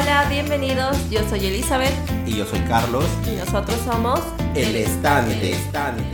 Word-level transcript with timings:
Hola, 0.00 0.26
bienvenidos. 0.30 0.96
Yo 1.10 1.20
soy 1.28 1.44
Elizabeth. 1.44 1.92
Y 2.24 2.36
yo 2.36 2.46
soy 2.46 2.60
Carlos. 2.60 3.04
Y 3.30 3.36
nosotros 3.36 3.76
somos 3.84 4.20
El 4.54 4.74
Estante, 4.74 5.54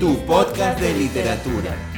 tu 0.01 0.19
podcast 0.27 0.81
de 0.81 0.93
literatura. 0.93 1.96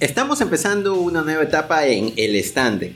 Estamos 0.00 0.40
empezando 0.40 0.94
una 0.98 1.20
nueva 1.20 1.42
etapa 1.42 1.86
en 1.86 2.14
El 2.16 2.34
Estante. 2.34 2.94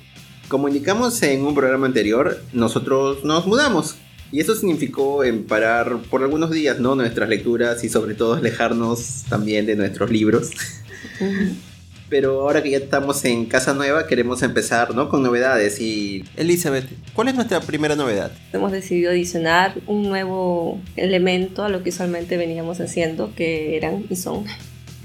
Como 0.48 0.68
indicamos 0.68 1.22
en 1.22 1.44
un 1.44 1.54
programa 1.54 1.84
anterior, 1.84 2.42
nosotros 2.54 3.26
nos 3.26 3.46
mudamos. 3.46 3.96
Y 4.32 4.40
eso 4.40 4.54
significó 4.54 5.22
en 5.22 5.44
parar 5.44 5.98
por 6.08 6.22
algunos 6.22 6.50
días 6.50 6.80
¿no? 6.80 6.94
nuestras 6.94 7.28
lecturas 7.28 7.84
y 7.84 7.90
sobre 7.90 8.14
todo 8.14 8.32
alejarnos 8.32 9.24
también 9.28 9.66
de 9.66 9.76
nuestros 9.76 10.10
libros. 10.10 10.52
Pero 12.08 12.40
ahora 12.40 12.62
que 12.62 12.70
ya 12.70 12.78
estamos 12.78 13.22
en 13.26 13.44
casa 13.44 13.74
nueva, 13.74 14.06
queremos 14.06 14.42
empezar 14.42 14.94
¿no? 14.94 15.10
con 15.10 15.22
novedades. 15.22 15.82
Y 15.82 16.24
Elizabeth, 16.36 16.86
¿cuál 17.12 17.28
es 17.28 17.34
nuestra 17.34 17.60
primera 17.60 17.96
novedad? 17.96 18.32
Hemos 18.54 18.72
decidido 18.72 19.10
adicionar 19.10 19.74
un 19.86 20.08
nuevo 20.08 20.80
elemento 20.96 21.64
a 21.64 21.68
lo 21.68 21.82
que 21.82 21.90
usualmente 21.90 22.38
veníamos 22.38 22.80
haciendo, 22.80 23.34
que 23.34 23.76
eran 23.76 24.06
y 24.08 24.16
son 24.16 24.46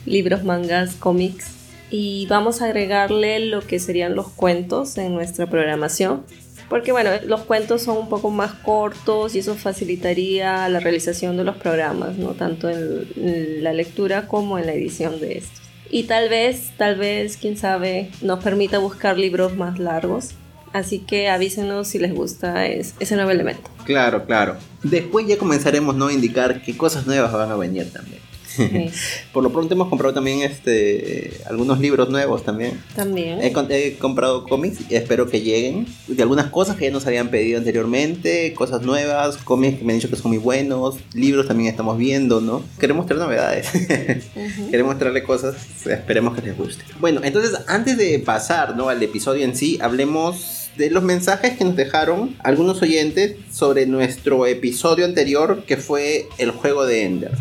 libros, 0.06 0.46
mangas, 0.46 0.96
cómics 0.96 1.59
y 1.92 2.28
vamos 2.28 2.62
a 2.62 2.66
agregarle 2.66 3.40
lo 3.40 3.62
que 3.62 3.80
serían 3.80 4.16
los 4.16 4.30
cuentos 4.30 4.98
en 4.98 5.14
nuestra 5.14 5.48
programación. 5.48 6.24
Porque 6.70 6.92
bueno, 6.92 7.10
los 7.26 7.42
cuentos 7.42 7.82
son 7.82 7.98
un 7.98 8.10
poco 8.10 8.30
más 8.30 8.54
cortos 8.54 9.34
y 9.36 9.40
eso 9.40 9.56
facilitaría 9.56 10.70
la 10.70 10.80
realización 10.80 11.36
de 11.36 11.44
los 11.44 11.58
programas, 11.58 12.18
¿no? 12.18 12.30
Tanto 12.34 12.70
en, 12.70 13.64
la 13.64 13.74
lectura 13.74 14.28
como 14.28 14.60
en 14.60 14.68
la 14.68 14.74
edición 14.74 15.20
de 15.20 15.40
estos. 15.40 15.62
Y 15.90 16.04
tal 16.04 16.30
vez, 16.30 16.72
tal 16.78 16.96
vez, 16.96 17.38
quién 17.38 17.58
sabe, 17.58 18.12
nos 18.22 18.44
permita 18.44 18.78
buscar 18.78 19.18
libros 19.18 19.56
más 19.56 19.80
largos. 19.80 20.36
Así 20.72 21.00
que 21.00 21.30
avísenos 21.30 21.88
si 21.88 21.98
les 21.98 22.14
gusta 22.14 22.68
ese 22.68 23.16
nuevo 23.16 23.32
elemento. 23.32 23.68
Claro, 23.86 24.28
claro. 24.28 24.56
Después 24.84 25.26
ya 25.26 25.40
comenzaremos 25.40 25.96
¿no? 25.96 26.08
a 26.08 26.14
indicar 26.14 26.62
qué 26.62 26.78
cosas 26.78 27.08
nuevas 27.08 27.34
van 27.34 27.50
a 27.50 27.56
venir 27.56 27.92
también. 27.92 28.20
Por 29.34 29.44
lo 29.44 29.52
pronto 29.52 29.74
hemos 29.74 29.90
comprado 29.90 30.14
también 30.14 30.42
este 30.42 31.32
algunos 31.50 31.80
libros 31.80 32.10
nuevos 32.10 32.44
también. 32.44 32.80
También. 32.96 33.40
He, 33.42 33.98
comprado 33.98 34.46
cómics 34.46 34.80
y 34.90 34.96
espero 34.96 35.30
que 35.30 35.42
lleguen. 35.42 35.88
De 36.08 36.24
algunas 36.24 36.48
cosas 36.48 36.76
que 36.76 36.86
ya 36.86 36.92
nos 36.92 37.06
habían 37.08 37.30
pedido 37.30 37.58
anteriormente, 37.58 38.54
cosas 38.54 38.82
nuevas, 38.82 39.38
cómics 39.38 39.80
que 39.80 39.86
me 39.86 39.94
han 39.94 40.00
dicho 40.00 40.10
que 40.10 40.16
son 40.16 40.32
muy 40.32 40.38
buenos, 40.38 40.98
libros 41.14 41.48
también 41.48 41.70
estamos 41.70 41.98
viendo, 41.98 42.42
¿no? 42.42 42.64
Queremos 42.80 43.06
traer 43.06 43.22
novedades. 43.22 43.70
Queremos 44.72 44.98
traerle 44.98 45.24
cosas, 45.24 45.56
esperemos 45.86 46.36
que 46.36 46.42
les 46.42 46.58
guste. 46.58 46.84
Bueno, 47.00 47.22
entonces 47.24 47.60
antes 47.68 47.98
de 47.98 48.20
pasar 48.20 48.76
¿no? 48.76 48.90
al 48.90 49.02
episodio 49.02 49.46
en 49.46 49.56
sí, 49.56 49.78
hablemos 49.82 50.70
de 50.78 50.90
los 50.90 51.04
mensajes 51.04 51.58
que 51.58 51.66
nos 51.66 51.76
dejaron 51.76 52.36
algunos 52.40 52.82
oyentes 52.82 53.36
sobre 53.52 53.86
nuestro 53.86 54.46
episodio 54.46 55.06
anterior 55.06 55.64
que 55.68 55.78
fue 55.78 56.28
el 56.38 56.52
juego 56.52 56.86
de 56.86 57.04
Ender. 57.04 57.32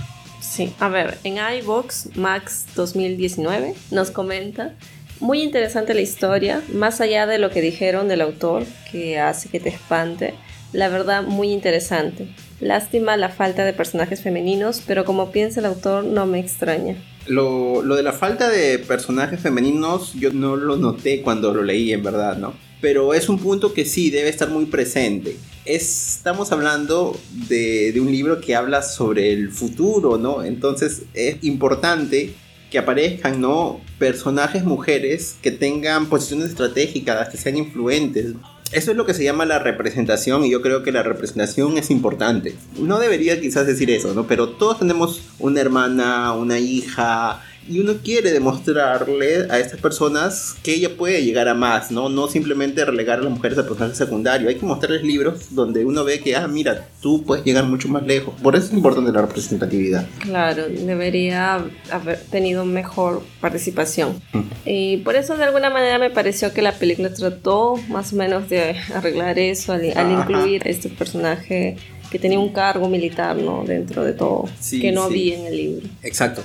Sí, 0.58 0.72
a 0.80 0.88
ver, 0.88 1.18
en 1.22 1.36
iVox 1.60 2.16
Max 2.16 2.66
2019 2.74 3.74
nos 3.92 4.10
comenta 4.10 4.74
muy 5.20 5.40
interesante 5.40 5.94
la 5.94 6.00
historia, 6.00 6.64
más 6.74 7.00
allá 7.00 7.28
de 7.28 7.38
lo 7.38 7.50
que 7.50 7.60
dijeron 7.60 8.08
del 8.08 8.22
autor, 8.22 8.64
que 8.90 9.20
hace 9.20 9.48
que 9.50 9.60
te 9.60 9.68
espante, 9.68 10.34
la 10.72 10.88
verdad 10.88 11.22
muy 11.22 11.52
interesante. 11.52 12.26
Lástima 12.58 13.16
la 13.16 13.28
falta 13.28 13.64
de 13.64 13.72
personajes 13.72 14.20
femeninos, 14.20 14.82
pero 14.84 15.04
como 15.04 15.30
piensa 15.30 15.60
el 15.60 15.66
autor 15.66 16.02
no 16.02 16.26
me 16.26 16.40
extraña. 16.40 16.96
Lo, 17.28 17.80
lo 17.82 17.94
de 17.94 18.02
la 18.02 18.12
falta 18.12 18.48
de 18.48 18.80
personajes 18.80 19.38
femeninos 19.38 20.14
yo 20.14 20.32
no 20.32 20.56
lo 20.56 20.76
noté 20.76 21.22
cuando 21.22 21.54
lo 21.54 21.62
leí 21.62 21.92
en 21.92 22.02
verdad, 22.02 22.36
¿no? 22.36 22.52
Pero 22.80 23.14
es 23.14 23.28
un 23.28 23.38
punto 23.38 23.74
que 23.74 23.84
sí 23.84 24.10
debe 24.10 24.28
estar 24.28 24.50
muy 24.50 24.66
presente 24.66 25.36
estamos 25.68 26.50
hablando 26.50 27.18
de, 27.48 27.94
un 28.00 28.10
libro 28.10 28.40
que 28.40 28.56
habla 28.56 28.82
sobre 28.82 29.32
el 29.32 29.50
futuro, 29.50 30.16
¿no? 30.16 30.42
Entonces 30.42 31.02
es 31.12 31.36
importante 31.44 32.34
que 32.70 32.78
aparezcan, 32.78 33.40
¿no? 33.40 33.80
Personajes 33.98 34.64
mujeres 34.64 35.36
que 35.42 35.50
tengan 35.50 36.06
posiciones 36.06 36.50
estratégicas, 36.50 37.28
que 37.28 37.36
sean 37.36 37.58
influentes. 37.58 38.32
Eso 38.72 38.90
es 38.90 38.96
lo 38.96 39.06
que 39.06 39.14
se 39.14 39.24
llama 39.24 39.46
la 39.46 39.58
representación 39.58 40.44
y 40.44 40.50
yo 40.50 40.60
creo 40.60 40.82
que 40.82 40.92
la 40.92 41.02
representación 41.02 41.78
es 41.78 41.90
importante. 41.90 42.54
No 42.78 42.98
debería 42.98 43.40
quizás 43.40 43.66
decir 43.66 43.90
eso, 43.90 44.14
¿no? 44.14 44.26
Pero 44.26 44.50
todos 44.50 44.78
tenemos 44.78 45.22
una 45.38 45.60
hermana, 45.60 46.32
una 46.32 46.58
hija, 46.58 47.42
y 47.68 47.80
uno 47.80 47.94
quiere 48.02 48.32
demostrarle 48.32 49.46
a 49.50 49.58
estas 49.58 49.80
personas 49.80 50.56
que 50.62 50.74
ella 50.74 50.96
puede 50.96 51.22
llegar 51.22 51.48
a 51.48 51.54
más, 51.54 51.90
¿no? 51.90 52.08
No 52.08 52.28
simplemente 52.28 52.84
relegar 52.84 53.18
a 53.18 53.22
las 53.22 53.32
mujeres 53.32 53.58
a 53.58 53.66
personaje 53.66 53.94
secundario. 53.94 54.48
Hay 54.48 54.56
que 54.56 54.64
mostrarles 54.66 55.02
libros 55.02 55.54
donde 55.54 55.84
uno 55.84 56.04
ve 56.04 56.20
que, 56.20 56.34
ah, 56.34 56.48
mira, 56.48 56.88
tú 57.02 57.24
puedes 57.24 57.44
llegar 57.44 57.64
mucho 57.64 57.88
más 57.88 58.04
lejos. 58.04 58.34
Por 58.42 58.56
eso 58.56 58.66
es 58.66 58.72
importante 58.72 59.12
la 59.12 59.22
representatividad. 59.22 60.06
Claro, 60.20 60.64
debería 60.68 61.64
haber 61.90 62.20
tenido 62.30 62.64
mejor 62.64 63.22
participación. 63.40 64.20
Y 64.64 64.98
por 64.98 65.16
eso 65.16 65.36
de 65.36 65.44
alguna 65.44 65.70
manera 65.70 65.98
me 65.98 66.10
pareció 66.10 66.52
que 66.52 66.62
la 66.62 66.72
película 66.72 67.12
trató 67.12 67.76
más 67.88 68.12
o 68.12 68.16
menos 68.16 68.48
de 68.48 68.76
arreglar 68.94 69.38
eso 69.38 69.72
al, 69.72 69.84
incluir 69.84 70.62
a 70.66 70.70
este 70.70 70.88
personaje 70.88 71.76
que 72.10 72.18
tenía 72.18 72.38
un 72.38 72.52
cargo 72.52 72.88
militar, 72.88 73.36
¿no? 73.36 73.64
Dentro 73.64 74.02
de 74.02 74.14
todo, 74.14 74.48
que 74.70 74.92
no 74.92 75.02
había 75.02 75.38
en 75.38 75.46
el 75.46 75.56
libro. 75.56 75.88
Exacto. 76.02 76.42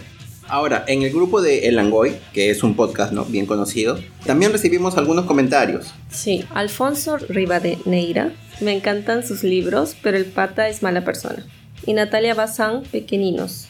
Ahora, 0.47 0.83
en 0.87 1.03
el 1.03 1.11
grupo 1.11 1.41
de 1.41 1.67
El 1.67 1.79
Angoy, 1.79 2.15
que 2.33 2.49
es 2.49 2.63
un 2.63 2.75
podcast 2.75 3.13
¿no? 3.13 3.25
bien 3.25 3.45
conocido, 3.45 3.97
también 4.25 4.51
recibimos 4.51 4.97
algunos 4.97 5.25
comentarios. 5.25 5.93
Sí, 6.09 6.45
Alfonso 6.53 7.17
Rivadeneira, 7.17 8.31
me 8.59 8.73
encantan 8.73 9.25
sus 9.25 9.43
libros, 9.43 9.95
pero 10.01 10.17
el 10.17 10.25
pata 10.25 10.67
es 10.67 10.83
mala 10.83 11.03
persona. 11.03 11.45
Y 11.85 11.93
Natalia 11.93 12.33
Bazán, 12.33 12.83
Pequeñinos. 12.83 13.67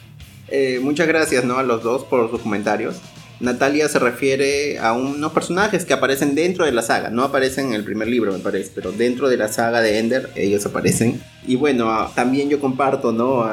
Eh, 0.50 0.80
muchas 0.82 1.08
gracias 1.08 1.46
¿no? 1.46 1.58
a 1.58 1.64
los 1.64 1.84
dos 1.84 2.04
por 2.04 2.30
sus 2.30 2.42
comentarios. 2.42 2.98
Natalia 3.40 3.90
se 3.90 4.00
refiere 4.00 4.80
a 4.80 4.94
unos 4.94 5.32
personajes 5.34 5.86
que 5.86 5.94
aparecen 5.94 6.36
dentro 6.36 6.66
de 6.66 6.72
la 6.72 6.82
saga. 6.82 7.10
No 7.10 7.24
aparecen 7.24 7.68
en 7.68 7.74
el 7.74 7.84
primer 7.84 8.08
libro, 8.08 8.32
me 8.32 8.40
parece, 8.40 8.72
pero 8.74 8.92
dentro 8.92 9.30
de 9.30 9.38
la 9.38 9.48
saga 9.48 9.82
de 9.82 10.00
Ender 10.00 10.30
ellos 10.36 10.66
aparecen. 10.66 11.22
Y 11.46 11.56
bueno, 11.56 12.10
también 12.16 12.50
yo 12.50 12.60
comparto 12.60 13.12
¿no? 13.12 13.46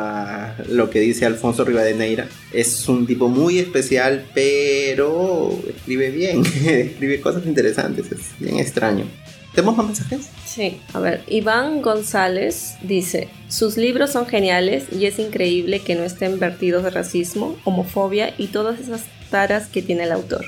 lo 0.69 0.91
que 0.91 1.01
dice 1.01 1.27
Alfonso 1.27 1.65
Rivadeneira. 1.65 2.29
Es 2.53 2.89
un 2.89 3.07
tipo 3.07 3.29
muy 3.29 3.59
especial, 3.59 4.27
pero 4.35 5.59
escribe 5.69 6.11
bien, 6.11 6.45
escribe 6.65 7.21
cosas 7.21 7.47
interesantes, 7.47 8.13
es 8.13 8.21
bien 8.39 8.59
extraño. 8.59 9.07
¿Tenemos 9.55 9.77
más 9.77 9.87
mensajes? 9.87 10.29
Sí, 10.47 10.79
a 10.93 11.01
ver, 11.01 11.25
Iván 11.27 11.83
González 11.83 12.75
dice, 12.83 13.29
sus 13.49 13.77
libros 13.77 14.13
son 14.13 14.27
geniales 14.27 14.85
y 14.97 15.07
es 15.07 15.19
increíble 15.19 15.81
que 15.81 15.97
no 15.97 16.05
estén 16.05 16.39
vertidos 16.39 16.85
de 16.85 16.91
racismo, 16.91 17.57
homofobia 17.65 18.33
y 18.39 18.49
todas 18.49 18.79
esas 18.79 19.03
taras 19.31 19.69
que 19.69 19.83
tiene 19.83 20.05
el 20.05 20.13
autor. 20.13 20.47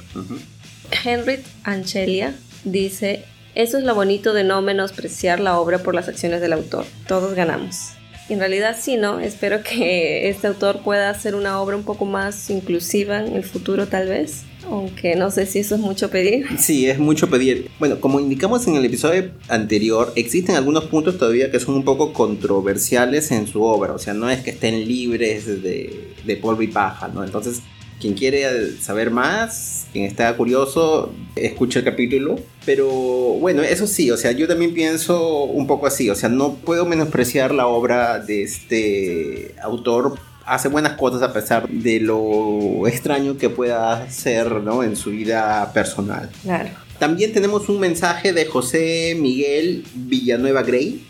Henry 1.04 1.40
Anchelia 1.64 2.34
dice, 2.64 3.24
eso 3.54 3.78
es 3.78 3.84
lo 3.84 3.94
bonito 3.94 4.32
de 4.32 4.44
no 4.44 4.60
menospreciar 4.62 5.40
la 5.40 5.58
obra 5.58 5.78
por 5.78 5.94
las 5.94 6.08
acciones 6.08 6.40
del 6.40 6.52
autor, 6.52 6.84
todos 7.06 7.34
ganamos. 7.34 7.92
En 8.28 8.38
realidad 8.38 8.76
sí, 8.80 8.96
¿no? 8.96 9.20
Espero 9.20 9.62
que 9.62 10.28
este 10.30 10.46
autor 10.46 10.82
pueda 10.82 11.10
hacer 11.10 11.34
una 11.34 11.60
obra 11.60 11.76
un 11.76 11.84
poco 11.84 12.04
más 12.04 12.50
inclusiva 12.50 13.18
en 13.18 13.34
el 13.34 13.44
futuro 13.44 13.86
tal 13.88 14.08
vez 14.08 14.44
aunque 14.64 15.16
no 15.16 15.30
sé 15.30 15.46
si 15.46 15.58
eso 15.58 15.74
es 15.74 15.80
mucho 15.80 16.10
pedir. 16.10 16.46
Sí, 16.58 16.88
es 16.88 16.98
mucho 16.98 17.28
pedir. 17.28 17.70
Bueno, 17.78 18.00
como 18.00 18.20
indicamos 18.20 18.66
en 18.66 18.76
el 18.76 18.84
episodio 18.84 19.32
anterior, 19.48 20.12
existen 20.16 20.54
algunos 20.54 20.84
puntos 20.84 21.18
todavía 21.18 21.50
que 21.50 21.58
son 21.58 21.74
un 21.74 21.84
poco 21.84 22.12
controversiales 22.12 23.30
en 23.32 23.46
su 23.46 23.62
obra. 23.62 23.92
O 23.92 23.98
sea, 23.98 24.14
no 24.14 24.30
es 24.30 24.40
que 24.42 24.50
estén 24.50 24.86
libres 24.86 25.46
de, 25.46 26.14
de 26.24 26.36
polvo 26.36 26.62
y 26.62 26.68
paja, 26.68 27.08
¿no? 27.08 27.24
Entonces, 27.24 27.62
quien 28.02 28.14
quiere 28.14 28.76
saber 28.80 29.12
más, 29.12 29.86
quien 29.92 30.04
está 30.04 30.36
curioso, 30.36 31.14
escucha 31.36 31.78
el 31.78 31.84
capítulo. 31.84 32.36
Pero 32.66 32.88
bueno, 32.88 33.62
eso 33.62 33.86
sí, 33.86 34.10
o 34.10 34.16
sea, 34.16 34.32
yo 34.32 34.48
también 34.48 34.74
pienso 34.74 35.44
un 35.44 35.68
poco 35.68 35.86
así. 35.86 36.10
O 36.10 36.16
sea, 36.16 36.28
no 36.28 36.56
puedo 36.56 36.84
menospreciar 36.84 37.54
la 37.54 37.68
obra 37.68 38.18
de 38.18 38.42
este 38.42 39.54
autor 39.62 40.18
hace 40.44 40.66
buenas 40.66 40.94
cosas 40.94 41.22
a 41.22 41.32
pesar 41.32 41.68
de 41.68 42.00
lo 42.00 42.88
extraño 42.88 43.38
que 43.38 43.48
pueda 43.48 44.10
ser 44.10 44.50
¿no? 44.62 44.82
en 44.82 44.96
su 44.96 45.10
vida 45.10 45.72
personal. 45.72 46.28
Claro. 46.42 46.70
También 46.98 47.32
tenemos 47.32 47.68
un 47.68 47.78
mensaje 47.78 48.32
de 48.32 48.46
José 48.46 49.16
Miguel 49.16 49.84
Villanueva 49.94 50.64
Grey 50.64 51.04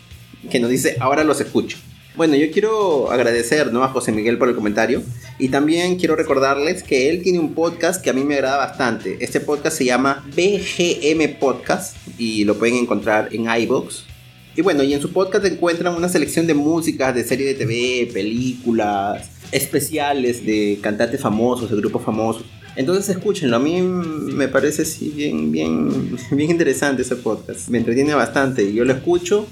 que 0.51 0.59
nos 0.59 0.69
dice, 0.69 0.97
ahora 0.99 1.23
los 1.23 1.41
escucho. 1.41 1.77
Bueno, 2.15 2.35
yo 2.35 2.51
quiero 2.51 3.11
agradecer 3.11 3.73
¿no? 3.73 3.83
a 3.83 3.87
José 3.87 4.11
Miguel 4.11 4.37
por 4.37 4.47
el 4.47 4.53
comentario 4.53 5.01
Y 5.39 5.49
también 5.49 5.97
quiero 5.97 6.15
recordarles 6.15 6.83
que 6.83 7.09
él 7.09 7.23
tiene 7.23 7.39
un 7.39 7.53
podcast 7.53 8.03
que 8.03 8.09
a 8.11 8.13
mí 8.13 8.23
me 8.23 8.35
agrada 8.35 8.57
bastante. 8.57 9.17
Este 9.19 9.39
podcast 9.39 9.77
se 9.77 9.85
llama 9.85 10.23
BGM 10.35 11.39
Podcast 11.39 11.97
y 12.19 12.43
lo 12.43 12.57
pueden 12.57 12.75
encontrar 12.75 13.29
en 13.31 13.49
iBox. 13.49 14.03
Y 14.55 14.61
bueno, 14.61 14.83
y 14.83 14.93
en 14.93 15.01
su 15.01 15.11
podcast 15.11 15.45
encuentran 15.45 15.95
una 15.95 16.07
selección 16.07 16.45
de 16.45 16.53
músicas, 16.53 17.15
de 17.15 17.23
series 17.23 17.57
de 17.57 17.65
TV, 17.65 18.11
películas, 18.13 19.27
especiales 19.51 20.45
de 20.45 20.77
cantantes 20.81 21.19
famosos, 21.19 21.71
de 21.71 21.77
grupos 21.77 22.03
famosos. 22.03 22.45
Entonces 22.75 23.15
escúchenlo, 23.15 23.57
a 23.57 23.59
mí 23.59 23.81
me 23.81 24.47
parece 24.47 24.85
sí, 24.85 25.09
bien, 25.15 25.51
bien, 25.51 26.17
bien 26.31 26.51
interesante 26.51 27.03
ese 27.03 27.15
podcast, 27.15 27.69
me 27.69 27.77
entretiene 27.77 28.13
bastante 28.13 28.63
y 28.63 28.73
yo 28.73 28.83
lo 28.85 28.93
escucho. 28.93 29.47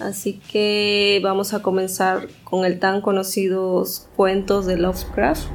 Así 0.00 0.40
que 0.50 1.20
vamos 1.22 1.54
a 1.54 1.62
comenzar 1.62 2.26
con 2.42 2.64
el 2.64 2.80
tan 2.80 3.02
conocidos 3.02 4.08
cuentos 4.16 4.66
de 4.66 4.76
Lovecraft. 4.76 5.46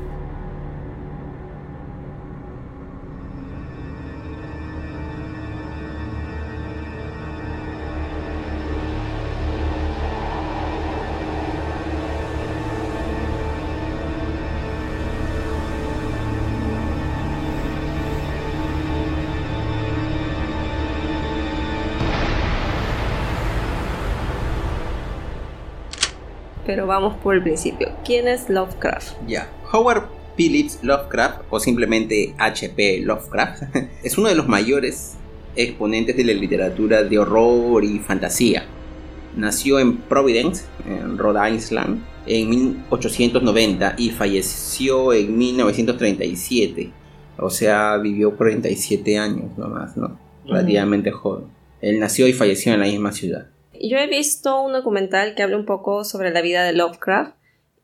Pero 26.76 26.88
vamos 26.88 27.16
por 27.24 27.36
el 27.36 27.42
principio. 27.42 27.88
¿Quién 28.04 28.28
es 28.28 28.50
Lovecraft? 28.50 29.14
Ya, 29.26 29.50
Howard 29.72 30.10
Phillips 30.36 30.80
Lovecraft, 30.84 31.44
o 31.50 31.58
simplemente 31.58 32.36
HP 32.38 33.00
Lovecraft, 33.00 33.64
es 34.04 34.18
uno 34.18 34.28
de 34.28 34.36
los 34.36 34.50
mayores 34.50 35.14
exponentes 35.56 36.18
de 36.18 36.26
la 36.26 36.34
literatura 36.34 37.02
de 37.02 37.18
horror 37.18 37.86
y 37.86 38.00
fantasía. 38.00 38.66
Nació 39.38 39.80
en 39.80 39.96
Providence, 39.96 40.66
en 40.86 41.18
Rhode 41.18 41.56
Island, 41.56 42.04
en 42.26 42.50
1890 42.50 43.96
y 43.98 44.10
falleció 44.10 45.14
en 45.14 45.38
1937. 45.38 46.92
O 47.38 47.50
sea, 47.50 47.96
vivió 48.00 48.36
47 48.36 49.18
años 49.18 49.58
nomás, 49.58 49.96
¿no? 49.96 50.20
Relativamente 50.46 51.10
joven. 51.12 51.46
Él 51.80 52.02
nació 52.02 52.28
y 52.28 52.34
falleció 52.34 52.74
en 52.74 52.82
la 52.82 52.88
misma 52.88 53.14
ciudad. 53.14 53.48
Yo 53.82 53.98
he 53.98 54.08
visto 54.08 54.62
un 54.62 54.74
documental 54.74 55.36
que 55.36 55.44
habla 55.44 55.58
un 55.58 55.66
poco 55.66 56.04
sobre 56.04 56.32
la 56.32 56.42
vida 56.42 56.64
de 56.64 56.74
Lovecraft 56.74 57.36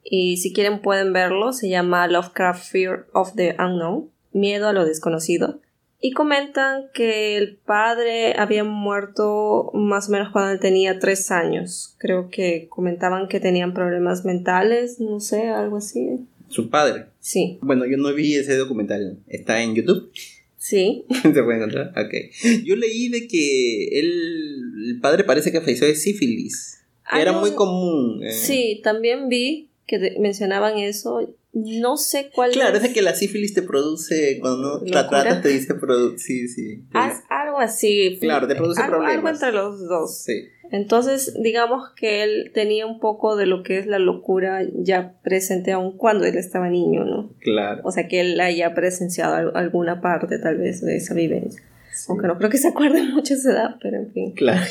y 0.04 0.38
si 0.38 0.54
quieren 0.54 0.82
pueden 0.82 1.14
verlo, 1.14 1.54
se 1.54 1.70
llama 1.70 2.08
Lovecraft 2.08 2.72
Fear 2.72 3.08
of 3.14 3.36
the 3.36 3.56
Unknown, 3.60 4.10
Miedo 4.34 4.68
a 4.68 4.74
lo 4.74 4.86
desconocido. 4.86 5.60
Y 6.00 6.14
comentan 6.14 6.86
que 6.94 7.38
el 7.38 7.58
padre 7.58 8.34
había 8.38 8.64
muerto 8.64 9.70
más 9.74 10.10
o 10.10 10.14
menos 10.14 10.32
cuando 10.32 10.52
él 10.52 10.60
tenía 10.60 10.98
tres 10.98 11.30
años. 11.30 11.96
Creo 12.00 12.30
que 12.30 12.68
comentaban 12.70 13.28
que 13.28 13.40
tenían 13.40 13.74
problemas 13.74 14.26
mentales, 14.26 15.00
no 15.00 15.20
sé, 15.20 15.50
algo 15.50 15.78
así. 15.78 16.26
¿Su 16.48 16.70
padre? 16.70 17.06
Sí. 17.20 17.60
Bueno, 17.62 17.86
yo 17.86 17.98
no 17.98 18.14
vi 18.14 18.36
ese 18.36 18.58
documental. 18.58 19.20
¿Está 19.28 19.62
en 19.62 19.76
YouTube? 19.76 20.12
Sí. 20.62 21.06
¿Se 21.24 21.44
puede 21.44 21.58
encontrar? 21.58 21.92
Ok. 21.98 22.13
Yo 22.63 22.75
leí 22.75 23.10
de 23.10 23.28
que 23.28 24.00
él, 24.00 24.62
el 24.90 25.00
padre 25.02 25.24
parece 25.24 25.52
que 25.52 25.60
falleció 25.60 25.88
de 25.88 25.96
sífilis. 25.96 26.84
era 27.12 27.31
muy 27.34 27.56
común. 27.56 28.24
Eh. 28.24 28.31
Sí, 28.31 28.80
también 28.84 29.28
vi 29.28 29.72
que 29.88 30.18
mencionaban 30.19 30.78
eso. 30.78 31.36
No 31.54 31.98
sé 31.98 32.30
cuál 32.34 32.52
Claro, 32.52 32.78
es 32.78 32.84
de 32.84 32.94
que 32.94 33.02
la 33.02 33.16
sífilis 33.16 33.56
te 33.56 33.63
produce, 33.63 34.38
cuando 34.40 34.81
la 34.86 35.10
tratas 35.10 35.42
te 35.42 35.50
dice, 35.50 35.74
sí, 36.18 36.48
sí. 36.48 36.84
algo 36.94 37.58
así. 37.58 38.19
Claro, 38.22 38.48
te 38.48 38.56
produce 38.56 38.81
problemas. 38.84 39.16
Algo 39.16 39.30
entre 39.30 39.52
los 39.52 39.80
dos. 39.90 40.24
Sí. 40.24 40.44
Entonces, 40.72 41.36
digamos 41.42 41.90
que 41.96 42.24
él 42.24 42.52
tenía 42.54 42.86
un 42.86 43.00
poco 43.00 43.36
de 43.36 43.46
lo 43.46 43.62
que 43.62 43.78
es 43.78 43.88
la 43.88 44.00
locura 44.00 44.62
ya 44.74 45.16
presente 45.22 45.74
aún 45.74 45.98
cuando 45.98 46.26
él 46.26 46.38
estaba 46.38 46.70
niño, 46.70 47.04
¿no? 47.04 47.30
Claro. 47.40 47.82
O 47.84 47.92
sea, 47.92 48.08
que 48.08 48.22
él 48.22 48.40
haya 48.40 48.74
presenciado 48.74 49.54
alguna 49.56 50.00
parte 50.00 50.40
tal 50.40 50.58
vez 50.58 50.82
de 50.82 50.96
esa 50.96 51.14
vivencia. 51.14 51.62
Aunque 52.08 52.28
no 52.28 52.38
creo 52.38 52.50
que 52.50 52.58
se 52.58 52.70
acuerde 52.70 53.04
mucho 53.14 53.34
de 53.34 53.40
esa 53.42 53.52
edad, 53.52 53.76
pero 53.82 53.98
en 53.98 54.12
fin. 54.12 54.32
Claro. 54.32 54.66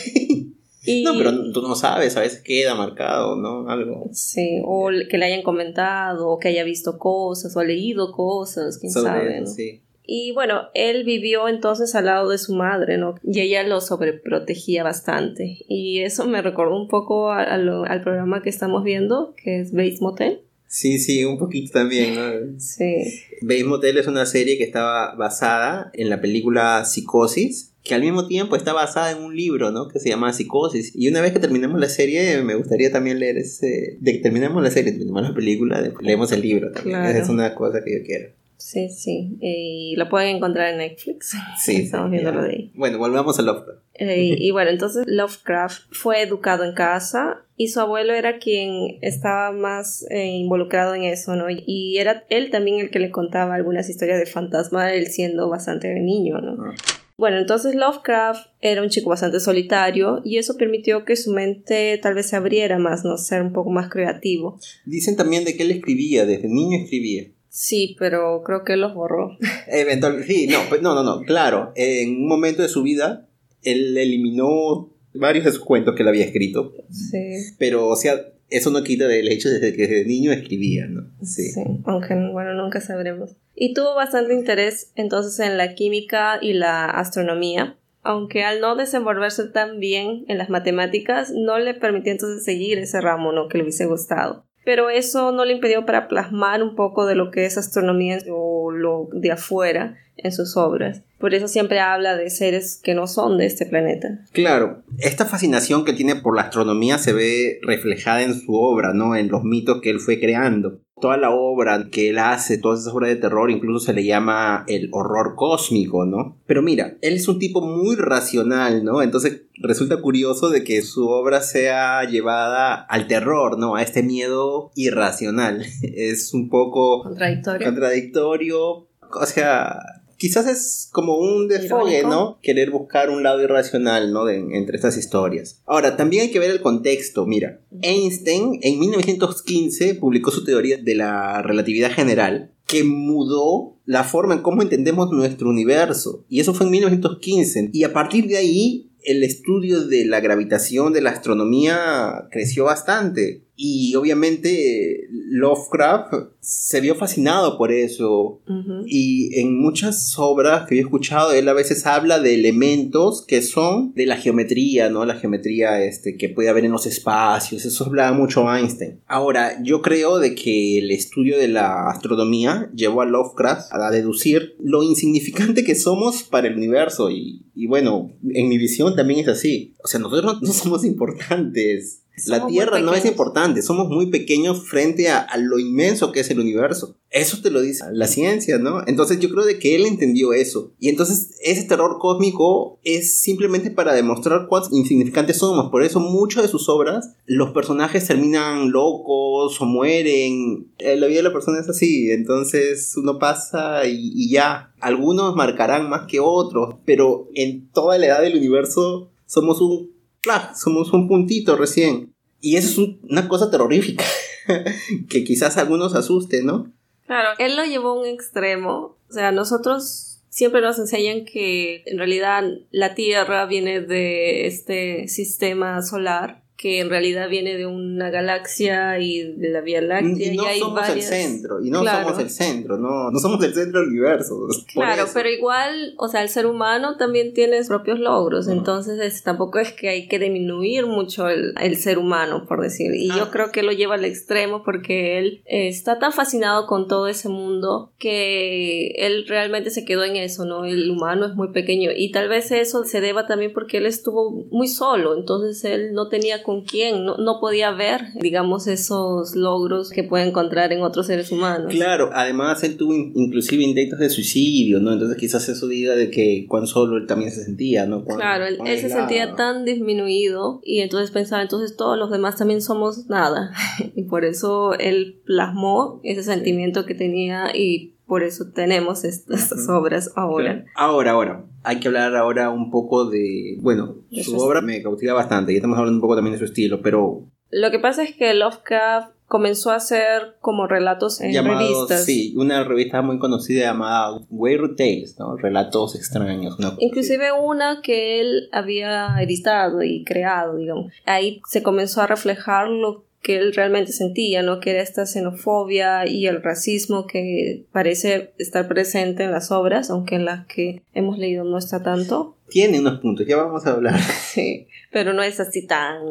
No, 1.05 1.13
pero 1.19 1.53
tú 1.53 1.61
no 1.61 1.75
sabes, 1.75 2.17
a 2.17 2.21
veces 2.21 2.41
queda 2.41 2.75
marcado, 2.75 3.37
¿no? 3.37 3.69
Algo. 3.69 4.09
Sí, 4.13 4.63
o 4.65 4.89
que 5.11 5.19
le 5.19 5.27
hayan 5.27 5.43
comentado, 5.43 6.31
o 6.31 6.39
que 6.39 6.49
haya 6.49 6.65
visto 6.65 6.99
cosas, 6.99 7.55
o 7.55 7.63
leído 7.63 8.13
cosas, 8.13 8.79
quién 8.79 8.91
sabe. 8.91 9.43
¿no? 9.43 9.47
Sí. 9.47 9.83
Y 10.13 10.33
bueno, 10.33 10.63
él 10.75 11.05
vivió 11.05 11.47
entonces 11.47 11.95
al 11.95 12.07
lado 12.07 12.29
de 12.31 12.39
su 12.39 12.53
madre, 12.53 12.99
¿no? 12.99 13.15
Y 13.23 13.39
ella 13.39 13.63
lo 13.63 13.81
sobreprotegía 13.81 14.83
bastante. 14.83 15.59
Y 15.69 16.01
eso 16.01 16.27
me 16.27 16.43
recordó 16.43 16.77
un 16.77 16.89
poco 16.89 17.31
al 17.31 18.01
programa 18.03 18.43
que 18.43 18.51
estamos 18.51 18.83
viendo, 18.83 19.37
que 19.41 19.61
es 19.61 19.71
Bates 19.71 20.03
Motel. 20.03 20.41
Sí, 20.67 20.99
sí, 20.99 21.25
un 21.25 21.39
poquito 21.39 21.71
también, 21.75 22.17
¿no? 22.17 22.59
Sí. 22.59 23.05
Bates 23.43 23.65
Motel 23.67 23.99
es 23.99 24.09
una 24.09 24.27
serie 24.27 24.59
que 24.59 24.65
estaba 24.65 25.15
basada 25.15 25.93
en 25.95 26.11
la 26.11 26.21
película 26.21 26.85
Psicosis, 26.85 27.71
que 27.85 27.95
al 27.95 28.01
mismo 28.01 28.27
tiempo 28.27 28.57
está 28.57 28.73
basada 28.73 29.13
en 29.13 29.19
un 29.23 29.37
libro, 29.37 29.71
¿no? 29.71 29.87
Que 29.87 30.01
se 30.01 30.09
llama 30.09 30.33
Psicosis. 30.33 30.91
Y 30.93 31.07
una 31.07 31.21
vez 31.21 31.33
que 31.33 31.39
terminemos 31.39 31.79
la 31.79 31.89
serie, 31.89 32.43
me 32.43 32.57
gustaría 32.57 32.91
también 32.91 33.21
leer 33.21 33.39
ese... 33.39 33.97
De 34.01 34.13
que 34.15 34.19
terminemos 34.19 34.61
la 34.61 34.73
serie, 34.73 34.91
terminemos 34.91 35.23
la 35.23 35.35
película, 35.37 35.93
leemos 36.01 36.33
el 36.33 36.43
libro 36.43 36.73
también. 36.73 36.99
Claro. 36.99 37.11
Esa 37.11 37.23
es 37.23 37.29
una 37.29 37.55
cosa 37.55 37.85
que 37.85 37.97
yo 37.97 38.05
quiero. 38.05 38.40
Sí, 38.61 38.91
sí. 38.91 39.39
Y 39.41 39.95
lo 39.97 40.09
pueden 40.09 40.37
encontrar 40.37 40.71
en 40.71 40.79
Netflix. 40.79 41.35
Sí. 41.59 41.77
Estamos 41.83 42.11
viendo 42.11 42.31
lo 42.33 42.43
de 42.43 42.51
ahí. 42.51 42.73
Bueno, 42.75 42.99
volvamos 42.99 43.39
a 43.39 43.43
Lovecraft. 43.43 43.81
Eh, 43.95 44.37
y 44.39 44.51
bueno, 44.51 44.71
entonces 44.71 45.05
Lovecraft 45.07 45.83
fue 45.91 46.23
educado 46.23 46.65
en 46.65 46.75
casa 46.75 47.43
y 47.57 47.69
su 47.69 47.81
abuelo 47.81 48.13
era 48.15 48.39
quien 48.39 48.99
estaba 49.03 49.53
más 49.53 50.07
eh, 50.11 50.27
involucrado 50.27 50.95
en 50.95 51.05
eso, 51.05 51.37
¿no? 51.37 51.47
Y 51.51 51.99
era 51.99 52.25
él 52.29 52.51
también 52.51 52.81
el 52.81 52.91
que 52.91 52.99
le 52.99 53.11
contaba 53.11 53.55
algunas 53.55 53.89
historias 53.89 54.19
de 54.19 54.27
fantasma, 54.27 54.93
él 54.93 55.07
siendo 55.09 55.49
bastante 55.49 55.93
niño, 56.01 56.39
¿no? 56.41 56.57
Ah. 56.63 56.75
Bueno, 57.19 57.37
entonces 57.39 57.75
Lovecraft 57.75 58.49
era 58.63 58.83
un 58.83 58.89
chico 58.89 59.11
bastante 59.11 59.41
solitario 59.41 60.23
y 60.25 60.39
eso 60.39 60.57
permitió 60.57 61.05
que 61.05 61.17
su 61.17 61.33
mente 61.35 61.99
tal 62.03 62.15
vez 62.15 62.31
se 62.31 62.37
abriera 62.37 62.79
más, 62.79 63.05
¿no? 63.05 63.19
Ser 63.19 63.43
un 63.43 63.53
poco 63.53 63.71
más 63.71 63.91
creativo. 63.91 64.59
Dicen 64.87 65.17
también 65.17 65.45
de 65.45 65.55
que 65.55 65.65
él 65.65 65.71
escribía, 65.71 66.25
desde 66.25 66.49
niño 66.49 66.79
escribía. 66.79 67.27
Sí, 67.51 67.97
pero 67.99 68.43
creo 68.45 68.63
que 68.65 68.77
los 68.77 68.95
borró. 68.95 69.37
Eventualmente, 69.67 70.33
sí, 70.33 70.47
no, 70.47 70.63
no, 70.81 70.95
no, 70.95 71.03
no, 71.03 71.23
claro. 71.23 71.73
En 71.75 72.11
un 72.11 72.29
momento 72.29 72.63
de 72.63 72.69
su 72.69 72.83
vida, 72.83 73.29
él 73.63 73.99
eliminó 73.99 74.89
varios 75.13 75.45
de 75.45 75.51
sus 75.51 75.65
cuentos 75.65 75.97
que 75.97 76.03
él 76.03 76.09
había 76.09 76.25
escrito. 76.25 76.73
Sí. 76.91 77.33
Pero, 77.59 77.89
o 77.89 77.97
sea, 77.97 78.15
eso 78.51 78.71
no 78.71 78.85
quita 78.85 79.09
del 79.09 79.29
hecho 79.29 79.49
desde 79.49 79.75
que 79.75 79.83
desde 79.83 80.05
niño 80.05 80.31
escribía, 80.31 80.87
¿no? 80.87 81.11
Sí. 81.23 81.51
sí. 81.51 81.61
Aunque, 81.85 82.15
bueno, 82.15 82.55
nunca 82.55 82.81
sabremos. 82.81 83.37
Y 83.57 83.75
tuvo 83.75 83.97
bastante 83.97 84.33
interés 84.33 84.93
entonces 84.95 85.45
en 85.45 85.57
la 85.57 85.75
química 85.75 86.39
y 86.41 86.53
la 86.53 86.85
astronomía. 86.85 87.77
Aunque 88.03 88.45
al 88.45 88.61
no 88.61 88.77
desenvolverse 88.77 89.49
tan 89.49 89.81
bien 89.81 90.25
en 90.29 90.39
las 90.39 90.51
matemáticas, 90.51 91.33
no 91.35 91.59
le 91.59 91.75
permitió 91.75 92.13
entonces 92.13 92.45
seguir 92.45 92.79
ese 92.79 93.01
ramo, 93.01 93.33
¿no? 93.33 93.49
Que 93.49 93.59
le 93.59 93.65
hubiese 93.65 93.87
gustado 93.87 94.47
pero 94.65 94.91
eso 94.91 95.33
no 95.33 95.45
le 95.45 95.55
impidió 95.55 95.87
para 95.87 96.09
plasmar 96.09 96.63
un 96.63 96.75
poco 96.75 97.07
de 97.07 97.15
lo 97.15 97.31
que 97.31 97.45
es 97.45 97.57
astronomía 97.57 98.19
o 98.31 98.71
lo 98.71 99.09
de 99.13 99.33
afuera 99.33 99.97
en 100.23 100.33
sus 100.33 100.57
obras. 100.57 101.03
Por 101.19 101.35
eso 101.35 101.49
siempre 101.49 101.81
habla 101.81 102.17
de 102.17 102.31
seres 102.31 102.81
que 102.83 102.95
no 102.95 103.07
son 103.07 103.37
de 103.37 103.47
este 103.47 103.67
planeta. 103.67 104.25
Claro, 104.33 104.83
esta 104.99 105.27
fascinación 105.27 105.85
que 105.85 105.93
tiene 105.93 106.17
por 106.17 106.35
la 106.35 106.43
astronomía 106.43 106.99
se 106.99 107.13
ve 107.13 107.59
reflejada 107.63 108.23
en 108.23 108.35
su 108.35 108.55
obra, 108.55 108.95
¿no? 108.95 109.15
En 109.15 109.29
los 109.29 109.45
mitos 109.45 109.81
que 109.81 109.91
él 109.91 110.01
fue 110.01 110.19
creando. 110.19 110.81
Toda 110.99 111.17
la 111.17 111.31
obra 111.31 111.89
que 111.91 112.11
él 112.11 112.19
hace, 112.19 112.59
todas 112.59 112.81
esas 112.81 112.93
obras 112.93 113.09
de 113.09 113.17
terror, 113.17 113.51
incluso 113.51 113.87
se 113.87 113.93
le 113.95 114.05
llama 114.05 114.65
el 114.69 114.89
horror 114.93 115.35
cósmico, 115.35 116.05
¿no? 116.05 116.39
Pero 116.47 116.63
mira, 116.63 116.97
él 117.01 117.15
es 117.15 117.27
un 117.29 117.39
tipo 117.39 117.63
muy 117.63 117.97
racional, 117.97 118.85
¿no? 118.85 119.03
Entonces 119.03 119.43
resulta 119.61 120.01
curioso 120.01 120.51
de 120.51 120.65
que 120.65 120.83
su 120.83 121.07
obra 121.09 121.43
sea 121.43 122.05
llevada 122.05 122.75
al 122.75 123.07
terror, 123.07 123.59
¿no? 123.59 123.77
A 123.77 123.83
este 123.83 124.03
miedo 124.03 124.73
irracional. 124.75 125.65
Es 125.83 126.33
un 126.33 126.49
poco 126.49 127.03
contradictorio. 127.03 127.67
Contradictorio. 127.67 128.87
O 129.13 129.27
sea, 129.27 130.00
quizás 130.21 130.47
es 130.47 130.91
como 130.93 131.17
un 131.17 131.49
desfogue, 131.49 132.03
¿no? 132.03 132.39
Querer 132.43 132.71
buscar 132.71 133.09
un 133.09 133.23
lado 133.23 133.43
irracional, 133.43 134.13
¿no? 134.13 134.29
entre 134.29 134.77
estas 134.77 134.99
historias. 134.99 135.63
Ahora, 135.65 135.97
también 135.97 136.25
hay 136.25 136.31
que 136.31 136.39
ver 136.39 136.51
el 136.51 136.61
contexto. 136.61 137.25
Mira, 137.27 137.63
Einstein 137.81 138.61
en 138.61 138.79
1915 138.79 139.95
publicó 139.95 140.31
su 140.31 140.45
teoría 140.45 140.77
de 140.77 140.95
la 140.95 141.41
relatividad 141.41 141.91
general 141.91 142.53
que 142.67 142.85
mudó 142.85 143.79
la 143.87 144.05
forma 144.05 144.35
en 144.35 144.43
cómo 144.43 144.61
entendemos 144.61 145.11
nuestro 145.11 145.49
universo. 145.49 146.27
Y 146.29 146.41
eso 146.41 146.53
fue 146.53 146.67
en 146.67 146.73
1915. 146.73 147.71
Y 147.73 147.85
a 147.85 147.95
partir 147.95 148.29
de 148.29 148.37
ahí 148.37 148.91
el 149.03 149.23
estudio 149.23 149.87
de 149.87 150.05
la 150.05 150.21
gravitación 150.21 150.93
de 150.93 151.01
la 151.01 151.11
astronomía 151.11 152.29
creció 152.31 152.65
bastante 152.65 153.45
y 153.57 153.95
obviamente 153.95 155.09
Lovecraft 155.31 156.13
se 156.41 156.81
vio 156.81 156.97
fascinado 156.97 157.57
por 157.57 157.71
eso 157.71 158.41
y 158.87 159.39
en 159.41 159.61
muchas 159.61 160.15
obras 160.19 160.67
que 160.67 160.77
he 160.77 160.81
escuchado 160.81 161.33
él 161.33 161.49
a 161.49 161.53
veces 161.53 161.87
habla 161.87 162.19
de 162.19 162.35
elementos 162.35 163.25
que 163.27 163.41
son 163.41 163.93
de 163.95 164.07
la 164.07 164.17
geometría, 164.17 164.91
¿no? 164.91 165.05
La 165.05 165.15
geometría 165.15 165.85
este, 165.85 166.17
que 166.17 166.31
puede 166.31 166.49
haber 166.49 166.65
en 166.65 166.73
los 166.73 166.87
espacios, 166.87 167.65
eso 167.65 167.85
hablaba 167.85 168.17
mucho 168.17 168.53
Einstein. 168.53 169.01
Ahora, 169.07 169.63
yo 169.63 169.83
creo 169.83 170.19
de 170.19 170.35
que 170.35 170.79
el 170.79 170.91
estudio 170.91 171.39
de 171.39 171.49
la 171.49 171.89
astronomía 171.89 172.69
llevó 172.75 173.03
a 173.03 173.07
Lovecraft 173.07 173.73
a 173.73 173.91
deducir 173.91 174.57
lo 174.59 174.83
insignificante 174.83 175.63
que 175.63 175.77
somos 175.77 176.25
para 176.25 176.49
el 176.49 176.57
universo 176.57 177.11
y, 177.11 177.47
y 177.55 177.69
bueno, 177.69 178.11
en 178.29 178.49
mi 178.49 178.59
visión 178.59 178.97
también 178.97 179.21
es 179.21 179.29
así. 179.29 179.75
O 179.85 179.87
sea, 179.87 180.01
nosotros 180.01 180.43
no 180.43 180.53
somos 180.53 180.85
importantes 180.85 182.00
la 182.27 182.47
Tierra 182.47 182.81
no 182.81 182.95
es 182.95 183.05
importante, 183.05 183.63
somos 183.63 183.89
muy 183.89 184.07
pequeños 184.07 184.69
frente 184.69 185.09
a, 185.11 185.27
lo 185.39 185.59
inmenso 185.59 186.13
que 186.13 186.21
es 186.21 186.31
el 186.31 186.41
universo. 186.41 186.97
Eso 187.11 187.39
te 187.43 187.51
lo 187.51 187.61
dice 187.61 187.85
la 187.93 188.07
ciencia, 188.07 188.59
¿no? 188.59 188.87
Entonces 188.87 189.19
yo 189.19 189.31
creo 189.31 189.45
de 189.45 189.59
que 189.59 189.75
él 189.75 189.85
entendió 189.85 190.33
eso. 190.33 190.73
Y 190.79 190.89
entonces 190.89 191.31
ese 191.43 191.65
terror 191.65 191.99
cósmico 191.99 192.79
es 192.85 193.21
simplemente 193.21 193.71
para 193.71 193.95
demostrar 193.95 194.47
cuán 194.49 194.63
insignificantes 194.71 195.39
somos. 195.39 195.71
Por 195.71 195.83
eso 195.83 195.99
muchas 195.99 196.45
de 196.45 196.49
sus 196.49 196.69
obras, 196.69 197.17
los 197.27 197.51
personajes 197.51 198.07
terminan 198.07 198.71
locos 198.71 199.61
o 199.61 199.65
mueren. 199.65 200.71
Eh, 200.79 200.97
la 200.97 201.07
vida 201.07 201.19
de 201.19 201.25
la 201.25 201.33
persona 201.33 201.59
es 201.59 201.69
así. 201.69 202.11
Entonces 202.11 202.97
uno 202.97 203.19
pasa 203.19 203.87
y, 203.87 204.13
y 204.15 204.31
ya. 204.31 204.73
Algunos 204.81 205.35
marcarán 205.35 205.89
más 205.89 206.07
que 206.07 206.21
otros. 206.21 206.77
Pero 206.85 207.29
en 207.35 207.71
toda 207.71 207.99
la 207.99 208.07
edad 208.07 208.23
del 208.23 208.37
universo 208.37 209.11
somos 209.27 209.61
un 209.61 210.00
claro, 210.21 210.51
somos 210.55 210.93
un 210.93 211.09
puntito 211.09 211.57
recién. 211.57 212.15
Y 212.41 212.57
eso 212.57 212.83
es 212.83 212.89
una 213.03 213.29
cosa 213.29 213.51
terrorífica, 213.51 214.05
que 215.11 215.25
quizás 215.25 215.57
a 215.57 215.63
algunos 215.63 215.95
asuste, 215.95 216.43
¿no? 216.43 216.73
Claro, 217.07 217.31
él 217.39 217.57
lo 217.57 217.65
llevó 217.65 217.91
a 217.91 218.01
un 218.01 218.07
extremo. 218.07 218.97
O 219.09 219.13
sea, 219.13 219.33
nosotros 219.33 220.21
siempre 220.29 220.61
nos 220.63 220.79
enseñan 220.79 221.25
que 221.25 221.83
en 221.87 221.99
realidad 221.99 222.45
la 222.71 222.95
Tierra 222.95 223.45
viene 223.47 223.81
de 223.81 224.47
este 224.47 225.09
sistema 225.09 225.83
solar 225.83 226.43
que 226.61 226.81
en 226.81 226.91
realidad 226.91 227.31
viene 227.31 227.57
de 227.57 227.65
una 227.65 228.11
galaxia 228.11 228.99
y 228.99 229.33
de 229.33 229.49
la 229.49 229.63
Vía 229.63 229.81
Láctea. 229.81 230.35
Y 230.35 230.37
no 230.37 230.45
somos 230.59 230.89
el 230.91 231.01
centro, 231.03 231.65
y 231.65 231.71
no 231.71 231.83
somos 231.83 232.19
el 232.19 232.29
centro, 232.29 232.77
no, 232.77 233.11
no 233.11 233.19
somos 233.19 233.43
el 233.43 233.55
centro 233.55 233.81
del 233.81 233.89
universo. 233.89 234.47
Claro, 234.73 235.07
pero 235.13 235.29
igual, 235.29 235.95
o 235.97 236.09
sea, 236.09 236.23
el 236.23 236.29
ser 236.29 236.47
humano 236.47 236.97
también 236.97 237.33
tiene 237.33 237.59
sus 237.59 237.69
propios 237.69 237.99
logros, 237.99 238.47
entonces 238.47 239.23
tampoco 239.23 239.59
es 239.59 239.73
que 239.73 239.89
hay 239.89 240.07
que 240.07 240.19
disminuir 240.19 240.87
mucho 240.87 241.29
el, 241.29 241.55
el 241.61 241.77
ser 241.77 241.99
humano, 241.99 242.45
por 242.47 242.61
decir. 242.61 242.95
Y 242.95 243.09
yo 243.09 243.25
ah. 243.25 243.31
creo 243.33 243.51
que 243.51 243.63
lo 243.63 243.73
lleva 243.73 243.95
al 243.95 244.05
extremo 244.05 244.63
porque 244.63 245.19
él 245.19 245.43
está 245.47 245.99
tan 245.99 246.13
fascinado 246.13 246.67
con 246.67 246.89
todo 246.89 247.09
ese 247.09 247.29
mundo 247.29 247.93
que 247.99 248.89
él 248.99 249.27
realmente 249.27 249.71
se 249.71 249.85
quedó 249.85 250.05
en 250.05 250.17
eso, 250.17 250.45
¿no? 250.45 250.65
El 250.65 250.91
humano 250.91 251.27
es 251.27 251.35
muy 251.35 251.53
pequeño 251.53 251.91
y 251.97 252.13
tal 252.13 252.29
vez 252.29 252.53
eso 252.53 252.85
se 252.85 253.01
deba 253.01 253.27
también 253.27 253.53
porque 253.53 253.79
él 253.79 253.87
estuvo 253.87 254.31
muy 254.51 254.69
solo, 254.69 255.17
entonces 255.17 255.65
él 255.65 255.93
no 255.95 256.09
tenía 256.09 256.43
con 256.51 256.63
quién, 256.63 257.05
no, 257.05 257.39
podía 257.41 257.71
ver, 257.71 258.07
digamos, 258.17 258.67
esos 258.67 259.37
logros 259.37 259.91
que 259.91 260.03
puede 260.03 260.27
encontrar 260.27 260.73
en 260.73 260.83
otros 260.83 261.07
seres 261.07 261.31
humanos. 261.31 261.73
Claro, 261.73 262.11
además 262.13 262.65
él 262.65 262.77
tuvo 262.77 262.93
inclusive 262.93 263.63
intentos 263.63 264.01
de 264.01 264.11
suicidio, 264.11 264.81
¿no? 264.81 264.93
Entonces 264.93 265.17
quizás 265.17 265.49
eso 265.49 265.69
diga 265.69 265.95
de 265.95 266.11
que 266.11 266.47
cuán 266.49 266.67
solo 266.67 266.97
él 266.97 267.07
también 267.07 267.31
se 267.31 267.45
sentía, 267.45 267.87
¿no? 267.87 268.05
claro, 268.05 268.47
él, 268.47 268.59
se 268.81 268.91
sentía 268.91 269.37
tan 269.37 269.65
disminuido 269.65 270.61
y 270.65 270.81
entonces 270.81 271.13
pensaba, 271.13 271.41
entonces 271.41 271.77
todos 271.77 271.97
los 271.97 272.11
demás 272.11 272.35
también 272.35 272.63
somos 272.63 273.09
nada. 273.09 273.53
y 273.95 274.03
por 274.03 274.25
eso 274.25 274.75
él 274.75 275.21
plasmó 275.25 276.01
ese 276.03 276.25
sentimiento 276.25 276.85
que 276.85 276.97
tenía 276.97 277.57
y 277.57 277.95
por 278.11 278.25
eso 278.25 278.51
tenemos 278.53 279.05
estas 279.05 279.69
obras 279.69 280.11
ahora. 280.17 280.65
Ahora, 280.75 281.13
ahora, 281.13 281.45
hay 281.63 281.79
que 281.79 281.87
hablar 281.87 282.17
ahora 282.17 282.51
un 282.51 282.69
poco 282.73 283.09
de, 283.09 283.57
bueno, 283.61 283.99
su 284.11 284.37
obra 284.37 284.61
me 284.61 284.83
cautiva 284.83 285.15
bastante, 285.15 285.53
y 285.53 285.57
estamos 285.57 285.79
hablando 285.79 285.99
un 285.99 286.01
poco 286.01 286.17
también 286.17 286.33
de 286.33 286.41
su 286.41 286.45
estilo, 286.47 286.83
pero... 286.83 287.29
Lo 287.51 287.71
que 287.71 287.79
pasa 287.79 288.03
es 288.03 288.17
que 288.17 288.35
Lovecraft 288.35 289.13
comenzó 289.27 289.71
a 289.71 289.77
hacer 289.77 290.35
como 290.41 290.67
relatos 290.67 291.21
en 291.21 291.33
revistas. 291.33 292.05
Sí, 292.05 292.35
una 292.37 292.65
revista 292.65 293.01
muy 293.01 293.21
conocida 293.21 293.67
llamada 293.67 294.19
Weird 294.29 294.75
Tales, 294.75 295.17
¿no? 295.21 295.37
Relatos 295.37 295.95
extraños. 295.95 296.57
Inclusive 296.81 297.31
una 297.31 297.81
que 297.81 298.21
él 298.21 298.49
había 298.51 299.15
editado 299.21 299.85
y 299.85 300.03
creado, 300.03 300.57
digamos. 300.57 300.93
Ahí 301.07 301.41
se 301.49 301.63
comenzó 301.63 302.01
a 302.01 302.09
reflejar 302.09 302.69
lo 302.69 303.05
que 303.23 303.37
él 303.37 303.53
realmente 303.55 303.93
sentía, 303.93 304.43
¿no? 304.43 304.61
Que 304.61 304.71
era 304.71 304.83
esta 304.83 305.05
xenofobia 305.05 306.09
y 306.09 306.27
el 306.27 306.43
racismo 306.43 307.07
que 307.07 307.65
parece 307.71 308.33
estar 308.39 308.67
presente 308.67 309.25
en 309.25 309.33
las 309.33 309.51
obras, 309.51 309.91
aunque 309.91 310.15
en 310.15 310.25
las 310.25 310.47
que 310.47 310.83
hemos 310.95 311.19
leído 311.19 311.45
no 311.45 311.59
está 311.59 311.83
tanto. 311.83 312.37
Tiene 312.49 312.81
unos 312.81 313.01
puntos, 313.01 313.27
ya 313.27 313.37
vamos 313.37 313.67
a 313.67 313.73
hablar. 313.73 314.01
Sí, 314.31 314.69
pero 314.93 315.13
no 315.13 315.23
es 315.23 315.41
así 315.41 315.67
tan... 315.67 316.03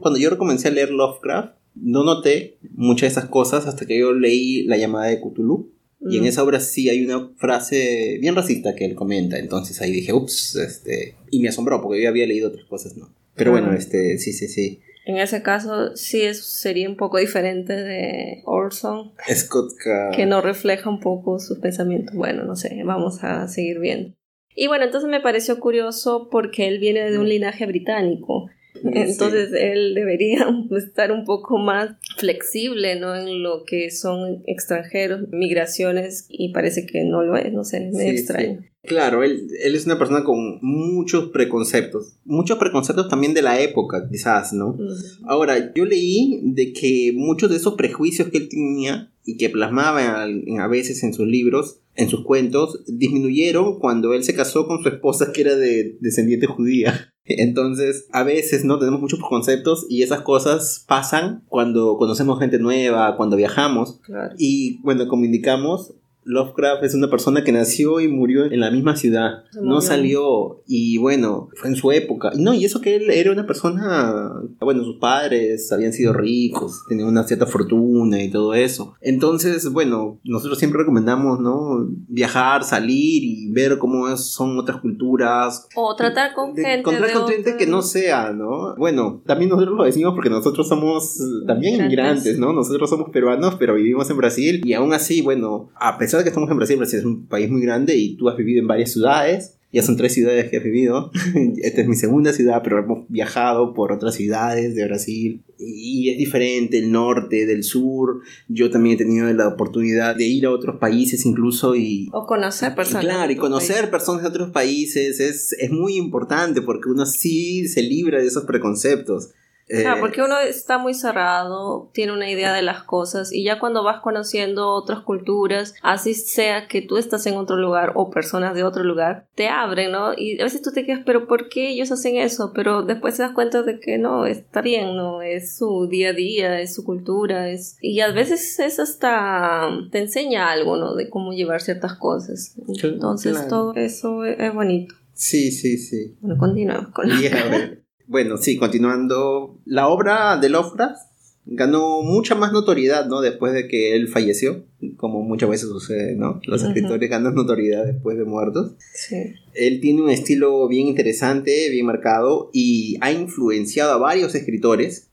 Cuando 0.00 0.18
yo 0.18 0.36
comencé 0.38 0.68
a 0.68 0.70
leer 0.70 0.90
Lovecraft, 0.90 1.54
no 1.74 2.02
noté 2.02 2.56
muchas 2.72 3.14
de 3.14 3.20
esas 3.20 3.30
cosas 3.30 3.66
hasta 3.66 3.84
que 3.84 3.98
yo 3.98 4.12
leí 4.14 4.64
La 4.64 4.78
llamada 4.78 5.06
de 5.06 5.20
Cthulhu. 5.20 5.70
Y 6.08 6.18
en 6.18 6.24
mm. 6.24 6.26
esa 6.26 6.42
obra 6.42 6.60
sí 6.60 6.88
hay 6.88 7.04
una 7.04 7.30
frase 7.36 8.18
bien 8.20 8.34
racista 8.34 8.74
que 8.74 8.84
él 8.84 8.94
comenta. 8.94 9.38
Entonces 9.38 9.80
ahí 9.80 9.92
dije, 9.92 10.12
ups, 10.12 10.56
este... 10.56 11.14
Y 11.30 11.40
me 11.40 11.48
asombró 11.48 11.82
porque 11.82 12.02
yo 12.02 12.08
había 12.08 12.26
leído 12.26 12.48
otras 12.48 12.64
cosas, 12.64 12.96
¿no? 12.96 13.12
Pero 13.34 13.50
bueno, 13.50 13.68
ah. 13.70 13.76
este, 13.76 14.18
sí, 14.18 14.32
sí, 14.32 14.48
sí. 14.48 14.80
En 15.06 15.18
ese 15.18 15.40
caso 15.40 15.94
sí 15.94 16.22
es, 16.22 16.44
sería 16.44 16.88
un 16.88 16.96
poco 16.96 17.18
diferente 17.18 17.72
de 17.72 18.42
Orson. 18.44 19.12
Scott 19.32 19.72
Que 20.12 20.26
no 20.26 20.40
refleja 20.40 20.90
un 20.90 20.98
poco 20.98 21.38
sus 21.38 21.60
pensamientos. 21.60 22.16
Bueno, 22.16 22.42
no 22.42 22.56
sé, 22.56 22.82
vamos 22.84 23.22
a 23.22 23.46
seguir 23.46 23.78
viendo. 23.78 24.16
Y 24.56 24.66
bueno, 24.66 24.84
entonces 24.84 25.08
me 25.08 25.20
pareció 25.20 25.60
curioso 25.60 26.28
porque 26.28 26.66
él 26.66 26.80
viene 26.80 27.08
de 27.08 27.20
un 27.20 27.28
linaje 27.28 27.66
británico. 27.66 28.50
Entonces 28.82 29.52
él 29.52 29.94
debería 29.94 30.48
estar 30.76 31.12
un 31.12 31.24
poco 31.24 31.56
más 31.56 31.90
flexible 32.16 32.98
¿no? 32.98 33.14
en 33.14 33.42
lo 33.42 33.64
que 33.64 33.90
son 33.90 34.42
extranjeros, 34.46 35.28
migraciones, 35.30 36.26
y 36.28 36.52
parece 36.52 36.86
que 36.86 37.04
no 37.04 37.22
lo 37.22 37.36
es, 37.36 37.52
no 37.52 37.64
sé, 37.64 37.90
me 37.92 38.10
extraño. 38.10 38.64
Claro, 38.82 39.24
él, 39.24 39.48
él, 39.64 39.74
es 39.74 39.84
una 39.86 39.98
persona 39.98 40.22
con 40.22 40.58
muchos 40.62 41.30
preconceptos, 41.30 42.18
muchos 42.24 42.56
preconceptos 42.58 43.08
también 43.08 43.34
de 43.34 43.42
la 43.42 43.60
época, 43.60 44.08
quizás, 44.08 44.52
¿no? 44.52 44.78
Ahora, 45.24 45.72
yo 45.74 45.84
leí 45.84 46.40
de 46.44 46.72
que 46.72 47.12
muchos 47.12 47.50
de 47.50 47.56
esos 47.56 47.74
prejuicios 47.74 48.28
que 48.28 48.38
él 48.38 48.48
tenía 48.48 49.10
y 49.24 49.36
que 49.38 49.50
plasmaba 49.50 50.22
a 50.22 50.68
veces 50.68 51.02
en 51.02 51.12
sus 51.12 51.26
libros, 51.26 51.80
en 51.96 52.08
sus 52.08 52.24
cuentos, 52.24 52.82
disminuyeron 52.86 53.78
cuando 53.78 54.14
él 54.14 54.24
se 54.24 54.34
casó 54.34 54.66
con 54.66 54.82
su 54.82 54.88
esposa 54.88 55.32
que 55.32 55.42
era 55.42 55.56
de 55.56 55.96
descendiente 56.00 56.46
judía. 56.46 57.12
Entonces, 57.24 58.06
a 58.12 58.22
veces 58.22 58.64
no 58.64 58.78
tenemos 58.78 59.00
muchos 59.00 59.18
preconceptos 59.18 59.86
y 59.88 60.02
esas 60.02 60.20
cosas 60.20 60.84
pasan 60.86 61.44
cuando 61.48 61.96
conocemos 61.96 62.38
gente 62.38 62.58
nueva, 62.58 63.16
cuando 63.16 63.36
viajamos. 63.36 64.00
Y 64.38 64.80
bueno, 64.82 65.08
como 65.08 65.24
indicamos, 65.24 65.94
Lovecraft 66.26 66.82
es 66.82 66.94
una 66.94 67.08
persona 67.08 67.44
que 67.44 67.52
nació 67.52 68.00
y 68.00 68.08
murió 68.08 68.44
en 68.46 68.60
la 68.60 68.70
misma 68.70 68.96
ciudad. 68.96 69.44
No 69.62 69.80
salió 69.80 70.62
y 70.66 70.98
bueno, 70.98 71.48
fue 71.54 71.70
en 71.70 71.76
su 71.76 71.92
época. 71.92 72.32
No, 72.36 72.52
y 72.52 72.64
eso 72.64 72.80
que 72.80 72.96
él 72.96 73.10
era 73.10 73.30
una 73.30 73.46
persona, 73.46 74.32
bueno, 74.60 74.82
sus 74.84 74.98
padres 74.98 75.70
habían 75.72 75.92
sido 75.92 76.12
ricos, 76.12 76.82
tenían 76.88 77.08
una 77.08 77.22
cierta 77.22 77.46
fortuna 77.46 78.22
y 78.22 78.30
todo 78.30 78.54
eso. 78.54 78.94
Entonces, 79.00 79.70
bueno, 79.72 80.18
nosotros 80.24 80.58
siempre 80.58 80.80
recomendamos, 80.80 81.38
¿no? 81.40 81.88
Viajar, 82.08 82.64
salir 82.64 83.22
y 83.22 83.52
ver 83.52 83.78
cómo 83.78 84.14
son 84.16 84.58
otras 84.58 84.80
culturas. 84.80 85.68
O 85.76 85.94
tratar 85.94 86.34
con 86.34 86.54
gente. 86.54 86.74
Encontrar 86.74 87.12
con 87.12 87.28
gente 87.28 87.56
que 87.56 87.66
no 87.66 87.82
sea, 87.82 88.32
¿no? 88.32 88.74
Bueno, 88.76 89.22
también 89.26 89.50
nosotros 89.50 89.76
lo 89.76 89.84
decimos 89.84 90.14
porque 90.14 90.30
nosotros 90.30 90.66
somos 90.68 91.18
también 91.46 91.80
inmigrantes, 91.80 92.36
¿no? 92.38 92.52
Nosotros 92.52 92.90
somos 92.90 93.10
peruanos, 93.10 93.54
pero 93.54 93.74
vivimos 93.74 94.10
en 94.10 94.16
Brasil 94.16 94.62
y 94.64 94.72
aún 94.72 94.92
así, 94.92 95.22
bueno, 95.22 95.68
a 95.76 95.98
pesar 95.98 96.15
de 96.18 96.24
que 96.24 96.30
estamos 96.30 96.50
en 96.50 96.56
Brasil, 96.56 96.76
Brasil 96.76 96.98
es 97.00 97.04
un 97.04 97.26
país 97.26 97.50
muy 97.50 97.60
grande 97.62 97.96
y 97.96 98.16
tú 98.16 98.28
has 98.28 98.36
vivido 98.36 98.60
en 98.60 98.68
varias 98.68 98.92
ciudades. 98.92 99.52
Ya 99.72 99.82
son 99.82 99.96
tres 99.96 100.14
ciudades 100.14 100.48
que 100.48 100.56
has 100.56 100.64
vivido. 100.64 101.10
Esta 101.62 101.82
es 101.82 101.88
mi 101.88 101.96
segunda 101.96 102.32
ciudad, 102.32 102.62
pero 102.62 102.78
hemos 102.78 103.06
viajado 103.08 103.74
por 103.74 103.92
otras 103.92 104.14
ciudades 104.14 104.74
de 104.74 104.84
Brasil. 104.86 105.42
Y 105.58 106.10
es 106.10 106.18
diferente 106.18 106.78
el 106.78 106.92
norte 106.92 107.46
del 107.46 107.62
sur. 107.62 108.20
Yo 108.48 108.70
también 108.70 108.94
he 108.94 108.98
tenido 108.98 109.30
la 109.34 109.48
oportunidad 109.48 110.16
de 110.16 110.24
ir 110.24 110.46
a 110.46 110.50
otros 110.50 110.76
países 110.76 111.26
incluso 111.26 111.76
y... 111.76 112.08
O 112.12 112.26
conocer 112.26 112.74
personas. 112.74 113.04
Claro, 113.04 113.32
y 113.32 113.36
conocer 113.36 113.90
personas 113.90 114.22
de 114.22 114.28
otros 114.28 114.50
países 114.50 115.20
es, 115.20 115.52
es 115.52 115.70
muy 115.70 115.96
importante 115.96 116.62
porque 116.62 116.88
uno 116.88 117.04
sí 117.04 117.68
se 117.68 117.82
libra 117.82 118.20
de 118.20 118.28
esos 118.28 118.44
preconceptos. 118.44 119.30
Claro, 119.68 119.96
eh, 119.96 120.00
porque 120.00 120.22
uno 120.22 120.38
está 120.38 120.78
muy 120.78 120.94
cerrado, 120.94 121.90
tiene 121.92 122.12
una 122.12 122.30
idea 122.30 122.52
de 122.52 122.62
las 122.62 122.84
cosas 122.84 123.32
y 123.32 123.42
ya 123.42 123.58
cuando 123.58 123.82
vas 123.82 124.00
conociendo 124.00 124.68
otras 124.68 125.00
culturas, 125.00 125.74
así 125.82 126.14
sea 126.14 126.68
que 126.68 126.82
tú 126.82 126.98
estás 126.98 127.26
en 127.26 127.34
otro 127.34 127.56
lugar 127.56 127.92
o 127.96 128.10
personas 128.10 128.54
de 128.54 128.62
otro 128.62 128.84
lugar, 128.84 129.26
te 129.34 129.48
abren, 129.48 129.90
¿no? 129.90 130.12
Y 130.16 130.40
a 130.40 130.44
veces 130.44 130.62
tú 130.62 130.70
te 130.70 130.84
quedas, 130.84 131.02
pero 131.04 131.26
¿por 131.26 131.48
qué 131.48 131.70
ellos 131.70 131.90
hacen 131.90 132.16
eso? 132.16 132.52
Pero 132.54 132.82
después 132.82 133.16
te 133.16 133.22
das 133.22 133.32
cuenta 133.32 133.62
de 133.62 133.80
que 133.80 133.98
no, 133.98 134.26
está 134.26 134.62
bien, 134.62 134.96
¿no? 134.96 135.20
Es 135.20 135.56
su 135.56 135.88
día 135.88 136.10
a 136.10 136.12
día, 136.12 136.60
es 136.60 136.74
su 136.74 136.84
cultura, 136.84 137.50
es... 137.50 137.76
Y 137.80 138.00
a 138.00 138.12
veces 138.12 138.58
es 138.60 138.78
hasta... 138.78 139.68
te 139.90 139.98
enseña 139.98 140.50
algo, 140.50 140.76
¿no? 140.76 140.94
De 140.94 141.10
cómo 141.10 141.32
llevar 141.32 141.60
ciertas 141.60 141.94
cosas. 141.94 142.54
Entonces 142.82 143.48
todo 143.48 143.74
eso 143.74 144.24
es 144.24 144.54
bonito. 144.54 144.94
Sí, 145.12 145.50
sí, 145.50 145.78
sí. 145.78 146.16
Bueno, 146.20 146.38
continuamos 146.38 146.88
con 146.92 147.08
la... 147.08 147.16
Bueno, 148.06 148.36
sí, 148.36 148.56
continuando. 148.56 149.58
La 149.64 149.88
obra 149.88 150.36
de 150.36 150.48
Lovecraft 150.48 151.00
ganó 151.46 152.02
mucha 152.02 152.34
más 152.34 152.52
notoriedad, 152.52 153.06
¿no? 153.06 153.20
Después 153.20 153.52
de 153.52 153.68
que 153.68 153.94
él 153.94 154.08
falleció, 154.08 154.64
como 154.96 155.22
muchas 155.22 155.48
veces 155.48 155.68
sucede, 155.68 156.16
¿no? 156.16 156.40
Los 156.44 156.62
escritores 156.64 157.08
ganan 157.08 157.34
notoriedad 157.34 157.84
después 157.86 158.18
de 158.18 158.24
muertos. 158.24 158.72
Sí. 158.92 159.34
Él 159.54 159.80
tiene 159.80 160.02
un 160.02 160.10
estilo 160.10 160.66
bien 160.66 160.88
interesante, 160.88 161.70
bien 161.70 161.86
marcado 161.86 162.50
y 162.52 162.96
ha 163.00 163.12
influenciado 163.12 163.92
a 163.92 163.98
varios 163.98 164.34
escritores. 164.34 165.10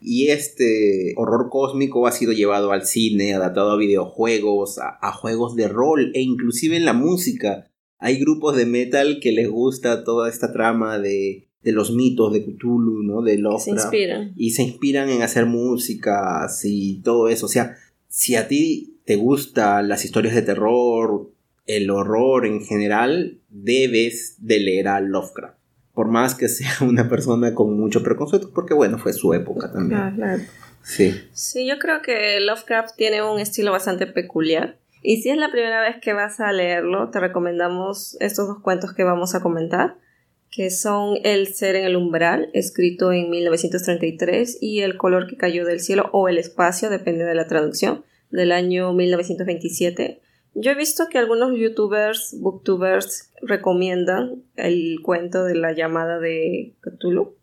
Y 0.00 0.28
este 0.28 1.14
horror 1.16 1.50
cósmico 1.50 2.06
ha 2.06 2.12
sido 2.12 2.32
llevado 2.32 2.72
al 2.72 2.86
cine, 2.86 3.34
adaptado 3.34 3.72
a 3.72 3.76
videojuegos, 3.76 4.78
a, 4.78 4.98
a 5.02 5.12
juegos 5.12 5.56
de 5.56 5.68
rol 5.68 6.12
e 6.14 6.22
inclusive 6.22 6.76
en 6.76 6.84
la 6.84 6.92
música. 6.92 7.70
Hay 7.98 8.18
grupos 8.18 8.56
de 8.56 8.66
metal 8.66 9.18
que 9.20 9.32
les 9.32 9.48
gusta 9.48 10.04
toda 10.04 10.28
esta 10.28 10.52
trama 10.52 10.98
de 10.98 11.49
de 11.62 11.72
los 11.72 11.92
mitos 11.92 12.32
de 12.32 12.44
Cthulhu, 12.44 13.02
¿no? 13.02 13.22
De 13.22 13.36
Lovecraft. 13.36 13.64
Se 13.64 13.70
inspiran. 13.70 14.32
Y 14.36 14.50
se 14.50 14.62
inspiran 14.62 15.08
en 15.08 15.22
hacer 15.22 15.46
música 15.46 16.46
y 16.64 17.00
todo 17.02 17.28
eso. 17.28 17.46
O 17.46 17.48
sea, 17.48 17.76
si 18.08 18.36
a 18.36 18.48
ti 18.48 18.98
te 19.04 19.16
gustan 19.16 19.88
las 19.88 20.04
historias 20.04 20.34
de 20.34 20.42
terror, 20.42 21.30
el 21.66 21.90
horror 21.90 22.46
en 22.46 22.60
general, 22.62 23.38
debes 23.48 24.36
de 24.38 24.60
leer 24.60 24.88
a 24.88 25.00
Lovecraft. 25.00 25.58
Por 25.92 26.08
más 26.08 26.34
que 26.34 26.48
sea 26.48 26.70
una 26.80 27.08
persona 27.08 27.54
con 27.54 27.78
mucho 27.78 28.02
preconceptos, 28.02 28.50
porque 28.54 28.74
bueno, 28.74 28.98
fue 28.98 29.12
su 29.12 29.34
época 29.34 29.70
también. 29.70 30.00
Ah, 30.00 30.12
claro. 30.14 30.42
Sí. 30.82 31.14
Sí, 31.32 31.66
yo 31.66 31.78
creo 31.78 32.00
que 32.00 32.40
Lovecraft 32.40 32.96
tiene 32.96 33.22
un 33.22 33.38
estilo 33.38 33.70
bastante 33.70 34.06
peculiar. 34.06 34.78
Y 35.02 35.22
si 35.22 35.30
es 35.30 35.36
la 35.36 35.50
primera 35.50 35.80
vez 35.82 35.96
que 36.00 36.12
vas 36.12 36.40
a 36.40 36.52
leerlo, 36.52 37.10
te 37.10 37.20
recomendamos 37.20 38.16
estos 38.20 38.48
dos 38.48 38.60
cuentos 38.60 38.92
que 38.94 39.04
vamos 39.04 39.34
a 39.34 39.40
comentar 39.40 39.96
que 40.50 40.70
son 40.70 41.18
El 41.22 41.48
ser 41.48 41.76
en 41.76 41.84
el 41.84 41.96
umbral, 41.96 42.50
escrito 42.54 43.12
en 43.12 43.30
1933, 43.30 44.58
y 44.60 44.80
El 44.80 44.96
color 44.96 45.26
que 45.26 45.36
cayó 45.36 45.64
del 45.64 45.80
cielo 45.80 46.10
o 46.12 46.28
El 46.28 46.38
espacio, 46.38 46.90
depende 46.90 47.24
de 47.24 47.34
la 47.34 47.46
traducción, 47.46 48.04
del 48.30 48.52
año 48.52 48.92
1927. 48.92 50.20
Yo 50.54 50.72
he 50.72 50.74
visto 50.74 51.08
que 51.08 51.18
algunos 51.18 51.56
youtubers, 51.56 52.36
booktubers, 52.38 53.30
recomiendan 53.42 54.42
el 54.56 54.98
cuento 55.02 55.44
de 55.44 55.54
la 55.54 55.72
llamada 55.72 56.18
de 56.18 56.72
Cthulhu. 56.80 57.34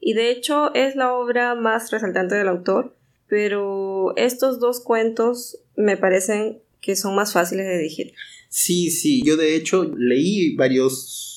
Y 0.00 0.14
de 0.14 0.30
hecho 0.30 0.74
es 0.74 0.96
la 0.96 1.14
obra 1.14 1.54
más 1.54 1.90
resaltante 1.90 2.34
del 2.34 2.48
autor, 2.48 2.94
pero 3.28 4.14
estos 4.16 4.60
dos 4.60 4.80
cuentos 4.80 5.58
me 5.76 5.96
parecen 5.96 6.58
que 6.80 6.96
son 6.96 7.14
más 7.14 7.32
fáciles 7.32 7.66
de 7.66 7.78
digerir. 7.78 8.14
Sí, 8.48 8.90
sí, 8.90 9.22
yo 9.24 9.36
de 9.36 9.56
hecho 9.56 9.84
leí 9.96 10.54
varios 10.54 11.35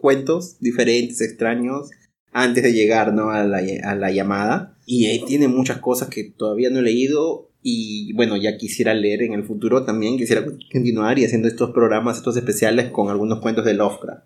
cuentos 0.00 0.58
diferentes, 0.60 1.20
extraños, 1.20 1.90
antes 2.32 2.62
de 2.62 2.72
llegar 2.72 3.12
¿no? 3.12 3.30
a, 3.30 3.44
la, 3.44 3.62
a 3.84 3.94
la 3.94 4.10
llamada. 4.10 4.76
Y 4.86 5.06
ahí 5.06 5.24
tiene 5.26 5.48
muchas 5.48 5.78
cosas 5.78 6.08
que 6.08 6.24
todavía 6.24 6.70
no 6.70 6.80
he 6.80 6.82
leído 6.82 7.50
y 7.62 8.12
bueno, 8.14 8.36
ya 8.36 8.56
quisiera 8.56 8.94
leer 8.94 9.22
en 9.22 9.34
el 9.34 9.44
futuro 9.44 9.84
también, 9.84 10.16
quisiera 10.16 10.44
continuar 10.72 11.18
y 11.18 11.24
haciendo 11.24 11.48
estos 11.48 11.70
programas, 11.72 12.16
estos 12.16 12.36
especiales 12.36 12.90
con 12.90 13.08
algunos 13.08 13.40
cuentos 13.40 13.64
de 13.64 13.74
Lovecraft. 13.74 14.24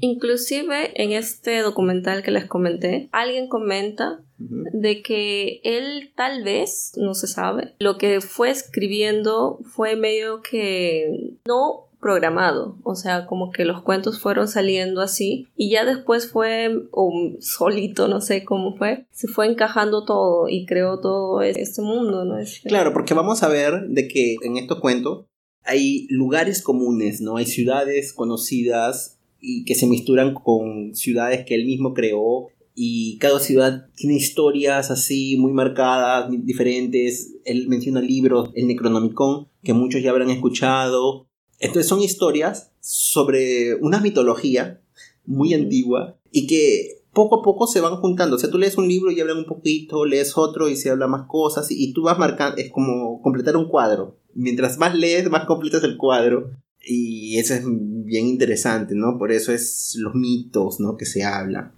Inclusive 0.00 0.90
en 1.02 1.12
este 1.12 1.60
documental 1.60 2.22
que 2.22 2.30
les 2.30 2.46
comenté, 2.46 3.08
alguien 3.12 3.48
comenta 3.48 4.20
de 4.38 5.02
que 5.02 5.60
él 5.64 6.12
tal 6.14 6.44
vez, 6.44 6.92
no 6.96 7.14
se 7.14 7.26
sabe, 7.26 7.74
lo 7.78 7.96
que 7.96 8.20
fue 8.20 8.50
escribiendo 8.50 9.60
fue 9.64 9.96
medio 9.96 10.42
que 10.42 11.36
no 11.46 11.88
programado, 12.06 12.78
o 12.84 12.94
sea, 12.94 13.26
como 13.26 13.50
que 13.50 13.64
los 13.64 13.82
cuentos 13.82 14.20
fueron 14.20 14.46
saliendo 14.46 15.00
así 15.00 15.48
y 15.56 15.70
ya 15.70 15.84
después 15.84 16.30
fue 16.30 16.68
un 16.92 17.38
solito, 17.40 18.06
no 18.06 18.20
sé 18.20 18.44
cómo 18.44 18.76
fue, 18.76 19.08
se 19.10 19.26
fue 19.26 19.48
encajando 19.48 20.04
todo 20.04 20.48
y 20.48 20.66
creó 20.66 21.00
todo 21.00 21.42
este 21.42 21.82
mundo, 21.82 22.24
¿no? 22.24 22.36
Claro, 22.62 22.92
porque 22.92 23.12
vamos 23.12 23.42
a 23.42 23.48
ver 23.48 23.88
de 23.88 24.06
que 24.06 24.36
en 24.44 24.56
estos 24.56 24.78
cuentos 24.78 25.26
hay 25.64 26.06
lugares 26.08 26.62
comunes, 26.62 27.20
¿no? 27.20 27.38
Hay 27.38 27.46
ciudades 27.46 28.12
conocidas 28.12 29.18
y 29.40 29.64
que 29.64 29.74
se 29.74 29.88
misturan 29.88 30.32
con 30.32 30.94
ciudades 30.94 31.44
que 31.44 31.56
él 31.56 31.66
mismo 31.66 31.92
creó 31.92 32.50
y 32.72 33.18
cada 33.18 33.40
ciudad 33.40 33.88
tiene 33.96 34.14
historias 34.14 34.92
así 34.92 35.36
muy 35.38 35.52
marcadas, 35.52 36.30
diferentes. 36.30 37.34
Él 37.44 37.66
menciona 37.66 38.00
libros, 38.00 38.50
el 38.54 38.68
Necronomicon, 38.68 39.48
que 39.64 39.72
muchos 39.72 40.04
ya 40.04 40.10
habrán 40.10 40.30
escuchado, 40.30 41.26
entonces 41.58 41.88
son 41.88 42.00
historias 42.00 42.72
sobre 42.80 43.74
una 43.76 44.00
mitología 44.00 44.80
muy 45.24 45.54
antigua 45.54 46.18
y 46.30 46.46
que 46.46 47.02
poco 47.12 47.40
a 47.40 47.42
poco 47.42 47.66
se 47.66 47.80
van 47.80 47.96
juntando. 47.96 48.36
O 48.36 48.38
sea, 48.38 48.50
tú 48.50 48.58
lees 48.58 48.76
un 48.76 48.88
libro 48.88 49.10
y 49.10 49.20
hablan 49.20 49.38
un 49.38 49.46
poquito, 49.46 50.04
lees 50.04 50.36
otro 50.36 50.68
y 50.68 50.76
se 50.76 50.90
habla 50.90 51.06
más 51.06 51.26
cosas 51.26 51.68
y 51.70 51.92
tú 51.92 52.02
vas 52.02 52.18
marcando, 52.18 52.58
es 52.58 52.70
como 52.70 53.22
completar 53.22 53.56
un 53.56 53.68
cuadro. 53.68 54.18
Mientras 54.34 54.76
más 54.78 54.94
lees, 54.94 55.30
más 55.30 55.46
completas 55.46 55.82
el 55.84 55.96
cuadro. 55.96 56.50
Y 56.88 57.38
eso 57.38 57.54
es 57.54 57.62
bien 57.64 58.26
interesante, 58.26 58.94
¿no? 58.94 59.18
Por 59.18 59.32
eso 59.32 59.52
es 59.52 59.96
los 59.98 60.14
mitos, 60.14 60.78
¿no? 60.78 60.96
Que 60.96 61.06
se 61.06 61.24
hablan. 61.24 61.72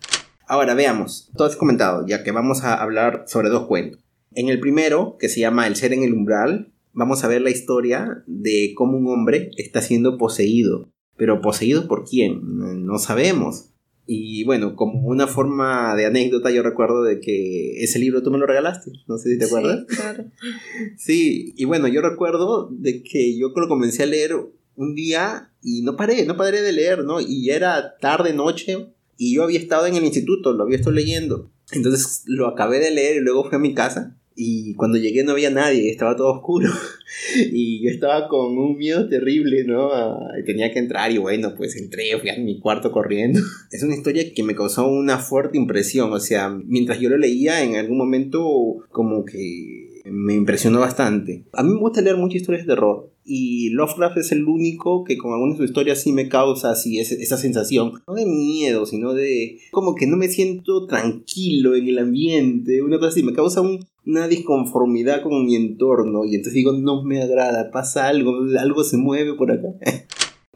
Ahora 0.46 0.74
veamos, 0.74 1.30
todo 1.36 1.46
es 1.46 1.56
comentado, 1.56 2.04
ya 2.06 2.24
que 2.24 2.32
vamos 2.32 2.64
a 2.64 2.74
hablar 2.74 3.24
sobre 3.26 3.48
dos 3.48 3.66
cuentos. 3.66 4.02
En 4.32 4.48
el 4.48 4.60
primero, 4.60 5.16
que 5.18 5.28
se 5.28 5.40
llama 5.40 5.66
El 5.66 5.76
ser 5.76 5.92
en 5.92 6.02
el 6.02 6.12
umbral, 6.12 6.72
vamos 6.98 7.22
a 7.22 7.28
ver 7.28 7.40
la 7.42 7.50
historia 7.50 8.24
de 8.26 8.72
cómo 8.74 8.98
un 8.98 9.06
hombre 9.06 9.50
está 9.56 9.80
siendo 9.80 10.18
poseído. 10.18 10.90
Pero 11.16 11.40
poseído 11.40 11.87
por 11.87 12.04
quién? 12.04 12.40
No 12.84 12.98
sabemos. 12.98 13.70
Y 14.04 14.44
bueno, 14.44 14.74
como 14.74 15.06
una 15.06 15.26
forma 15.28 15.94
de 15.94 16.06
anécdota, 16.06 16.50
yo 16.50 16.62
recuerdo 16.62 17.04
de 17.04 17.20
que 17.20 17.82
ese 17.82 18.00
libro 18.00 18.22
tú 18.22 18.32
me 18.32 18.38
lo 18.38 18.46
regalaste. 18.46 18.90
No 19.06 19.16
sé 19.16 19.30
si 19.30 19.38
te 19.38 19.44
acuerdas. 19.44 19.84
Sí, 19.88 19.96
claro. 19.96 20.24
Sí, 20.96 21.54
y 21.56 21.64
bueno, 21.66 21.87
yo 21.87 22.02
recuerdo 22.02 22.68
de 22.72 23.02
que 23.02 23.38
yo 23.38 23.52
lo 23.54 23.68
comencé 23.68 24.02
a 24.02 24.06
leer 24.06 24.34
un 24.74 24.94
día 24.94 25.52
y 25.62 25.82
no 25.82 25.96
paré, 25.96 26.26
no 26.26 26.37
paré 26.37 26.62
de 26.62 26.72
leer, 26.72 27.04
¿no? 27.04 27.20
Y 27.20 27.50
era 27.50 27.96
tarde, 27.98 28.32
noche, 28.32 28.88
y 29.16 29.34
yo 29.34 29.44
había 29.44 29.61
estado 29.61 29.87
en 29.87 29.94
el 29.94 30.04
instituto, 30.04 30.52
lo 30.52 30.64
había 30.64 30.78
estado 30.78 30.96
leyendo. 30.96 31.50
Entonces 31.70 32.22
lo 32.26 32.48
acabé 32.48 32.80
de 32.80 32.90
leer 32.90 33.16
y 33.16 33.20
luego 33.20 33.44
fui 33.44 33.56
a 33.56 33.61
mi 33.61 33.74
casa 33.74 34.16
y 34.40 34.74
cuando 34.74 34.98
llegué 34.98 35.24
no 35.24 35.33
había 35.33 35.51
nadie, 35.51 35.90
estaba 35.90 36.14
todo 36.14 36.33
oscuro. 36.33 36.70
y 37.53 37.83
yo 37.83 37.90
estaba 37.90 38.29
con 38.29 38.57
un 38.57 38.79
miedo 38.79 39.09
terrible, 39.09 39.64
¿no? 39.64 39.90
tenía 40.46 40.72
que 40.72 40.79
entrar 40.79 41.11
y 41.11 41.18
bueno, 41.18 41.55
pues 41.57 41.77
entré, 41.77 42.16
fui 42.20 42.31
a 42.31 42.38
mi 42.38 42.61
cuarto 42.61 42.92
corriendo. 42.92 43.40
es 43.72 43.83
una 43.83 43.96
historia 43.96 44.33
que 44.33 44.44
me 44.44 44.55
causó 44.55 44.87
una 44.87 45.18
fuerte 45.18 45.59
impresión, 45.59 46.12
o 46.12 46.20
sea, 46.20 46.51
mientras 46.51 47.01
yo 47.01 47.11
lo 47.11 47.18
leía 47.18 47.64
en 47.64 47.74
algún 47.74 47.98
momento 47.98 48.87
como 48.92 49.24
que 49.24 49.88
me 50.10 50.34
impresionó 50.34 50.80
bastante. 50.80 51.44
A 51.52 51.62
mí 51.62 51.70
me 51.70 51.80
gusta 51.80 52.00
leer 52.00 52.16
muchas 52.16 52.40
historias 52.40 52.66
de 52.66 52.74
terror 52.74 53.12
y 53.24 53.70
Lovecraft 53.70 54.18
es 54.18 54.32
el 54.32 54.44
único 54.44 55.04
que 55.04 55.18
con 55.18 55.32
algunas 55.32 55.56
de 55.56 55.64
sus 55.64 55.70
historias 55.70 56.00
sí 56.00 56.12
me 56.12 56.28
causa 56.28 56.70
así 56.70 56.98
esa 56.98 57.36
sensación, 57.36 57.92
no 58.06 58.14
de 58.14 58.24
miedo, 58.24 58.86
sino 58.86 59.12
de 59.12 59.58
como 59.70 59.94
que 59.94 60.06
no 60.06 60.16
me 60.16 60.28
siento 60.28 60.86
tranquilo 60.86 61.76
en 61.76 61.88
el 61.88 61.98
ambiente, 61.98 62.82
una 62.82 62.98
cosa 62.98 63.10
así, 63.10 63.22
me 63.22 63.34
causa 63.34 63.62
una 64.06 64.28
disconformidad 64.28 65.22
con 65.22 65.44
mi 65.44 65.56
entorno 65.56 66.24
y 66.24 66.36
entonces 66.36 66.54
digo, 66.54 66.72
no 66.72 67.02
me 67.02 67.22
agrada, 67.22 67.70
pasa 67.70 68.08
algo, 68.08 68.32
algo 68.58 68.82
se 68.82 68.96
mueve 68.96 69.34
por 69.34 69.52
acá. 69.52 69.68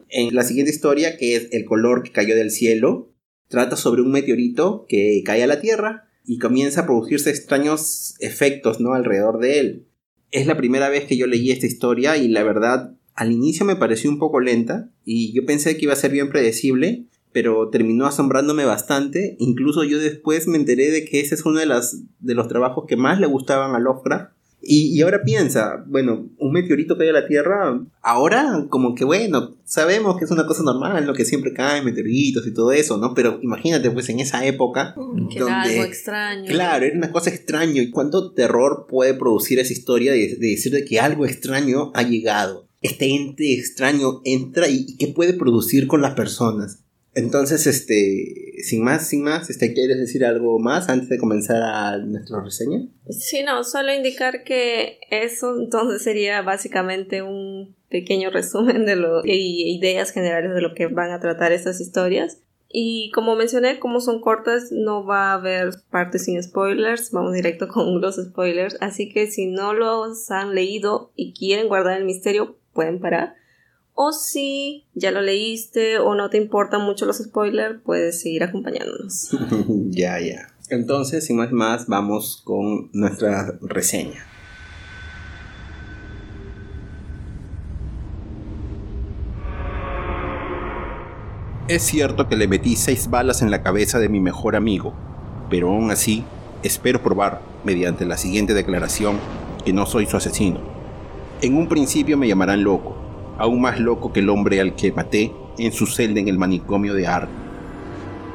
en 0.09 0.33
la 0.35 0.43
siguiente 0.43 0.71
historia, 0.71 1.17
que 1.17 1.35
es 1.35 1.49
El 1.51 1.65
color 1.65 2.03
que 2.03 2.11
cayó 2.11 2.35
del 2.35 2.51
cielo, 2.51 3.11
trata 3.49 3.75
sobre 3.75 4.01
un 4.01 4.11
meteorito 4.11 4.85
que 4.87 5.21
cae 5.25 5.43
a 5.43 5.47
la 5.47 5.61
Tierra 5.61 6.09
y 6.25 6.39
comienza 6.39 6.81
a 6.81 6.85
producirse 6.85 7.29
extraños 7.29 8.15
efectos 8.19 8.79
¿no? 8.79 8.93
alrededor 8.93 9.39
de 9.39 9.59
él. 9.59 9.87
Es 10.31 10.47
la 10.47 10.57
primera 10.57 10.89
vez 10.89 11.05
que 11.05 11.17
yo 11.17 11.27
leí 11.27 11.51
esta 11.51 11.67
historia 11.67 12.17
y 12.17 12.27
la 12.27 12.43
verdad 12.43 12.95
al 13.15 13.31
inicio 13.31 13.65
me 13.65 13.75
pareció 13.75 14.09
un 14.09 14.19
poco 14.19 14.39
lenta 14.39 14.89
y 15.05 15.33
yo 15.33 15.45
pensé 15.45 15.77
que 15.77 15.85
iba 15.85 15.93
a 15.93 15.97
ser 15.97 16.11
bien 16.11 16.29
predecible, 16.29 17.05
pero 17.31 17.69
terminó 17.69 18.05
asombrándome 18.05 18.65
bastante. 18.65 19.35
Incluso 19.39 19.83
yo 19.83 19.99
después 19.99 20.47
me 20.47 20.57
enteré 20.57 20.89
de 20.89 21.05
que 21.05 21.19
ese 21.19 21.35
es 21.35 21.45
uno 21.45 21.59
de, 21.59 21.65
las, 21.65 22.01
de 22.19 22.35
los 22.35 22.47
trabajos 22.47 22.85
que 22.87 22.97
más 22.97 23.19
le 23.19 23.27
gustaban 23.27 23.75
a 23.75 23.79
Lovecraft 23.79 24.33
y, 24.65 25.01
ahora 25.01 25.23
piensa, 25.23 25.83
bueno, 25.87 26.29
un 26.37 26.51
meteorito 26.51 26.97
cae 26.97 27.09
a 27.09 27.13
la 27.13 27.27
Tierra, 27.27 27.81
ahora 28.01 28.65
como 28.69 28.95
que 28.95 29.03
bueno, 29.03 29.57
sabemos 29.65 30.17
que 30.17 30.25
es 30.25 30.31
una 30.31 30.45
cosa 30.45 30.63
normal, 30.63 31.05
lo 31.05 31.13
que 31.13 31.25
siempre 31.25 31.53
caen 31.53 31.83
meteoritos 31.83 32.47
y 32.47 32.53
todo 32.53 32.71
eso, 32.71 32.97
¿no? 32.97 33.13
Pero 33.13 33.39
imagínate, 33.41 33.91
pues 33.91 34.07
en 34.09 34.21
esa 34.21 34.45
época... 34.45 34.95
Que 35.29 35.39
era 35.39 35.61
algo 35.63 35.83
extraño. 35.83 36.47
Claro, 36.47 36.85
era 36.85 36.97
una 36.97 37.11
cosa 37.11 37.29
extraña. 37.29 37.81
¿Y 37.81 37.91
cuánto 37.91 38.31
terror 38.31 38.87
puede 38.89 39.13
producir 39.13 39.59
esa 39.59 39.73
historia 39.73 40.13
de, 40.13 40.35
de 40.35 40.47
decir 40.47 40.71
de 40.71 40.85
que 40.85 40.99
algo 40.99 41.25
extraño 41.25 41.91
ha 41.93 42.03
llegado? 42.03 42.67
Este 42.81 43.13
ente 43.13 43.53
extraño 43.53 44.21
entra 44.23 44.67
y, 44.67 44.85
y 44.87 44.97
qué 44.97 45.07
puede 45.07 45.33
producir 45.33 45.87
con 45.87 46.01
las 46.01 46.13
personas. 46.13 46.83
Entonces, 47.15 47.67
este, 47.67 48.63
sin 48.63 48.83
más, 48.83 49.07
sin 49.07 49.23
más, 49.23 49.49
este, 49.49 49.73
¿quieres 49.73 49.99
decir 49.99 50.25
algo 50.25 50.57
más 50.57 50.89
antes 50.89 51.09
de 51.09 51.19
comenzar 51.19 51.61
a 51.61 51.97
nuestra 51.97 52.43
reseña? 52.43 52.87
Sí, 53.09 53.43
no, 53.43 53.63
solo 53.63 53.93
indicar 53.93 54.43
que 54.43 54.99
eso 55.11 55.55
entonces 55.59 56.01
sería 56.01 56.41
básicamente 56.41 57.21
un 57.21 57.75
pequeño 57.89 58.31
resumen 58.31 58.85
de 58.85 58.95
lo 58.95 59.23
y 59.23 59.77
ideas 59.77 60.11
generales 60.11 60.55
de 60.55 60.61
lo 60.61 60.73
que 60.73 60.87
van 60.87 61.11
a 61.11 61.19
tratar 61.19 61.51
estas 61.51 61.79
historias. 61.79 62.39
Y 62.75 63.11
como 63.11 63.35
mencioné, 63.35 63.77
como 63.77 64.01
son 64.01 64.19
cortas, 64.19 64.71
no 64.71 65.05
va 65.05 65.29
a 65.29 65.33
haber 65.33 65.69
partes 65.91 66.25
sin 66.25 66.41
spoilers, 66.41 67.11
vamos 67.11 67.33
directo 67.33 67.67
con 67.67 68.01
los 68.01 68.15
spoilers, 68.15 68.77
así 68.81 69.13
que 69.13 69.27
si 69.27 69.45
no 69.45 69.75
los 69.75 70.31
han 70.31 70.55
leído 70.55 71.11
y 71.15 71.33
quieren 71.33 71.67
guardar 71.67 71.99
el 71.99 72.05
misterio, 72.05 72.57
pueden 72.73 72.99
parar 72.99 73.35
o 73.95 74.11
si 74.11 74.85
ya 74.93 75.11
lo 75.11 75.21
leíste 75.21 75.99
o 75.99 76.15
no 76.15 76.29
te 76.29 76.37
importan 76.37 76.81
mucho 76.81 77.05
los 77.05 77.17
spoilers, 77.17 77.79
puedes 77.83 78.21
seguir 78.21 78.43
acompañándonos. 78.43 79.29
ya, 79.89 80.19
ya. 80.19 80.47
Entonces, 80.69 81.25
sin 81.25 81.37
más 81.37 81.51
más, 81.51 81.87
vamos 81.87 82.41
con 82.43 82.89
nuestra 82.93 83.57
reseña. 83.61 84.25
Es 91.67 91.83
cierto 91.83 92.27
que 92.27 92.35
le 92.35 92.47
metí 92.47 92.75
seis 92.75 93.09
balas 93.09 93.41
en 93.41 93.49
la 93.49 93.63
cabeza 93.63 93.99
de 93.99 94.09
mi 94.09 94.19
mejor 94.19 94.55
amigo, 94.55 94.93
pero 95.49 95.69
aún 95.69 95.91
así 95.91 96.25
espero 96.61 97.01
probar, 97.01 97.41
mediante 97.63 98.05
la 98.05 98.17
siguiente 98.17 98.53
declaración, 98.53 99.17
que 99.63 99.73
no 99.73 99.85
soy 99.85 100.05
su 100.05 100.17
asesino. 100.17 100.59
En 101.41 101.55
un 101.55 101.67
principio 101.67 102.17
me 102.17 102.27
llamarán 102.27 102.63
loco, 102.63 103.02
aún 103.37 103.61
más 103.61 103.79
loco 103.79 104.13
que 104.13 104.19
el 104.19 104.29
hombre 104.29 104.59
al 104.59 104.75
que 104.75 104.91
maté 104.91 105.31
en 105.57 105.71
su 105.71 105.85
celda 105.85 106.19
en 106.19 106.27
el 106.27 106.37
manicomio 106.37 106.93
de 106.93 107.07
Ar. 107.07 107.27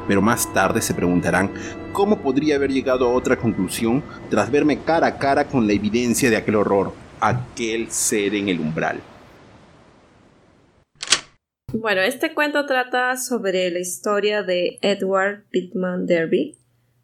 Pero 0.07 0.23
más 0.23 0.53
tarde 0.55 0.81
se 0.81 0.95
preguntarán 0.95 1.51
cómo 1.93 2.19
podría 2.21 2.57
haber 2.57 2.71
llegado 2.71 3.07
a 3.07 3.13
otra 3.13 3.37
conclusión 3.37 4.03
tras 4.31 4.51
verme 4.51 4.79
cara 4.79 5.07
a 5.07 5.19
cara 5.19 5.45
con 5.45 5.67
la 5.67 5.73
evidencia 5.73 6.31
de 6.31 6.37
aquel 6.37 6.57
horror, 6.57 6.93
aquel 7.21 7.91
ser 7.91 8.35
en 8.35 8.49
el 8.49 8.61
umbral. 8.61 9.01
Bueno, 11.75 12.01
este 12.01 12.33
cuento 12.33 12.65
trata 12.65 13.19
sobre 13.19 13.71
la 13.71 13.79
historia 13.79 14.43
de 14.43 14.79
Edward 14.81 15.45
Pittman 15.51 16.07
Derby, 16.07 16.57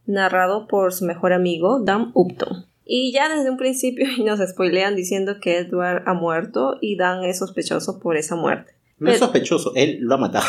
narrado 0.07 0.67
por 0.67 0.95
su 0.95 1.05
mejor 1.05 1.35
amigo 1.35 1.81
Dan 1.85 2.13
Upton. 2.15 2.74
Y 2.85 3.12
ya 3.12 3.35
desde 3.35 3.51
un 3.51 3.57
principio 3.57 4.07
nos 4.25 4.40
spoilean 4.40 4.97
diciendo 4.97 5.38
que 5.40 5.59
Edward 5.59 6.03
ha 6.07 6.14
muerto 6.14 6.77
y 6.81 6.97
Dan 6.97 7.25
es 7.25 7.38
sospechoso 7.38 7.99
por 8.01 8.16
esa 8.16 8.37
muerte. 8.37 8.73
No 8.99 9.11
es 9.11 9.18
sospechoso, 9.18 9.73
él 9.75 9.99
lo 10.01 10.14
ha 10.14 10.18
matado. 10.18 10.47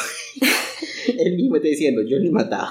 él 1.17 1.35
mismo 1.35 1.55
está 1.55 1.67
diciendo, 1.67 2.01
yo 2.03 2.17
lo 2.17 2.25
he 2.25 2.31
matado. 2.31 2.67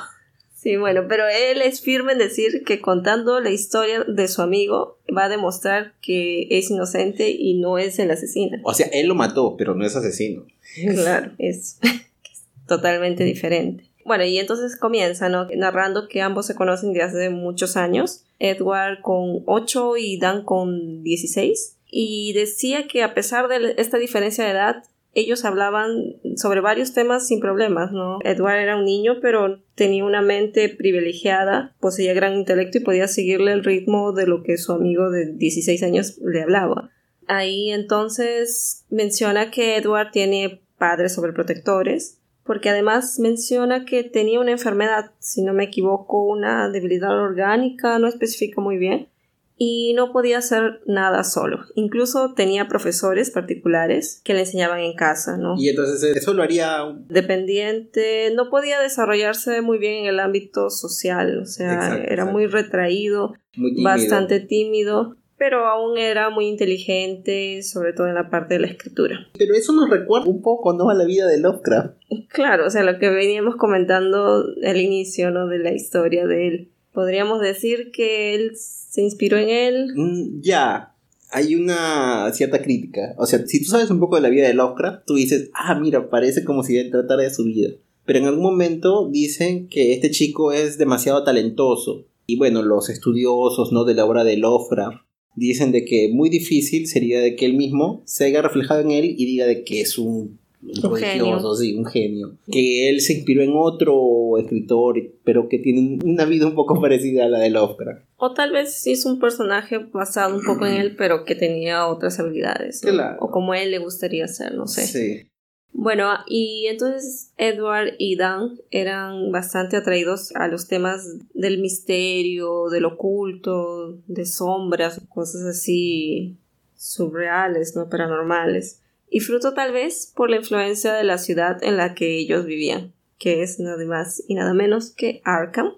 Sí, 0.64 0.76
bueno, 0.78 1.02
pero 1.08 1.24
él 1.28 1.60
es 1.60 1.82
firme 1.82 2.12
en 2.12 2.18
decir 2.18 2.62
que 2.64 2.80
contando 2.80 3.38
la 3.40 3.50
historia 3.50 4.02
de 4.04 4.28
su 4.28 4.40
amigo 4.40 4.98
va 5.14 5.24
a 5.24 5.28
demostrar 5.28 5.92
que 6.00 6.46
es 6.50 6.70
inocente 6.70 7.30
y 7.30 7.60
no 7.60 7.76
es 7.76 7.98
el 7.98 8.10
asesino. 8.10 8.56
O 8.62 8.72
sea, 8.72 8.86
él 8.86 9.08
lo 9.08 9.14
mató, 9.14 9.56
pero 9.58 9.74
no 9.74 9.84
es 9.84 9.94
asesino. 9.94 10.46
Claro, 10.94 11.32
es 11.36 11.78
totalmente 12.66 13.24
diferente. 13.24 13.84
Bueno, 14.04 14.24
y 14.24 14.38
entonces 14.38 14.76
comienza, 14.76 15.28
¿no? 15.28 15.46
Narrando 15.56 16.08
que 16.08 16.20
ambos 16.20 16.46
se 16.46 16.54
conocen 16.54 16.92
desde 16.92 17.04
hace 17.04 17.30
muchos 17.30 17.76
años. 17.76 18.24
Edward 18.38 19.00
con 19.00 19.42
8 19.46 19.96
y 19.96 20.18
Dan 20.18 20.44
con 20.44 21.02
16. 21.02 21.78
Y 21.90 22.32
decía 22.34 22.86
que 22.86 23.02
a 23.02 23.14
pesar 23.14 23.48
de 23.48 23.74
esta 23.78 23.98
diferencia 23.98 24.44
de 24.44 24.50
edad, 24.50 24.82
ellos 25.14 25.44
hablaban 25.44 26.16
sobre 26.36 26.60
varios 26.60 26.92
temas 26.92 27.26
sin 27.26 27.40
problemas. 27.40 27.92
Edward 28.24 28.58
era 28.58 28.76
un 28.76 28.84
niño, 28.84 29.20
pero 29.22 29.60
tenía 29.74 30.04
una 30.04 30.20
mente 30.20 30.68
privilegiada, 30.68 31.74
poseía 31.80 32.12
gran 32.14 32.34
intelecto 32.34 32.78
y 32.78 32.82
podía 32.82 33.08
seguirle 33.08 33.52
el 33.52 33.64
ritmo 33.64 34.12
de 34.12 34.26
lo 34.26 34.42
que 34.42 34.58
su 34.58 34.72
amigo 34.72 35.10
de 35.10 35.32
16 35.32 35.82
años 35.84 36.18
le 36.18 36.42
hablaba. 36.42 36.90
Ahí 37.26 37.70
entonces 37.70 38.84
menciona 38.90 39.50
que 39.50 39.76
Edward 39.76 40.10
tiene 40.10 40.60
padres 40.78 41.14
sobreprotectores 41.14 42.18
porque 42.44 42.68
además 42.68 43.18
menciona 43.18 43.84
que 43.84 44.04
tenía 44.04 44.40
una 44.40 44.52
enfermedad, 44.52 45.12
si 45.18 45.42
no 45.42 45.52
me 45.52 45.64
equivoco, 45.64 46.22
una 46.22 46.68
debilidad 46.68 47.18
orgánica, 47.18 47.98
no 47.98 48.06
especifica 48.06 48.60
muy 48.60 48.76
bien, 48.76 49.08
y 49.56 49.94
no 49.94 50.12
podía 50.12 50.38
hacer 50.38 50.80
nada 50.86 51.22
solo. 51.24 51.60
Incluso 51.74 52.34
tenía 52.34 52.68
profesores 52.68 53.30
particulares 53.30 54.20
que 54.24 54.34
le 54.34 54.40
enseñaban 54.40 54.80
en 54.80 54.94
casa, 54.94 55.36
¿no? 55.36 55.54
Y 55.56 55.68
entonces 55.68 56.16
eso 56.16 56.34
lo 56.34 56.42
haría 56.42 56.78
dependiente, 57.08 58.32
no 58.34 58.50
podía 58.50 58.80
desarrollarse 58.80 59.62
muy 59.62 59.78
bien 59.78 60.04
en 60.04 60.06
el 60.06 60.20
ámbito 60.20 60.70
social, 60.70 61.38
o 61.38 61.46
sea, 61.46 61.96
era 61.96 62.24
muy 62.24 62.46
retraído, 62.46 63.34
bastante 63.82 64.40
tímido 64.40 65.16
pero 65.36 65.66
aún 65.66 65.98
era 65.98 66.30
muy 66.30 66.46
inteligente, 66.46 67.62
sobre 67.62 67.92
todo 67.92 68.06
en 68.06 68.14
la 68.14 68.30
parte 68.30 68.54
de 68.54 68.60
la 68.60 68.66
escritura. 68.68 69.26
Pero 69.36 69.54
eso 69.54 69.72
nos 69.72 69.90
recuerda 69.90 70.28
un 70.28 70.42
poco, 70.42 70.72
¿no? 70.72 70.90
A 70.90 70.94
la 70.94 71.04
vida 71.04 71.26
de 71.26 71.40
Lovecraft. 71.40 71.96
Claro, 72.28 72.66
o 72.66 72.70
sea, 72.70 72.84
lo 72.84 72.98
que 72.98 73.10
veníamos 73.10 73.56
comentando 73.56 74.44
al 74.64 74.76
inicio, 74.76 75.30
¿no? 75.30 75.46
De 75.46 75.58
la 75.58 75.72
historia 75.72 76.26
de 76.26 76.48
él. 76.48 76.70
Podríamos 76.92 77.40
decir 77.40 77.90
que 77.92 78.34
él 78.34 78.52
se 78.56 79.02
inspiró 79.02 79.36
en 79.36 79.50
él. 79.50 79.92
Mm, 79.96 80.40
ya, 80.40 80.94
hay 81.30 81.56
una 81.56 82.30
cierta 82.32 82.62
crítica. 82.62 83.14
O 83.18 83.26
sea, 83.26 83.44
si 83.46 83.64
tú 83.64 83.70
sabes 83.70 83.90
un 83.90 83.98
poco 83.98 84.14
de 84.14 84.22
la 84.22 84.28
vida 84.28 84.46
de 84.46 84.54
Lovecraft, 84.54 85.04
tú 85.04 85.14
dices, 85.14 85.50
ah, 85.52 85.74
mira, 85.74 86.08
parece 86.08 86.44
como 86.44 86.62
si 86.62 86.78
él 86.78 86.92
tratara 86.92 87.24
de 87.24 87.34
su 87.34 87.44
vida. 87.44 87.70
Pero 88.04 88.20
en 88.20 88.26
algún 88.26 88.44
momento 88.44 89.08
dicen 89.10 89.68
que 89.68 89.94
este 89.94 90.10
chico 90.10 90.52
es 90.52 90.78
demasiado 90.78 91.24
talentoso. 91.24 92.06
Y 92.26 92.36
bueno, 92.38 92.62
los 92.62 92.88
estudiosos, 92.88 93.72
¿no? 93.72 93.84
De 93.84 93.94
la 93.94 94.04
obra 94.04 94.22
de 94.22 94.36
Lovecraft 94.36 95.04
dicen 95.34 95.72
de 95.72 95.84
que 95.84 96.10
muy 96.12 96.30
difícil 96.30 96.86
sería 96.86 97.20
de 97.20 97.36
que 97.36 97.46
él 97.46 97.54
mismo 97.54 98.02
se 98.04 98.24
haya 98.24 98.42
reflejado 98.42 98.80
en 98.80 98.90
él 98.90 99.14
y 99.16 99.26
diga 99.26 99.46
de 99.46 99.64
que 99.64 99.80
es 99.80 99.98
un, 99.98 100.38
un 100.62 100.96
genio. 100.96 101.54
sí, 101.54 101.74
un 101.74 101.86
genio. 101.86 102.36
Que 102.50 102.88
él 102.88 103.00
se 103.00 103.14
inspiró 103.14 103.42
en 103.42 103.52
otro 103.54 104.38
escritor, 104.38 104.96
pero 105.24 105.48
que 105.48 105.58
tiene 105.58 105.98
una 106.04 106.24
vida 106.24 106.46
un 106.46 106.54
poco 106.54 106.80
parecida 106.80 107.24
a 107.24 107.28
la 107.28 107.38
de 107.40 107.50
Lovecraft. 107.50 108.04
O 108.16 108.32
tal 108.32 108.52
vez 108.52 108.74
sí 108.74 108.92
es 108.92 109.04
un 109.04 109.18
personaje 109.18 109.78
basado 109.92 110.36
un 110.36 110.44
poco 110.44 110.66
en 110.66 110.74
él, 110.74 110.96
pero 110.96 111.24
que 111.24 111.34
tenía 111.34 111.86
otras 111.86 112.18
habilidades. 112.18 112.82
O 113.20 113.30
como 113.30 113.54
él 113.54 113.70
le 113.70 113.78
gustaría 113.78 114.26
ser, 114.28 114.54
no 114.54 114.66
sé. 114.66 114.86
Sí. 114.86 115.28
Bueno, 115.76 116.08
y 116.28 116.68
entonces 116.68 117.32
Edward 117.36 117.94
y 117.98 118.14
Dan 118.14 118.60
eran 118.70 119.32
bastante 119.32 119.76
atraídos 119.76 120.34
a 120.36 120.46
los 120.46 120.68
temas 120.68 121.04
del 121.34 121.60
misterio, 121.60 122.70
del 122.70 122.84
oculto, 122.84 123.98
de 124.06 124.24
sombras, 124.24 125.02
cosas 125.08 125.42
así 125.42 126.38
surreales, 126.76 127.74
no 127.74 127.88
paranormales. 127.90 128.82
Y 129.10 129.18
fruto 129.18 129.52
tal 129.52 129.72
vez 129.72 130.12
por 130.14 130.30
la 130.30 130.36
influencia 130.36 130.94
de 130.94 131.04
la 131.04 131.18
ciudad 131.18 131.62
en 131.62 131.76
la 131.76 131.94
que 131.94 132.18
ellos 132.18 132.46
vivían, 132.46 132.94
que 133.18 133.42
es 133.42 133.58
nada 133.58 133.84
más 133.84 134.22
y 134.28 134.36
nada 134.36 134.54
menos 134.54 134.92
que 134.92 135.22
Arkham. 135.24 135.72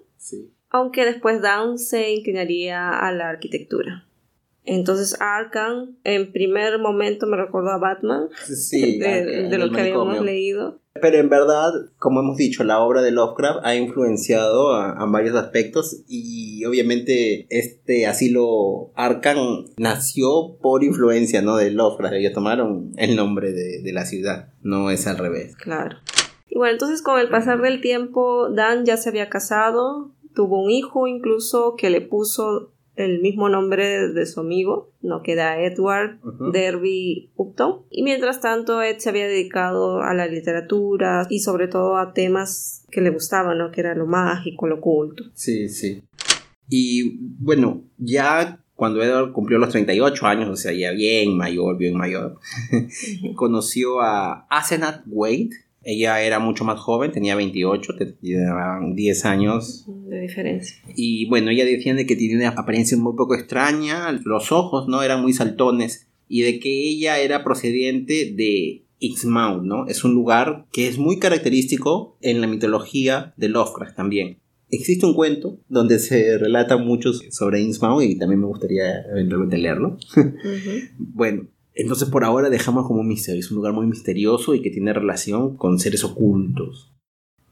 Aunque 0.69 1.05
después 1.05 1.41
Dan 1.41 1.79
se 1.79 2.11
inclinaría 2.11 2.91
a 2.91 3.11
la 3.11 3.29
arquitectura. 3.29 4.06
Entonces 4.67 5.15
Arkham 5.21 5.95
en 6.03 6.33
primer 6.33 6.77
momento 6.77 7.25
me 7.25 7.37
recordó 7.37 7.71
a 7.71 7.77
Batman 7.77 8.27
Sí, 8.45 8.97
de, 8.99 9.07
Arkham, 9.07 9.49
de 9.49 9.57
lo 9.57 9.71
que 9.71 9.81
habíamos 9.81 10.21
leído. 10.21 10.81
Pero 11.01 11.17
en 11.17 11.29
verdad, 11.29 11.71
como 11.99 12.19
hemos 12.19 12.37
dicho, 12.37 12.63
la 12.65 12.79
obra 12.79 13.01
de 13.01 13.11
Lovecraft 13.11 13.59
ha 13.63 13.75
influenciado 13.75 14.73
a, 14.73 14.91
a 14.91 15.05
varios 15.05 15.35
aspectos 15.35 16.03
y 16.07 16.65
obviamente 16.65 17.47
este 17.49 18.07
asilo 18.07 18.91
Arkham 18.95 19.67
nació 19.77 20.57
por 20.61 20.83
influencia 20.83 21.41
¿no? 21.41 21.55
de 21.55 21.71
Lovecraft. 21.71 22.15
Ellos 22.15 22.33
tomaron 22.33 22.91
el 22.97 23.15
nombre 23.15 23.53
de, 23.53 23.81
de 23.81 23.93
la 23.93 24.05
ciudad, 24.05 24.49
no 24.63 24.91
es 24.91 25.07
al 25.07 25.17
revés. 25.17 25.55
Claro. 25.55 25.95
Y 26.49 26.57
bueno, 26.57 26.73
entonces 26.73 27.01
con 27.01 27.19
el 27.19 27.29
pasar 27.29 27.61
del 27.61 27.79
tiempo, 27.79 28.49
Dan 28.49 28.83
ya 28.83 28.97
se 28.97 29.07
había 29.07 29.29
casado, 29.29 30.11
tuvo 30.35 30.61
un 30.61 30.71
hijo 30.71 31.07
incluso 31.07 31.75
que 31.77 31.89
le 31.89 32.01
puso 32.01 32.73
el 32.97 33.21
mismo 33.21 33.47
nombre 33.47 34.09
de 34.09 34.25
su 34.25 34.41
amigo, 34.41 34.91
no 35.01 35.21
que 35.21 35.33
era 35.33 35.61
Edward. 35.61 36.19
Derby 36.51 37.31
Upton. 37.35 37.85
Y 37.89 38.03
mientras 38.03 38.41
tanto, 38.41 38.81
Ed 38.81 38.97
se 38.97 39.09
había 39.09 39.27
dedicado 39.27 40.01
a 40.01 40.13
la 40.13 40.27
literatura 40.27 41.25
y 41.29 41.39
sobre 41.39 41.67
todo 41.67 41.97
a 41.97 42.13
temas 42.13 42.85
que 42.91 43.01
le 43.01 43.11
gustaban, 43.11 43.57
¿no? 43.57 43.71
Que 43.71 43.81
era 43.81 43.95
lo 43.95 44.07
mágico, 44.07 44.67
lo 44.67 44.77
oculto. 44.77 45.23
Sí, 45.33 45.69
sí. 45.69 46.03
Y 46.69 47.17
bueno, 47.39 47.83
ya 47.97 48.63
cuando 48.75 49.01
Edward 49.01 49.31
cumplió 49.31 49.57
los 49.57 49.69
38 49.69 50.25
años, 50.27 50.49
o 50.49 50.55
sea, 50.55 50.71
ya 50.71 50.91
bien 50.91 51.37
mayor, 51.37 51.77
bien 51.77 51.95
mayor, 51.95 52.39
conoció 53.35 54.01
a 54.01 54.45
Asenath 54.49 55.03
Wade. 55.07 55.49
Ella 55.89 56.21
era 56.21 56.39
mucho 56.39 56.65
más 56.65 56.81
joven, 56.81 57.13
tenía 57.13 57.37
28, 57.37 57.95
tenía 57.95 58.77
10 58.93 59.25
años. 59.25 59.85
De 59.87 60.19
diferencia. 60.19 60.75
Y 60.97 61.29
bueno, 61.29 61.49
ella 61.49 61.63
decía 61.63 61.93
de 61.93 62.05
que 62.05 62.17
tenía 62.17 62.35
una 62.35 62.61
apariencia 62.61 62.97
muy 62.97 63.15
poco 63.15 63.35
extraña, 63.35 64.11
los 64.25 64.51
ojos 64.51 64.89
no 64.89 65.01
eran 65.01 65.21
muy 65.21 65.31
saltones 65.31 66.09
y 66.27 66.41
de 66.41 66.59
que 66.59 66.89
ella 66.89 67.19
era 67.19 67.45
procedente 67.45 68.33
de 68.35 68.83
Exmouth, 68.99 69.63
¿no? 69.63 69.87
Es 69.87 70.03
un 70.03 70.13
lugar 70.13 70.65
que 70.73 70.89
es 70.89 70.97
muy 70.97 71.19
característico 71.19 72.17
en 72.19 72.41
la 72.41 72.47
mitología 72.47 73.33
de 73.37 73.47
Lovecraft 73.47 73.95
también. 73.95 74.39
Existe 74.69 75.05
un 75.05 75.13
cuento 75.13 75.61
donde 75.69 75.99
se 75.99 76.37
relata 76.37 76.75
mucho 76.75 77.13
sobre 77.13 77.61
Innsmouth 77.61 78.03
y 78.03 78.17
también 78.17 78.41
me 78.41 78.47
gustaría 78.47 79.03
eventualmente 79.09 79.57
leerlo. 79.57 79.97
Bueno, 80.97 81.47
entonces 81.77 82.09
por 82.09 82.23
ahora 82.23 82.49
dejamos 82.49 82.87
como 82.87 83.01
un 83.01 83.07
misterio. 83.07 83.39
Es 83.39 83.51
un 83.51 83.57
lugar 83.57 83.73
muy 83.73 83.85
misterioso 83.85 84.55
y 84.55 84.61
que 84.61 84.71
tiene 84.71 84.93
relación 84.93 85.55
con 85.55 85.79
seres 85.79 86.03
ocultos. 86.03 86.91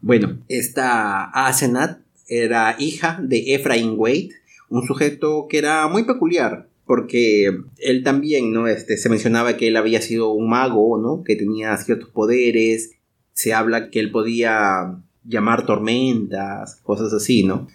Bueno, 0.02 0.40
esta 0.50 1.26
Asenath 1.26 2.00
era 2.28 2.76
hija 2.80 3.20
de 3.24 3.54
Ephraim 3.54 3.94
Wade, 3.98 4.30
un 4.70 4.86
sujeto 4.86 5.48
que 5.50 5.58
era 5.58 5.88
muy 5.88 6.04
peculiar. 6.04 6.68
Porque 6.86 7.50
él 7.80 8.04
también, 8.04 8.54
¿no? 8.54 8.68
Este, 8.68 8.98
se 8.98 9.10
mencionaba 9.10 9.58
que 9.58 9.70
él 9.70 9.76
había 9.76 10.02
sido 10.02 10.32
un 10.34 10.50
mago, 10.50 11.00
¿no? 11.02 11.24
Que 11.24 11.36
tenía 11.36 11.76
ciertos 11.78 12.10
poderes. 12.10 12.92
Se 13.34 13.56
habla 13.56 13.90
que 13.90 14.00
él 14.00 14.12
podía 14.12 15.02
llamar 15.28 15.66
tormentas, 15.66 16.80
cosas 16.84 17.12
así, 17.12 17.44
¿no? 17.44 17.68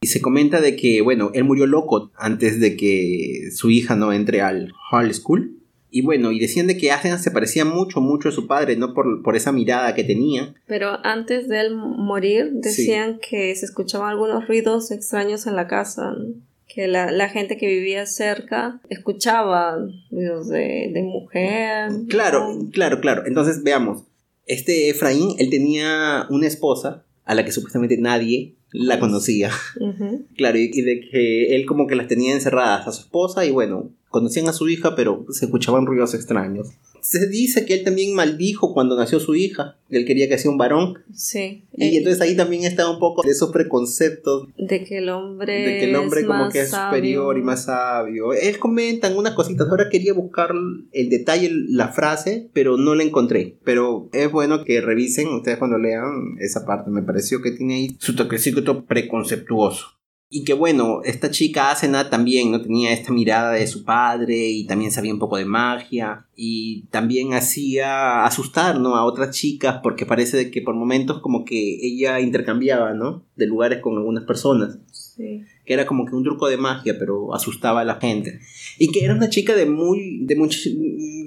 Y 0.00 0.06
se 0.06 0.22
comenta 0.22 0.62
de 0.62 0.76
que, 0.76 1.02
bueno, 1.02 1.30
él 1.34 1.44
murió 1.44 1.66
loco 1.66 2.10
antes 2.16 2.58
de 2.58 2.76
que 2.76 3.50
su 3.52 3.68
hija 3.70 3.94
no 3.96 4.14
entre 4.14 4.40
al 4.40 4.72
Hall 4.90 5.12
School. 5.12 5.57
Y 5.90 6.02
bueno, 6.02 6.32
y 6.32 6.38
decían 6.38 6.66
de 6.66 6.76
que 6.76 6.92
Athena 6.92 7.18
se 7.18 7.30
parecía 7.30 7.64
mucho, 7.64 8.00
mucho 8.00 8.28
a 8.28 8.32
su 8.32 8.46
padre, 8.46 8.76
¿no? 8.76 8.92
Por, 8.92 9.22
por 9.22 9.36
esa 9.36 9.52
mirada 9.52 9.94
que 9.94 10.04
tenía. 10.04 10.54
Pero 10.66 10.98
antes 11.04 11.48
de 11.48 11.60
él 11.60 11.74
morir, 11.74 12.50
decían 12.52 13.18
que 13.18 13.54
se 13.54 13.64
escuchaban 13.64 14.10
algunos 14.10 14.46
ruidos 14.46 14.90
extraños 14.90 15.46
en 15.46 15.56
la 15.56 15.66
casa. 15.66 16.12
¿no? 16.12 16.34
Que 16.66 16.86
la, 16.86 17.10
la 17.10 17.30
gente 17.30 17.56
que 17.56 17.66
vivía 17.66 18.04
cerca 18.04 18.80
escuchaba 18.90 19.78
ruidos 20.10 20.48
de, 20.48 20.90
de 20.92 21.02
mujer. 21.02 21.90
Claro, 22.08 22.54
¿no? 22.54 22.70
claro, 22.70 23.00
claro. 23.00 23.22
Entonces, 23.26 23.62
veamos. 23.62 24.02
Este 24.46 24.90
Efraín, 24.90 25.36
él 25.38 25.48
tenía 25.50 26.26
una 26.30 26.46
esposa 26.46 27.04
a 27.24 27.34
la 27.34 27.44
que 27.44 27.52
supuestamente 27.52 27.96
nadie 27.98 28.56
la 28.72 29.00
conocía. 29.00 29.50
Ujú. 29.80 30.26
Claro, 30.36 30.58
y, 30.58 30.70
y 30.72 30.82
de 30.82 31.00
que 31.00 31.56
él 31.56 31.66
como 31.66 31.86
que 31.86 31.96
las 31.96 32.08
tenía 32.08 32.32
encerradas 32.32 32.86
a 32.86 32.92
su 32.92 33.02
esposa 33.02 33.44
y 33.44 33.50
bueno, 33.50 33.90
conocían 34.08 34.48
a 34.48 34.52
su 34.52 34.68
hija, 34.68 34.94
pero 34.96 35.26
se 35.30 35.46
escuchaban 35.46 35.86
ruidos 35.86 36.14
extraños. 36.14 36.68
Se 37.00 37.28
dice 37.28 37.64
que 37.64 37.74
él 37.74 37.84
también 37.84 38.14
maldijo 38.14 38.74
cuando 38.74 38.96
nació 38.96 39.20
su 39.20 39.34
hija, 39.34 39.78
que 39.88 39.96
él 39.98 40.04
quería 40.04 40.28
que 40.28 40.36
sea 40.36 40.50
un 40.50 40.58
varón. 40.58 40.98
Sí. 41.14 41.62
Y 41.72 41.84
Eh, 41.84 41.96
entonces 41.98 42.20
ahí 42.20 42.36
también 42.36 42.64
está 42.64 42.90
un 42.90 42.98
poco 42.98 43.22
de 43.22 43.30
esos 43.30 43.50
preconceptos 43.52 44.48
de 44.58 44.84
que 44.84 44.98
el 44.98 45.08
hombre, 45.08 45.52
de 45.52 45.78
que 45.78 45.84
el 45.84 45.96
hombre 45.96 46.20
es 46.20 46.26
como 46.26 46.40
más 46.40 46.52
que 46.52 46.60
es 46.60 46.70
superior 46.70 47.26
sabio. 47.34 47.38
y 47.38 47.42
más 47.42 47.64
sabio. 47.64 48.32
Él 48.32 48.58
comentan 48.58 49.16
unas 49.16 49.34
cositas, 49.34 49.68
ahora 49.68 49.88
quería 49.88 50.12
buscar 50.12 50.50
el 50.92 51.08
detalle, 51.08 51.50
la 51.52 51.88
frase, 51.88 52.50
pero 52.52 52.76
no 52.76 52.94
la 52.94 53.04
encontré. 53.04 53.56
Pero 53.64 54.08
es 54.12 54.30
bueno 54.30 54.64
que 54.64 54.80
revisen 54.80 55.28
ustedes 55.28 55.58
cuando 55.58 55.78
lean 55.78 56.36
esa 56.40 56.66
parte, 56.66 56.90
me 56.90 57.02
pareció 57.02 57.40
que 57.40 57.52
tiene 57.52 57.74
ahí 57.76 57.96
su 57.98 58.16
toquecito 58.16 58.84
preconceptuoso. 58.84 59.97
Y 60.30 60.44
que 60.44 60.52
bueno, 60.52 61.00
esta 61.04 61.30
chica 61.30 61.70
Asena 61.70 62.10
también 62.10 62.50
no 62.50 62.60
tenía 62.60 62.92
esta 62.92 63.12
mirada 63.12 63.52
de 63.52 63.66
su 63.66 63.84
padre 63.84 64.36
y 64.36 64.66
también 64.66 64.90
sabía 64.90 65.12
un 65.14 65.18
poco 65.18 65.38
de 65.38 65.46
magia 65.46 66.26
y 66.36 66.82
también 66.90 67.32
hacía 67.32 68.24
asustar 68.26 68.78
¿no? 68.78 68.96
a 68.96 69.06
otras 69.06 69.34
chicas 69.34 69.80
porque 69.82 70.04
parece 70.04 70.50
que 70.50 70.60
por 70.60 70.74
momentos 70.74 71.22
como 71.22 71.46
que 71.46 71.78
ella 71.80 72.20
intercambiaba 72.20 72.92
¿no? 72.92 73.24
de 73.36 73.46
lugares 73.46 73.80
con 73.80 73.96
algunas 73.96 74.24
personas 74.24 74.78
Sí. 75.18 75.42
que 75.64 75.74
era 75.74 75.84
como 75.84 76.06
que 76.06 76.14
un 76.14 76.22
truco 76.22 76.48
de 76.48 76.56
magia, 76.56 76.96
pero 76.96 77.34
asustaba 77.34 77.80
a 77.80 77.84
la 77.84 77.96
gente. 77.96 78.38
Y 78.78 78.92
que 78.92 79.04
era 79.04 79.14
una 79.14 79.28
chica 79.28 79.56
de 79.56 79.66
muy... 79.66 80.24
de 80.24 80.36
mucho... 80.36 80.60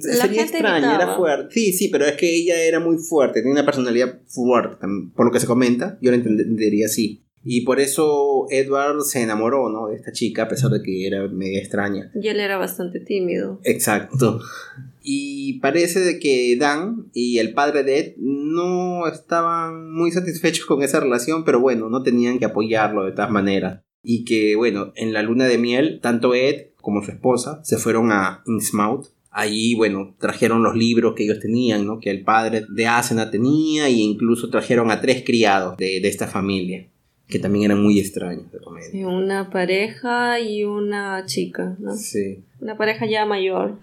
La 0.03 0.27
Sería 0.27 0.43
extraña, 0.43 0.95
era 0.95 1.17
fuerte. 1.17 1.53
Sí, 1.53 1.73
sí, 1.73 1.89
pero 1.89 2.05
es 2.05 2.13
que 2.13 2.33
ella 2.33 2.57
era 2.63 2.79
muy 2.79 2.97
fuerte, 2.97 3.41
tenía 3.41 3.51
una 3.51 3.65
personalidad 3.65 4.21
fuerte, 4.27 4.87
por 5.13 5.25
lo 5.25 5.31
que 5.33 5.41
se 5.41 5.45
comenta, 5.45 5.99
yo 6.01 6.09
la 6.11 6.17
entendería 6.17 6.85
así. 6.85 7.21
Y 7.43 7.61
por 7.61 7.79
eso 7.79 8.45
Edward 8.49 9.01
se 9.01 9.21
enamoró, 9.21 9.69
¿no? 9.69 9.87
De 9.87 9.95
esta 9.95 10.11
chica, 10.11 10.43
a 10.43 10.47
pesar 10.47 10.69
de 10.71 10.81
que 10.83 11.07
era 11.07 11.27
media 11.27 11.59
extraña. 11.59 12.11
Y 12.13 12.27
él 12.27 12.39
era 12.39 12.57
bastante 12.57 12.99
tímido. 12.99 13.59
Exacto. 13.63 14.39
Y 15.03 15.59
parece 15.59 15.99
de 16.01 16.19
que 16.19 16.55
Dan 16.59 17.09
y 17.13 17.39
el 17.39 17.53
padre 17.53 17.83
de 17.83 17.99
Ed 17.99 18.13
no 18.17 19.07
estaban 19.07 19.91
muy 19.91 20.11
satisfechos 20.11 20.65
con 20.65 20.83
esa 20.83 20.99
relación, 20.99 21.43
pero 21.43 21.59
bueno, 21.59 21.89
no 21.89 22.03
tenían 22.03 22.37
que 22.37 22.45
apoyarlo 22.45 23.05
de 23.05 23.13
todas 23.13 23.31
maneras. 23.31 23.81
Y 24.03 24.25
que 24.25 24.55
bueno, 24.55 24.93
en 24.95 25.13
la 25.13 25.23
luna 25.23 25.45
de 25.45 25.57
miel, 25.57 25.99
tanto 26.01 26.35
Ed 26.35 26.67
como 26.81 27.03
su 27.03 27.11
esposa 27.11 27.61
se 27.63 27.77
fueron 27.77 28.11
a 28.11 28.43
Innsmouth. 28.45 29.07
Allí, 29.31 29.75
bueno, 29.75 30.15
trajeron 30.19 30.61
los 30.61 30.75
libros 30.75 31.13
que 31.15 31.23
ellos 31.23 31.39
tenían, 31.39 31.85
¿no? 31.85 31.99
Que 31.99 32.11
el 32.11 32.23
padre 32.23 32.65
de 32.69 32.87
Asena 32.87 33.31
tenía, 33.31 33.87
e 33.87 33.91
incluso 33.91 34.49
trajeron 34.49 34.91
a 34.91 34.99
tres 34.99 35.23
criados 35.25 35.77
de, 35.77 36.01
de 36.01 36.07
esta 36.09 36.27
familia, 36.27 36.89
que 37.31 37.39
también 37.39 37.65
eran 37.65 37.81
muy 37.81 37.99
extraños 37.99 38.51
de 38.51 38.59
comer. 38.59 38.83
Sí, 38.83 39.03
una 39.03 39.49
pareja 39.49 40.39
y 40.39 40.65
una 40.65 41.25
chica, 41.25 41.75
¿no? 41.79 41.95
Sí. 41.95 42.43
Una 42.59 42.77
pareja 42.77 43.07
ya 43.07 43.25
mayor. 43.25 43.77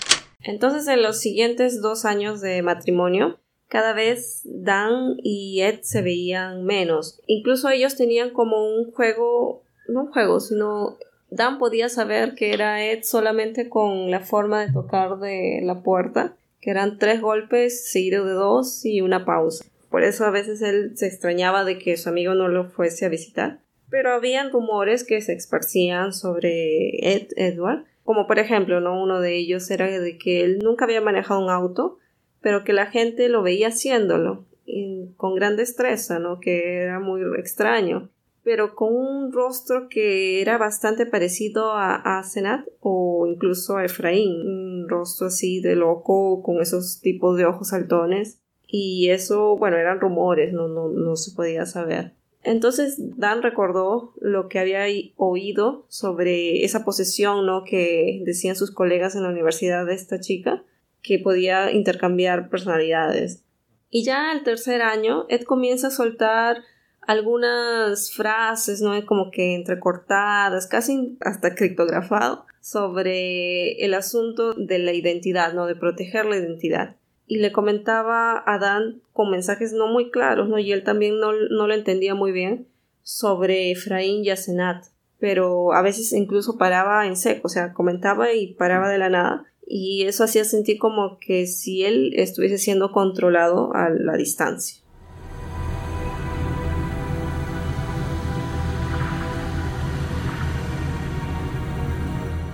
Entonces, 0.44 0.86
en 0.86 1.02
los 1.02 1.18
siguientes 1.18 1.80
dos 1.80 2.04
años 2.04 2.40
de 2.40 2.62
matrimonio, 2.62 3.40
cada 3.68 3.94
vez 3.94 4.42
Dan 4.44 5.16
y 5.22 5.62
Ed 5.62 5.80
se 5.82 6.02
veían 6.02 6.64
menos. 6.64 7.20
Incluso 7.26 7.70
ellos 7.70 7.96
tenían 7.96 8.30
como 8.30 8.64
un 8.64 8.92
juego, 8.92 9.62
no 9.88 10.02
un 10.02 10.12
juego, 10.12 10.40
sino 10.40 10.98
Dan 11.30 11.58
podía 11.58 11.88
saber 11.88 12.34
que 12.34 12.52
era 12.52 12.84
Ed 12.84 13.02
solamente 13.02 13.68
con 13.68 14.10
la 14.10 14.20
forma 14.20 14.60
de 14.60 14.72
tocar 14.72 15.18
de 15.18 15.60
la 15.62 15.82
puerta, 15.82 16.36
que 16.60 16.70
eran 16.70 16.98
tres 16.98 17.20
golpes 17.20 17.90
seguidos 17.90 18.26
de 18.26 18.32
dos 18.32 18.84
y 18.84 19.00
una 19.00 19.24
pausa. 19.24 19.64
Por 19.90 20.04
eso 20.04 20.24
a 20.24 20.30
veces 20.30 20.60
él 20.62 20.92
se 20.96 21.06
extrañaba 21.06 21.64
de 21.64 21.78
que 21.78 21.96
su 21.96 22.08
amigo 22.08 22.34
no 22.34 22.48
lo 22.48 22.68
fuese 22.68 23.06
a 23.06 23.08
visitar. 23.08 23.60
Pero 23.90 24.12
habían 24.12 24.52
rumores 24.52 25.04
que 25.04 25.20
se 25.22 25.32
esparcían 25.32 26.12
sobre 26.12 27.14
Ed 27.14 27.28
Edward, 27.36 27.84
como 28.04 28.26
por 28.26 28.38
ejemplo, 28.38 28.80
¿no? 28.80 29.02
Uno 29.02 29.20
de 29.20 29.36
ellos 29.36 29.70
era 29.70 29.86
de 29.86 30.18
que 30.18 30.44
él 30.44 30.58
nunca 30.62 30.84
había 30.84 31.00
manejado 31.00 31.40
un 31.40 31.50
auto, 31.50 31.98
pero 32.40 32.64
que 32.64 32.72
la 32.72 32.86
gente 32.86 33.28
lo 33.28 33.42
veía 33.42 33.68
haciéndolo 33.68 34.46
con 35.16 35.34
gran 35.34 35.56
destreza, 35.56 36.18
¿no? 36.18 36.40
Que 36.40 36.82
era 36.82 37.00
muy 37.00 37.22
extraño, 37.38 38.10
pero 38.42 38.74
con 38.74 38.94
un 38.94 39.32
rostro 39.32 39.88
que 39.88 40.42
era 40.42 40.58
bastante 40.58 41.06
parecido 41.06 41.72
a, 41.72 42.18
a 42.18 42.22
Senat 42.22 42.66
o 42.80 43.26
incluso 43.26 43.76
a 43.78 43.84
Efraín, 43.84 44.46
un 44.46 44.88
rostro 44.88 45.28
así 45.28 45.60
de 45.60 45.74
loco 45.76 46.42
con 46.42 46.60
esos 46.60 47.00
tipos 47.00 47.36
de 47.38 47.46
ojos 47.46 47.68
saltones 47.68 48.40
y 48.68 49.08
eso, 49.10 49.56
bueno, 49.56 49.78
eran 49.78 49.98
rumores, 49.98 50.52
no, 50.52 50.68
no, 50.68 50.88
no 50.88 51.16
se 51.16 51.34
podía 51.34 51.64
saber. 51.66 52.12
Entonces 52.44 52.96
Dan 53.18 53.42
recordó 53.42 54.12
lo 54.20 54.48
que 54.48 54.58
había 54.58 54.84
oído 55.16 55.86
sobre 55.88 56.64
esa 56.64 56.84
posesión, 56.84 57.46
¿no? 57.46 57.64
Que 57.64 58.22
decían 58.24 58.56
sus 58.56 58.70
colegas 58.70 59.16
en 59.16 59.22
la 59.22 59.30
universidad 59.30 59.86
de 59.86 59.94
esta 59.94 60.20
chica, 60.20 60.62
que 61.02 61.18
podía 61.18 61.72
intercambiar 61.72 62.50
personalidades. 62.50 63.42
Y 63.90 64.04
ya 64.04 64.30
al 64.30 64.44
tercer 64.44 64.82
año, 64.82 65.24
Ed 65.28 65.42
comienza 65.42 65.88
a 65.88 65.90
soltar 65.90 66.58
algunas 67.00 68.12
frases, 68.12 68.82
¿no? 68.82 69.04
Como 69.06 69.30
que 69.30 69.54
entrecortadas, 69.54 70.66
casi 70.66 71.16
hasta 71.22 71.54
criptografado, 71.54 72.44
sobre 72.60 73.82
el 73.84 73.94
asunto 73.94 74.52
de 74.52 74.78
la 74.78 74.92
identidad, 74.92 75.54
¿no? 75.54 75.66
De 75.66 75.74
proteger 75.74 76.26
la 76.26 76.36
identidad. 76.36 76.96
Y 77.28 77.38
le 77.38 77.52
comentaba 77.52 78.42
a 78.44 78.58
Dan 78.58 79.02
con 79.12 79.30
mensajes 79.30 79.72
no 79.72 79.86
muy 79.86 80.10
claros, 80.10 80.48
¿no? 80.48 80.58
Y 80.58 80.72
él 80.72 80.82
también 80.82 81.20
no, 81.20 81.32
no 81.32 81.68
lo 81.68 81.74
entendía 81.74 82.14
muy 82.14 82.32
bien 82.32 82.66
sobre 83.02 83.70
Efraín 83.70 84.24
y 84.24 84.30
Asenat. 84.30 84.86
Pero 85.20 85.72
a 85.72 85.82
veces 85.82 86.12
incluso 86.12 86.58
paraba 86.58 87.06
en 87.06 87.16
seco, 87.16 87.42
o 87.44 87.48
sea, 87.50 87.72
comentaba 87.74 88.32
y 88.32 88.54
paraba 88.54 88.88
de 88.88 88.98
la 88.98 89.10
nada. 89.10 89.44
Y 89.66 90.04
eso 90.04 90.24
hacía 90.24 90.44
sentir 90.44 90.78
como 90.78 91.18
que 91.20 91.46
si 91.46 91.84
él 91.84 92.12
estuviese 92.16 92.58
siendo 92.58 92.90
controlado 92.90 93.74
a 93.74 93.90
la 93.90 94.16
distancia. 94.16 94.82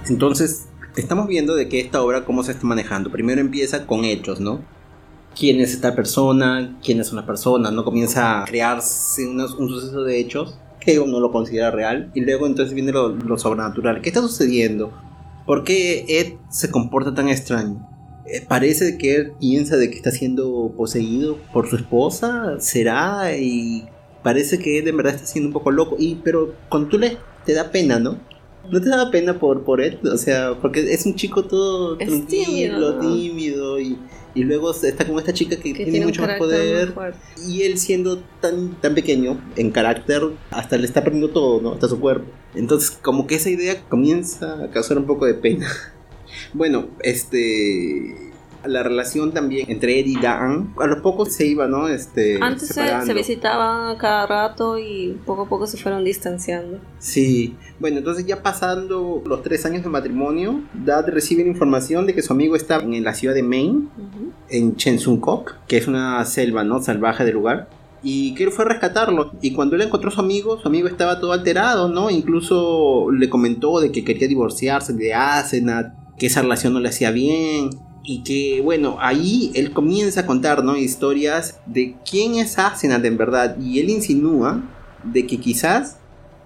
Entonces, 0.08 0.63
estamos 0.96 1.26
viendo 1.26 1.54
de 1.54 1.68
que 1.68 1.80
esta 1.80 2.02
obra 2.02 2.24
cómo 2.24 2.42
se 2.42 2.52
está 2.52 2.66
manejando. 2.66 3.10
Primero 3.10 3.40
empieza 3.40 3.86
con 3.86 4.04
hechos, 4.04 4.40
¿no? 4.40 4.60
¿Quién 5.38 5.60
es 5.60 5.72
esta 5.72 5.94
persona? 5.96 6.78
¿Quién 6.84 7.00
es 7.00 7.12
una 7.12 7.26
persona? 7.26 7.70
¿No? 7.70 7.84
Comienza 7.84 8.42
a 8.42 8.44
crearse 8.44 9.26
un 9.26 9.68
suceso 9.68 10.04
de 10.04 10.20
hechos 10.20 10.58
que 10.80 11.00
uno 11.00 11.18
lo 11.18 11.32
considera 11.32 11.70
real. 11.70 12.10
Y 12.14 12.20
luego 12.20 12.46
entonces 12.46 12.74
viene 12.74 12.92
lo, 12.92 13.08
lo 13.08 13.38
sobrenatural. 13.38 14.00
¿Qué 14.00 14.10
está 14.10 14.20
sucediendo? 14.20 14.92
¿Por 15.46 15.64
qué 15.64 16.04
Ed 16.08 16.34
se 16.50 16.70
comporta 16.70 17.14
tan 17.14 17.28
extraño? 17.28 17.88
Eh, 18.26 18.44
parece 18.46 18.96
que 18.96 19.16
él 19.16 19.32
piensa 19.38 19.76
de 19.76 19.90
que 19.90 19.96
está 19.96 20.10
siendo 20.10 20.72
poseído 20.76 21.38
por 21.52 21.68
su 21.68 21.76
esposa. 21.76 22.60
¿Será? 22.60 23.36
Y 23.36 23.88
parece 24.22 24.58
que 24.60 24.78
Ed 24.78 24.86
en 24.86 24.96
verdad 24.96 25.14
está 25.16 25.26
siendo 25.26 25.48
un 25.48 25.52
poco 25.52 25.72
loco. 25.72 25.96
Y, 25.98 26.16
pero 26.16 26.54
con 26.68 26.88
tú 26.88 26.98
le 26.98 27.18
te 27.44 27.54
da 27.54 27.70
pena, 27.70 27.98
¿no? 27.98 28.18
¿No 28.70 28.80
te 28.80 28.88
daba 28.88 29.10
pena 29.10 29.38
por, 29.38 29.62
por 29.64 29.80
él? 29.80 29.98
O 30.04 30.16
sea, 30.16 30.58
porque 30.60 30.92
es 30.92 31.04
un 31.06 31.14
chico 31.14 31.44
todo 31.44 31.96
tranquilo, 31.96 32.98
tímido, 32.98 33.80
y, 33.80 33.98
y, 34.34 34.42
luego 34.42 34.72
está 34.72 35.06
con 35.06 35.18
esta 35.18 35.32
chica 35.32 35.56
que, 35.56 35.72
tiene, 35.74 36.06
mucho 36.06 36.22
más 36.22 36.38
poder. 36.38 36.94
Y 37.46 37.62
él 37.62 37.78
siendo 37.78 38.18
tan, 38.40 38.80
tan 38.80 38.94
pequeño 38.94 39.40
en 39.56 39.70
carácter, 39.70 40.22
hasta 40.50 40.76
le 40.76 40.86
está 40.86 41.04
perdiendo 41.04 41.30
todo, 41.30 41.60
¿no? 41.60 41.72
Hasta 41.72 41.88
su 41.88 42.00
cuerpo. 42.00 42.30
Entonces, 42.54 42.90
como 42.90 43.26
que 43.26 43.36
esa 43.36 43.50
idea 43.50 43.82
comienza 43.88 44.64
a 44.64 44.70
causar 44.70 44.98
un 44.98 45.06
poco 45.06 45.26
de 45.26 45.34
pena. 45.34 45.68
Bueno, 46.52 46.88
este 47.00 48.23
la 48.66 48.82
relación 48.82 49.32
también 49.32 49.70
entre 49.70 50.00
Ed 50.00 50.06
y 50.06 50.20
Dan, 50.20 50.74
a 50.78 50.86
lo 50.86 51.02
poco 51.02 51.26
se 51.26 51.46
iba, 51.46 51.66
¿no? 51.66 51.88
Este, 51.88 52.38
Antes 52.40 52.68
se, 52.68 52.82
se, 53.04 53.14
visitaban 53.14 53.96
cada 53.96 54.26
rato 54.26 54.78
y 54.78 55.18
poco 55.24 55.42
a 55.42 55.48
poco 55.48 55.66
se 55.66 55.76
fueron 55.76 56.04
distanciando. 56.04 56.78
Sí, 56.98 57.56
bueno, 57.78 57.98
entonces 57.98 58.26
ya 58.26 58.42
pasando 58.42 59.22
los 59.26 59.42
tres 59.42 59.64
años 59.66 59.82
de 59.82 59.88
matrimonio, 59.88 60.62
Dad 60.72 61.08
recibe 61.08 61.42
la 61.42 61.50
información 61.50 62.06
de 62.06 62.14
que 62.14 62.22
su 62.22 62.32
amigo 62.32 62.56
está 62.56 62.76
en 62.76 63.04
la 63.04 63.14
ciudad 63.14 63.34
de 63.34 63.42
Maine, 63.42 63.88
en 64.48 64.76
Chensungkok, 64.76 65.56
que 65.66 65.76
es 65.76 65.86
una 65.86 66.24
selva, 66.24 66.64
¿no? 66.64 66.82
Salvaje 66.82 67.24
del 67.24 67.34
lugar 67.34 67.68
y 68.06 68.34
que 68.34 68.44
él 68.44 68.50
fue 68.50 68.66
a 68.66 68.68
rescatarlo. 68.68 69.32
Y 69.40 69.52
cuando 69.52 69.76
él 69.76 69.82
encontró 69.82 70.10
a 70.10 70.12
su 70.12 70.20
amigo, 70.20 70.60
su 70.60 70.68
amigo 70.68 70.86
estaba 70.86 71.20
todo 71.20 71.32
alterado, 71.32 71.88
¿no? 71.88 72.10
Incluso 72.10 73.10
le 73.10 73.30
comentó 73.30 73.80
de 73.80 73.90
que 73.90 74.04
quería 74.04 74.28
divorciarse 74.28 74.92
de 74.92 75.14
Asenat, 75.14 75.94
que 76.18 76.26
esa 76.26 76.42
relación 76.42 76.74
no 76.74 76.80
le 76.80 76.90
hacía 76.90 77.10
bien 77.10 77.70
y 78.04 78.22
que 78.22 78.60
bueno, 78.62 78.98
ahí 79.00 79.50
él 79.54 79.72
comienza 79.72 80.20
a 80.20 80.26
contar 80.26 80.62
¿no? 80.62 80.76
historias 80.76 81.58
de 81.66 81.96
quién 82.08 82.34
es 82.36 82.58
Asenat 82.58 83.04
en 83.04 83.16
verdad 83.16 83.58
y 83.58 83.80
él 83.80 83.88
insinúa 83.90 84.62
de 85.02 85.26
que 85.26 85.38
quizás 85.38 85.96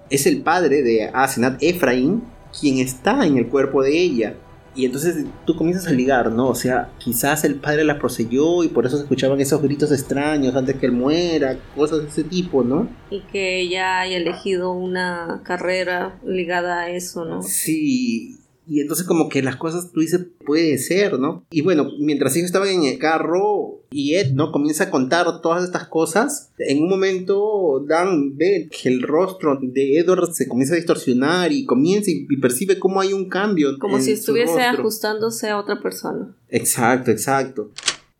es 0.08 0.26
el 0.26 0.40
padre 0.40 0.82
de 0.82 1.10
Asenat, 1.12 1.62
Efraín, 1.62 2.22
quien 2.58 2.78
está 2.78 3.26
en 3.26 3.36
el 3.36 3.48
cuerpo 3.48 3.82
de 3.82 3.98
ella. 3.98 4.34
Y 4.74 4.84
entonces 4.84 5.24
tú 5.44 5.56
comienzas 5.56 5.88
a 5.88 5.92
ligar, 5.92 6.30
¿no? 6.30 6.48
O 6.48 6.54
sea, 6.54 6.90
quizás 6.98 7.42
el 7.42 7.56
padre 7.56 7.82
la 7.82 7.98
proseyó 7.98 8.62
y 8.62 8.68
por 8.68 8.86
eso 8.86 8.96
se 8.96 9.02
escuchaban 9.02 9.40
esos 9.40 9.60
gritos 9.60 9.90
extraños 9.90 10.54
antes 10.54 10.76
que 10.76 10.86
él 10.86 10.92
muera, 10.92 11.58
cosas 11.74 12.02
de 12.02 12.08
ese 12.08 12.22
tipo, 12.22 12.62
¿no? 12.62 12.88
Y 13.10 13.22
que 13.22 13.60
ella 13.60 14.00
haya 14.00 14.18
elegido 14.18 14.70
una 14.70 15.40
carrera 15.42 16.20
ligada 16.24 16.82
a 16.82 16.90
eso, 16.90 17.24
¿no? 17.24 17.42
Sí, 17.42 18.37
y 18.68 18.80
entonces 18.80 19.06
como 19.06 19.28
que 19.28 19.42
las 19.42 19.56
cosas 19.56 19.90
tú 19.92 20.00
dices, 20.00 20.20
puede 20.44 20.76
ser, 20.78 21.18
¿no? 21.18 21.44
Y 21.50 21.62
bueno, 21.62 21.90
mientras 21.98 22.36
ellos 22.36 22.46
estaban 22.46 22.68
en 22.68 22.84
el 22.84 22.98
carro 22.98 23.80
y 23.90 24.14
Ed, 24.14 24.32
¿no? 24.32 24.52
Comienza 24.52 24.84
a 24.84 24.90
contar 24.90 25.40
todas 25.40 25.64
estas 25.64 25.88
cosas. 25.88 26.50
En 26.58 26.82
un 26.82 26.90
momento 26.90 27.84
Dan 27.86 28.36
ve 28.36 28.68
que 28.70 28.90
el 28.90 29.02
rostro 29.02 29.58
de 29.60 29.98
Edward 29.98 30.34
se 30.34 30.48
comienza 30.48 30.74
a 30.74 30.76
distorsionar 30.76 31.50
y 31.50 31.64
comienza 31.64 32.10
y, 32.10 32.26
percibe 32.36 32.78
cómo 32.78 33.00
hay 33.00 33.14
un 33.14 33.28
cambio. 33.28 33.78
Como 33.78 34.00
si 34.00 34.12
estuviese 34.12 34.60
ajustándose 34.62 35.48
a 35.48 35.58
otra 35.58 35.80
persona. 35.80 36.36
Exacto, 36.50 37.10
exacto. 37.10 37.70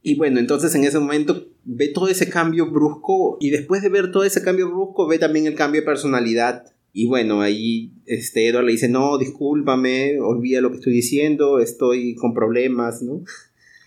Y 0.02 0.14
bueno, 0.14 0.40
entonces 0.40 0.74
en 0.74 0.84
ese 0.84 0.98
momento 0.98 1.46
ve 1.64 1.88
todo 1.88 2.08
ese 2.08 2.30
cambio 2.30 2.70
brusco 2.70 3.36
y 3.40 3.50
después 3.50 3.82
de 3.82 3.90
ver 3.90 4.10
todo 4.10 4.24
ese 4.24 4.42
cambio 4.42 4.68
brusco 4.68 5.06
ve 5.06 5.18
también 5.18 5.46
el 5.46 5.54
cambio 5.54 5.82
de 5.82 5.86
personalidad 5.86 6.64
y 6.98 7.06
bueno, 7.06 7.42
ahí 7.42 7.92
este 8.06 8.48
Edward 8.48 8.64
le 8.64 8.72
dice, 8.72 8.88
no, 8.88 9.18
discúlpame, 9.18 10.18
olvida 10.18 10.60
lo 10.60 10.70
que 10.70 10.78
estoy 10.78 10.92
diciendo, 10.92 11.60
estoy 11.60 12.16
con 12.16 12.34
problemas, 12.34 13.02
¿no? 13.02 13.22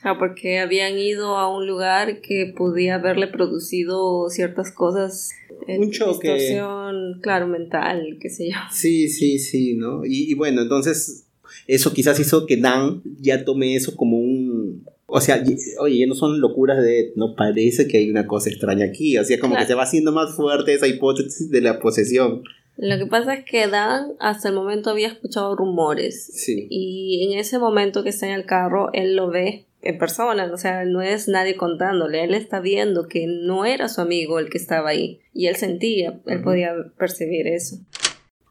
Ah, 0.02 0.18
porque 0.18 0.60
habían 0.60 0.98
ido 0.98 1.36
a 1.36 1.54
un 1.54 1.68
lugar 1.68 2.22
que 2.22 2.54
podía 2.56 2.96
haberle 2.96 3.28
producido 3.28 4.30
ciertas 4.30 4.72
cosas. 4.72 5.32
Un 5.68 5.92
choque. 5.92 6.36
Distorsión, 6.36 7.20
claro, 7.22 7.50
mental, 7.50 8.18
qué 8.22 8.30
sé 8.30 8.50
yo. 8.50 8.56
Sí, 8.72 9.10
sí, 9.10 9.40
sí, 9.40 9.76
¿no? 9.76 10.06
Y, 10.06 10.32
y 10.32 10.34
bueno, 10.36 10.62
entonces 10.62 11.26
eso 11.68 11.92
quizás 11.92 12.18
hizo 12.18 12.46
que 12.46 12.56
Dan 12.56 13.02
ya 13.20 13.44
tome 13.44 13.76
eso 13.76 13.98
como 13.98 14.20
un, 14.20 14.86
o 15.06 15.20
sea, 15.20 15.44
oye, 15.82 16.08
no 16.08 16.16
son 16.16 16.40
locuras 16.40 16.82
de, 16.82 17.12
no 17.18 17.36
parece 17.36 17.90
que 17.90 17.98
hay 17.98 18.10
una 18.10 18.26
cosa 18.26 18.50
extraña 18.50 18.86
aquí, 18.86 19.18
o 19.18 19.26
sea, 19.26 19.38
como 19.38 19.58
que 19.58 19.66
se 19.66 19.76
va 19.76 19.84
haciendo 19.84 20.14
más 20.14 20.34
fuerte 20.34 20.74
esa 20.74 20.88
hipótesis 20.88 21.52
de 21.52 21.60
la 21.60 21.80
posesión. 21.80 22.44
Lo 22.82 22.98
que 22.98 23.06
pasa 23.06 23.36
es 23.36 23.46
que 23.46 23.68
Dan 23.68 24.14
hasta 24.20 24.50
el 24.50 24.56
momento 24.56 24.90
había 24.90 25.08
escuchado 25.08 25.56
rumores. 25.56 26.32
Sí. 26.34 26.66
Y 26.72 27.30
en 27.32 27.38
ese 27.38 27.60
momento 27.60 28.02
que 28.02 28.10
está 28.10 28.26
en 28.26 28.34
el 28.34 28.48
carro, 28.48 28.90
él 28.94 29.16
lo 29.16 29.30
ve 29.30 29.68
en 29.84 30.00
persona, 30.00 30.52
o 30.52 30.58
sea, 30.58 30.84
no 30.86 31.04
es 31.04 31.28
nadie 31.28 31.56
contándole, 31.56 32.24
él 32.24 32.34
está 32.34 32.60
viendo 32.60 33.08
que 33.08 33.28
no 33.28 33.66
era 33.66 33.88
su 33.88 34.02
amigo 34.02 34.40
el 34.40 34.50
que 34.50 34.58
estaba 34.58 34.90
ahí. 34.90 35.20
Y 35.32 35.46
él 35.46 35.58
sentía, 35.58 36.20
él 36.26 36.42
podía 36.42 36.72
percibir 36.98 37.46
eso. 37.46 37.78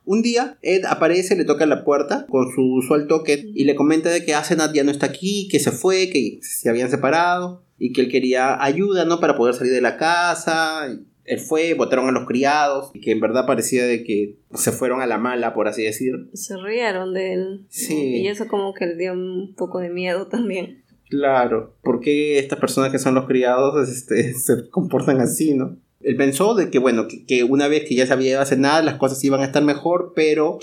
Un 0.05 0.23
día, 0.23 0.59
Ed 0.63 0.85
aparece, 0.85 1.35
le 1.35 1.45
toca 1.45 1.67
la 1.67 1.85
puerta 1.85 2.27
con 2.29 2.53
su 2.53 2.63
usual 2.63 3.09
toque 3.09 3.51
y 3.53 3.65
le 3.65 3.75
comenta 3.75 4.11
de 4.11 4.25
que 4.25 4.35
Asenat 4.35 4.73
ya 4.73 4.85
no 4.85 4.93
está 4.93 5.07
aquí, 5.07 5.49
que 5.51 5.59
se 5.59 5.73
fue, 5.73 6.09
que 6.09 6.39
se 6.43 6.71
habían 6.71 6.91
separado 6.91 7.65
y 7.79 7.93
que 7.93 8.03
él 8.03 8.09
quería 8.09 8.63
ayuda, 8.63 9.05
¿no? 9.05 9.19
Para 9.19 9.37
poder 9.37 9.55
salir 9.55 9.73
de 9.73 9.81
la 9.81 9.97
casa 9.97 10.89
él 11.31 11.39
fue, 11.39 11.75
votaron 11.75 12.09
a 12.09 12.13
los 12.13 12.27
criados, 12.27 12.91
y 12.93 13.01
que 13.01 13.13
en 13.13 13.21
verdad 13.21 13.47
parecía 13.47 13.87
de 13.87 14.03
que 14.03 14.35
se 14.53 14.73
fueron 14.73 15.01
a 15.01 15.07
la 15.07 15.17
mala, 15.17 15.55
por 15.55 15.69
así 15.69 15.85
decir. 15.85 16.29
Se 16.35 16.57
rieron 16.57 17.15
de 17.15 17.35
él. 17.35 17.67
Sí. 17.69 18.17
Y 18.17 18.27
eso 18.27 18.49
como 18.49 18.75
que 18.75 18.87
le 18.87 18.97
dio 18.97 19.13
un 19.13 19.55
poco 19.57 19.79
de 19.79 19.91
miedo 19.91 20.27
también. 20.27 20.83
Claro, 21.09 21.77
porque 21.85 22.41
estas 22.41 22.59
personas 22.59 22.91
que 22.91 22.99
son 22.99 23.15
los 23.15 23.27
criados 23.27 23.89
este, 23.89 24.35
se 24.35 24.69
comportan 24.71 25.21
así, 25.21 25.55
no? 25.55 25.77
Él 26.01 26.17
pensó 26.17 26.57
de 26.57 26.69
que, 26.69 26.81
bueno, 26.81 27.07
que, 27.07 27.25
que 27.25 27.45
una 27.45 27.69
vez 27.69 27.85
que 27.89 27.95
ya 27.95 28.07
sabía 28.07 28.43
hacer 28.43 28.59
nada, 28.59 28.83
las 28.83 28.97
cosas 28.97 29.23
iban 29.23 29.41
a 29.41 29.45
estar 29.45 29.63
mejor, 29.63 30.15
pero 30.17 30.59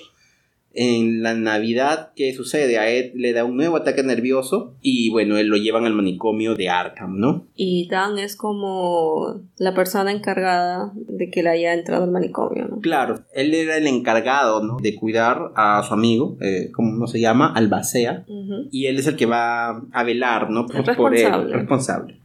en 0.77 1.23
la 1.23 1.33
Navidad, 1.33 2.11
¿qué 2.15 2.33
sucede? 2.33 2.77
A 2.77 2.89
Ed 2.89 3.13
le 3.15 3.33
da 3.33 3.43
un 3.43 3.57
nuevo 3.57 3.75
ataque 3.77 4.03
nervioso 4.03 4.75
y 4.79 5.09
bueno, 5.09 5.37
él 5.37 5.47
lo 5.47 5.57
llevan 5.57 5.85
al 5.85 5.93
manicomio 5.93 6.53
de 6.53 6.69
Arkham, 6.69 7.17
¿no? 7.17 7.47
Y 7.55 7.87
Dan 7.89 8.19
es 8.19 8.35
como 8.35 9.41
la 9.57 9.73
persona 9.73 10.11
encargada 10.11 10.93
de 10.95 11.31
que 11.31 11.41
le 11.41 11.49
haya 11.49 11.73
entrado 11.73 12.03
al 12.03 12.11
manicomio, 12.11 12.67
¿no? 12.67 12.79
Claro, 12.79 13.23
él 13.33 13.55
era 13.55 13.77
el 13.77 13.87
encargado, 13.87 14.63
¿no? 14.63 14.77
De 14.79 14.95
cuidar 14.95 15.51
a 15.55 15.81
su 15.81 15.95
amigo, 15.95 16.37
eh, 16.41 16.69
¿cómo 16.71 17.07
se 17.07 17.19
llama? 17.19 17.51
Albacea. 17.53 18.25
Y 18.71 18.85
él 18.85 18.99
es 18.99 19.07
el 19.07 19.15
que 19.15 19.25
va 19.25 19.81
a 19.91 20.03
velar, 20.03 20.51
¿no? 20.51 20.67
Por, 20.67 20.85
responsable. 20.85 21.51
él, 21.51 21.53
responsable. 21.53 22.19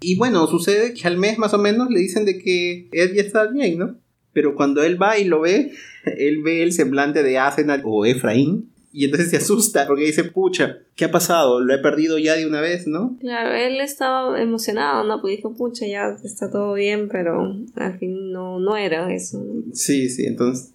Y 0.00 0.16
bueno, 0.16 0.46
sucede 0.46 0.94
que 0.94 1.06
al 1.06 1.18
mes 1.18 1.38
más 1.38 1.52
o 1.52 1.58
menos 1.58 1.90
le 1.90 2.00
dicen 2.00 2.24
de 2.24 2.38
que 2.38 2.88
Ed 2.92 3.14
ya 3.14 3.22
está 3.22 3.46
bien, 3.50 3.78
¿no? 3.78 3.96
Pero 4.36 4.54
cuando 4.54 4.82
él 4.82 5.00
va 5.00 5.16
y 5.16 5.24
lo 5.24 5.40
ve, 5.40 5.72
él 6.04 6.42
ve 6.44 6.62
el 6.62 6.72
semblante 6.72 7.22
de 7.22 7.38
Asenat 7.38 7.80
o 7.84 8.04
Efraín 8.04 8.70
y 8.92 9.06
entonces 9.06 9.30
se 9.30 9.38
asusta 9.38 9.86
porque 9.86 10.04
dice, 10.04 10.24
pucha, 10.24 10.78
¿qué 10.94 11.06
ha 11.06 11.10
pasado? 11.10 11.60
Lo 11.60 11.74
he 11.74 11.78
perdido 11.78 12.18
ya 12.18 12.34
de 12.34 12.46
una 12.46 12.60
vez, 12.60 12.86
¿no? 12.86 13.16
Claro, 13.18 13.54
él 13.54 13.80
estaba 13.80 14.38
emocionado, 14.38 15.04
¿no? 15.04 15.22
Pues 15.22 15.36
dijo, 15.36 15.54
pucha, 15.54 15.86
ya 15.86 16.16
está 16.22 16.50
todo 16.50 16.74
bien, 16.74 17.08
pero 17.08 17.56
al 17.76 17.98
fin 17.98 18.30
no, 18.30 18.58
no 18.58 18.76
era 18.76 19.10
eso. 19.10 19.42
Sí, 19.72 20.10
sí, 20.10 20.26
entonces... 20.26 20.74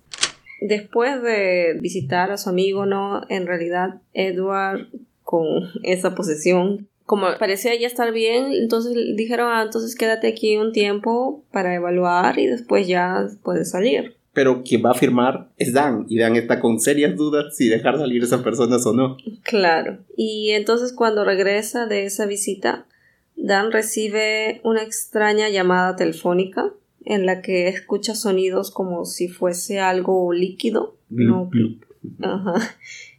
Después 0.60 1.22
de 1.22 1.78
visitar 1.80 2.32
a 2.32 2.38
su 2.38 2.50
amigo, 2.50 2.88
¿no? 2.88 3.22
En 3.30 3.46
realidad, 3.46 4.02
Edward, 4.14 4.88
con 5.24 5.46
esa 5.84 6.16
posesión, 6.16 6.90
como 7.12 7.28
parecía 7.38 7.78
ya 7.78 7.88
estar 7.88 8.14
bien, 8.14 8.54
entonces 8.54 8.96
dijeron, 9.18 9.50
ah, 9.52 9.64
entonces 9.64 9.98
quédate 9.98 10.30
aquí 10.30 10.56
un 10.56 10.72
tiempo 10.72 11.44
para 11.52 11.76
evaluar 11.76 12.40
y 12.40 12.48
después 12.48 12.88
ya 12.88 13.28
puedes 13.44 13.72
salir. 13.72 14.16
pero 14.32 14.64
quien 14.64 14.82
va 14.82 14.92
a 14.92 14.94
firmar 14.94 15.50
es 15.58 15.74
Dan, 15.74 16.06
y 16.08 16.18
Dan 16.20 16.38
está 16.38 16.62
con 16.62 16.80
serias 16.80 17.18
dudas 17.18 17.58
si 17.58 17.68
dejar 17.68 17.98
salir 17.98 18.22
a 18.22 18.26
esas 18.26 18.44
personas 18.44 18.86
o 18.86 18.94
no. 18.94 19.18
Claro, 19.44 19.98
y 20.16 20.52
entonces 20.52 20.94
cuando 20.94 21.26
regresa 21.26 21.86
de 21.86 22.06
esa 22.06 22.26
visita, 22.26 22.86
Dan 23.36 23.74
recibe 23.74 24.62
una 24.64 24.82
extraña 24.82 25.50
llamada 25.50 25.98
telefónica 25.98 26.72
en 27.04 27.26
la 27.26 27.42
que 27.42 27.68
escucha 27.68 28.16
sonidos 28.16 28.72
como 28.72 29.04
si 29.04 29.28
fuese 29.28 29.82
algo 29.82 30.32
líquido, 30.32 30.96
no, 31.10 31.50
Ajá, 32.22 32.54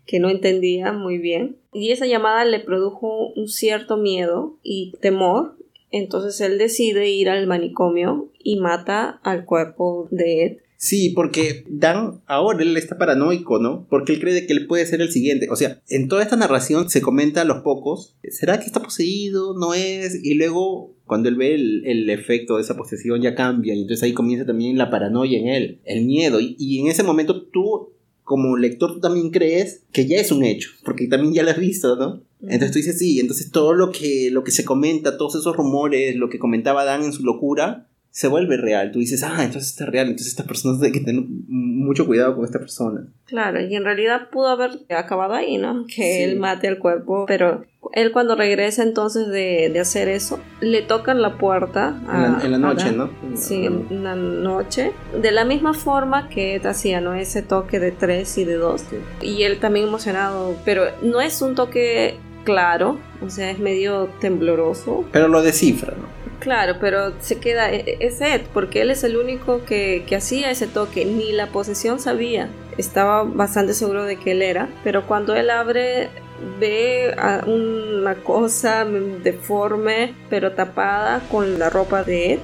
que 0.07 0.19
no 0.19 0.31
entendía 0.31 0.95
muy 0.95 1.19
bien. 1.19 1.59
Y 1.73 1.91
esa 1.91 2.07
llamada 2.07 2.45
le 2.45 2.61
produjo 2.61 3.33
un 3.35 3.49
cierto 3.49 3.97
miedo 3.97 4.59
y 4.63 4.93
temor, 5.01 5.57
entonces 5.91 6.41
él 6.41 6.59
decide 6.59 7.11
ir 7.11 7.29
al 7.29 7.47
manicomio 7.47 8.29
y 8.39 8.57
mata 8.61 9.21
al 9.23 9.45
cuerpo 9.45 10.09
de 10.11 10.45
Ed 10.45 10.57
Sí, 10.83 11.11
porque 11.11 11.65
Dan 11.69 12.23
ahora 12.27 12.65
él 12.65 12.77
está 12.77 12.99
paranoico, 12.99 13.61
¿no? 13.61 13.87
Porque 13.89 14.15
él 14.15 14.21
cree 14.21 14.49
que 14.49 14.53
él 14.53 14.67
puede 14.67 14.85
ser 14.85 15.01
el 15.01 15.13
siguiente. 15.13 15.47
O 15.49 15.55
sea, 15.55 15.81
en 15.89 16.09
toda 16.09 16.25
esta 16.25 16.35
narración 16.35 16.91
se 16.91 17.01
comenta 17.01 17.43
a 17.43 17.45
los 17.45 17.63
pocos, 17.63 18.17
¿será 18.29 18.59
que 18.59 18.67
está 18.67 18.83
poseído? 18.83 19.57
¿No 19.57 19.75
es? 19.75 20.19
Y 20.25 20.35
luego 20.35 20.93
cuando 21.07 21.29
él 21.29 21.37
ve 21.37 21.55
el, 21.55 22.11
efecto 22.11 22.57
de 22.57 22.63
esa 22.63 22.77
posesión 22.77 23.23
ya 23.23 23.37
cambia 23.37 23.77
y 23.77 23.83
entonces 23.83 24.03
ahí 24.03 24.13
comienza 24.13 24.45
también 24.45 24.77
la 24.77 24.91
paranoia 24.91 25.39
en 25.39 25.47
él, 25.47 25.81
el 25.85 26.05
miedo. 26.05 26.41
Y, 26.41 26.81
en 26.81 26.89
ese 26.89 27.05
momento 27.05 27.43
tú 27.43 27.93
como 28.25 28.57
lector 28.57 28.95
tú 28.95 29.01
también 29.01 29.31
crees 29.31 29.83
que 29.93 30.07
ya 30.07 30.19
es 30.19 30.33
un 30.33 30.45
hecho, 30.45 30.71
porque 30.85 31.09
también 31.09 31.35
ya 31.35 31.43
lo 31.43 31.51
has 31.51 31.59
visto, 31.59 31.97
¿no? 31.97 32.23
Entonces 32.43 32.73
tú 32.73 32.79
dices, 32.79 32.99
sí, 32.99 33.21
entonces 33.21 33.51
todo 33.51 33.73
lo 33.73 33.93
que, 33.93 34.31
lo 34.33 34.43
que 34.43 34.51
se 34.51 34.65
comenta, 34.65 35.17
todos 35.17 35.37
esos 35.37 35.57
rumores, 35.57 36.17
lo 36.17 36.29
que 36.29 36.39
comentaba 36.39 36.85
Dan 36.85 37.05
en 37.05 37.13
su 37.13 37.23
locura, 37.23 37.89
se 38.13 38.29
vuelve 38.29 38.59
real. 38.59 38.93
Tú 38.93 38.99
dices, 38.99 39.23
ah, 39.23 39.43
entonces 39.43 39.71
está 39.71 39.87
real, 39.87 40.07
entonces 40.07 40.29
esta 40.29 40.45
persona 40.45 40.79
tiene 40.79 40.93
que 40.93 41.03
tener 41.03 41.25
mucho 41.49 42.07
cuidado 42.07 42.37
con 42.37 42.45
esta 42.45 42.59
persona. 42.59 43.07
Claro, 43.25 43.61
y 43.63 43.75
en 43.75 43.85
realidad 43.85 44.29
pudo 44.31 44.49
haber 44.49 44.73
acabado 44.91 45.33
ahí, 45.33 45.57
¿no? 45.57 45.87
Que 45.87 46.23
él 46.23 46.39
mate 46.39 46.69
al 46.69 46.79
cuerpo, 46.79 47.25
pero 47.27 47.65
él 47.95 48.13
cuando 48.13 48.37
regresa 48.37 48.83
entonces 48.83 49.29
de, 49.29 49.71
de 49.73 49.81
hacer 49.81 50.09
eso, 50.09 50.39
le 50.61 50.83
tocan 50.83 51.23
la 51.23 51.39
puerta. 51.39 51.97
en, 52.43 52.51
la, 52.53 52.59
noche, 52.59 52.93
¿no? 52.93 53.11
Sí, 53.35 53.65
en 53.65 54.05
la 54.05 54.15
noche. 54.15 54.93
De 55.19 55.33
la 55.33 55.47
misma 55.47 55.73
forma 55.73 56.29
que 56.29 56.57
Ed 56.57 56.67
hacía, 56.67 57.01
¿no? 57.01 57.15
Ese 57.15 57.41
toque 57.41 57.81
de 57.81 57.93
tres 57.93 58.37
y 58.37 58.45
de 58.45 58.57
dos. 58.57 58.85
Y 59.23 59.45
él 59.45 59.59
también 59.59 59.89
emocionado, 59.89 60.55
pero 60.67 60.85
no 61.01 61.23
es 61.23 61.41
un 61.41 61.55
toque 61.55 62.19
claro, 62.45 62.99
o 63.25 63.31
sea, 63.31 63.51
es 63.51 63.59
medio 63.59 64.11
tembloroso. 64.21 65.07
Pero 65.13 65.29
lo 65.29 65.41
descifra, 65.41 65.95
¿no? 65.97 66.22
Claro, 66.43 66.75
pero 66.81 67.13
se 67.21 67.39
queda, 67.39 67.71
e, 67.71 67.99
es 68.01 68.21
Ed, 68.21 68.43
porque 68.53 68.83
él 68.83 68.91
es 68.91 69.05
el 69.05 69.17
único 69.17 69.65
que, 69.65 70.05
hacía 70.17 70.51
ese 70.51 70.67
toque, 70.67 71.05
ni 71.05 71.31
la 71.31 71.47
posesión 71.47 72.01
sabía. 72.01 72.49
Estaba 72.77 73.23
bastante 73.23 73.75
seguro 73.75 74.05
de 74.05 74.17
que 74.17 74.33
él 74.33 74.43
era, 74.43 74.69
pero 74.83 75.07
cuando 75.07 75.37
él 75.37 75.51
abre 75.51 76.11
ve 76.59 77.15
a 77.17 77.45
una 77.47 78.17
cosa 78.17 78.85
deforme 78.85 80.13
pero 80.29 80.53
tapada 80.53 81.21
con 81.31 81.61
la 81.61 81.71
ropa 81.71 82.03
de 82.03 82.33
Ed. 82.33 82.41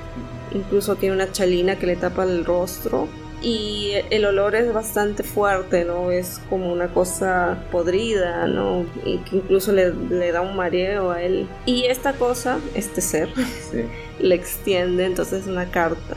Incluso 0.54 0.94
tiene 0.94 1.16
una 1.16 1.32
chalina 1.32 1.76
que 1.76 1.86
le 1.86 1.96
tapa 1.96 2.22
el 2.22 2.44
rostro 2.44 3.08
y 3.40 3.92
el 4.10 4.24
olor 4.24 4.56
es 4.56 4.72
bastante 4.72 5.22
fuerte, 5.22 5.84
¿no? 5.84 6.10
Es 6.10 6.40
como 6.50 6.72
una 6.72 6.88
cosa 6.88 7.58
podrida, 7.70 8.48
¿no? 8.48 8.84
Y 9.04 9.18
que 9.18 9.36
incluso 9.36 9.72
le, 9.72 10.32
da 10.32 10.40
un 10.40 10.56
mareo 10.56 11.12
a 11.12 11.22
él. 11.22 11.46
Y 11.64 11.84
esta 11.84 12.14
cosa, 12.14 12.58
este 12.74 13.00
ser, 13.00 13.28
le 14.20 14.34
extiende 14.34 15.04
entonces 15.04 15.46
una 15.46 15.70
carta. 15.70 16.16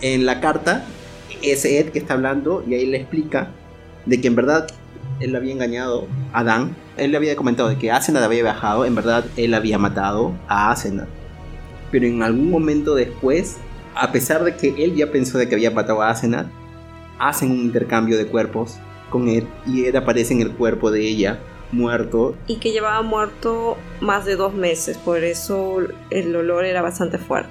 En 0.00 0.26
la 0.26 0.40
carta 0.40 0.84
es 1.42 1.64
Ed 1.64 1.90
que 1.90 1.98
está 1.98 2.14
hablando 2.14 2.64
y 2.66 2.74
ahí 2.74 2.86
le 2.86 2.98
explica 2.98 3.50
de 4.04 4.20
que 4.20 4.26
en 4.26 4.34
verdad 4.34 4.66
él 5.20 5.36
había 5.36 5.52
engañado 5.52 6.06
a 6.32 6.42
Dan. 6.42 6.74
Él 6.96 7.12
le 7.12 7.16
había 7.16 7.36
comentado 7.36 7.68
de 7.68 7.78
que 7.78 7.92
Asenad 7.92 8.24
había 8.24 8.42
viajado, 8.42 8.84
en 8.84 8.94
verdad 8.94 9.24
él 9.36 9.54
había 9.54 9.78
matado 9.78 10.34
a 10.48 10.72
Asenad. 10.72 11.06
Pero 11.92 12.06
en 12.06 12.22
algún 12.24 12.50
momento 12.50 12.96
después 12.96 13.58
a 13.96 14.12
pesar 14.12 14.44
de 14.44 14.54
que 14.56 14.84
él 14.84 14.94
ya 14.94 15.10
pensó 15.10 15.38
de 15.38 15.48
que 15.48 15.54
había 15.54 15.70
matado 15.70 16.02
a 16.02 16.10
Asenat, 16.10 16.46
hacen 17.18 17.50
un 17.50 17.58
intercambio 17.58 18.18
de 18.18 18.26
cuerpos 18.26 18.78
con 19.10 19.28
Ed 19.28 19.44
y 19.66 19.86
Ed 19.86 19.96
aparece 19.96 20.34
en 20.34 20.42
el 20.42 20.52
cuerpo 20.52 20.90
de 20.90 21.00
ella 21.00 21.40
muerto. 21.72 22.36
Y 22.46 22.56
que 22.56 22.72
llevaba 22.72 23.02
muerto 23.02 23.76
más 24.00 24.24
de 24.26 24.36
dos 24.36 24.52
meses, 24.54 24.98
por 24.98 25.24
eso 25.24 25.78
el 26.10 26.36
olor 26.36 26.64
era 26.64 26.82
bastante 26.82 27.18
fuerte. 27.18 27.50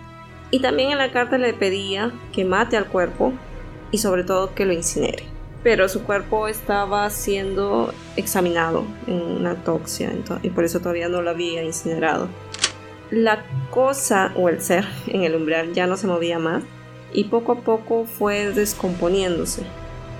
Y 0.51 0.59
también 0.59 0.91
en 0.91 0.99
la 0.99 1.11
carta 1.11 1.37
le 1.37 1.53
pedía 1.53 2.11
que 2.31 2.45
mate 2.45 2.77
al 2.77 2.85
cuerpo 2.85 3.33
y 3.91 3.97
sobre 3.97 4.23
todo 4.23 4.53
que 4.53 4.65
lo 4.65 4.73
incinere. 4.73 5.23
Pero 5.63 5.89
su 5.89 6.03
cuerpo 6.03 6.47
estaba 6.47 7.09
siendo 7.09 7.91
examinado 8.17 8.85
en 9.07 9.19
una 9.19 9.51
autopsia 9.51 10.13
y 10.43 10.51
por 10.51 10.63
eso 10.63 10.79
todavía 10.79 11.09
no 11.09 11.23
lo 11.23 11.31
había 11.31 11.63
incinerado 11.63 12.29
la 13.12 13.45
cosa 13.70 14.32
o 14.36 14.49
el 14.49 14.62
ser 14.62 14.86
en 15.08 15.24
el 15.24 15.36
umbral 15.36 15.74
ya 15.74 15.88
no 15.88 15.97
se 15.97 16.08
movía 16.08 16.39
más 16.39 16.64
y 17.14 17.26
poco 17.26 17.53
a 17.53 17.62
poco 17.62 18.06
fue 18.06 18.51
descomponiéndose. 18.51 19.64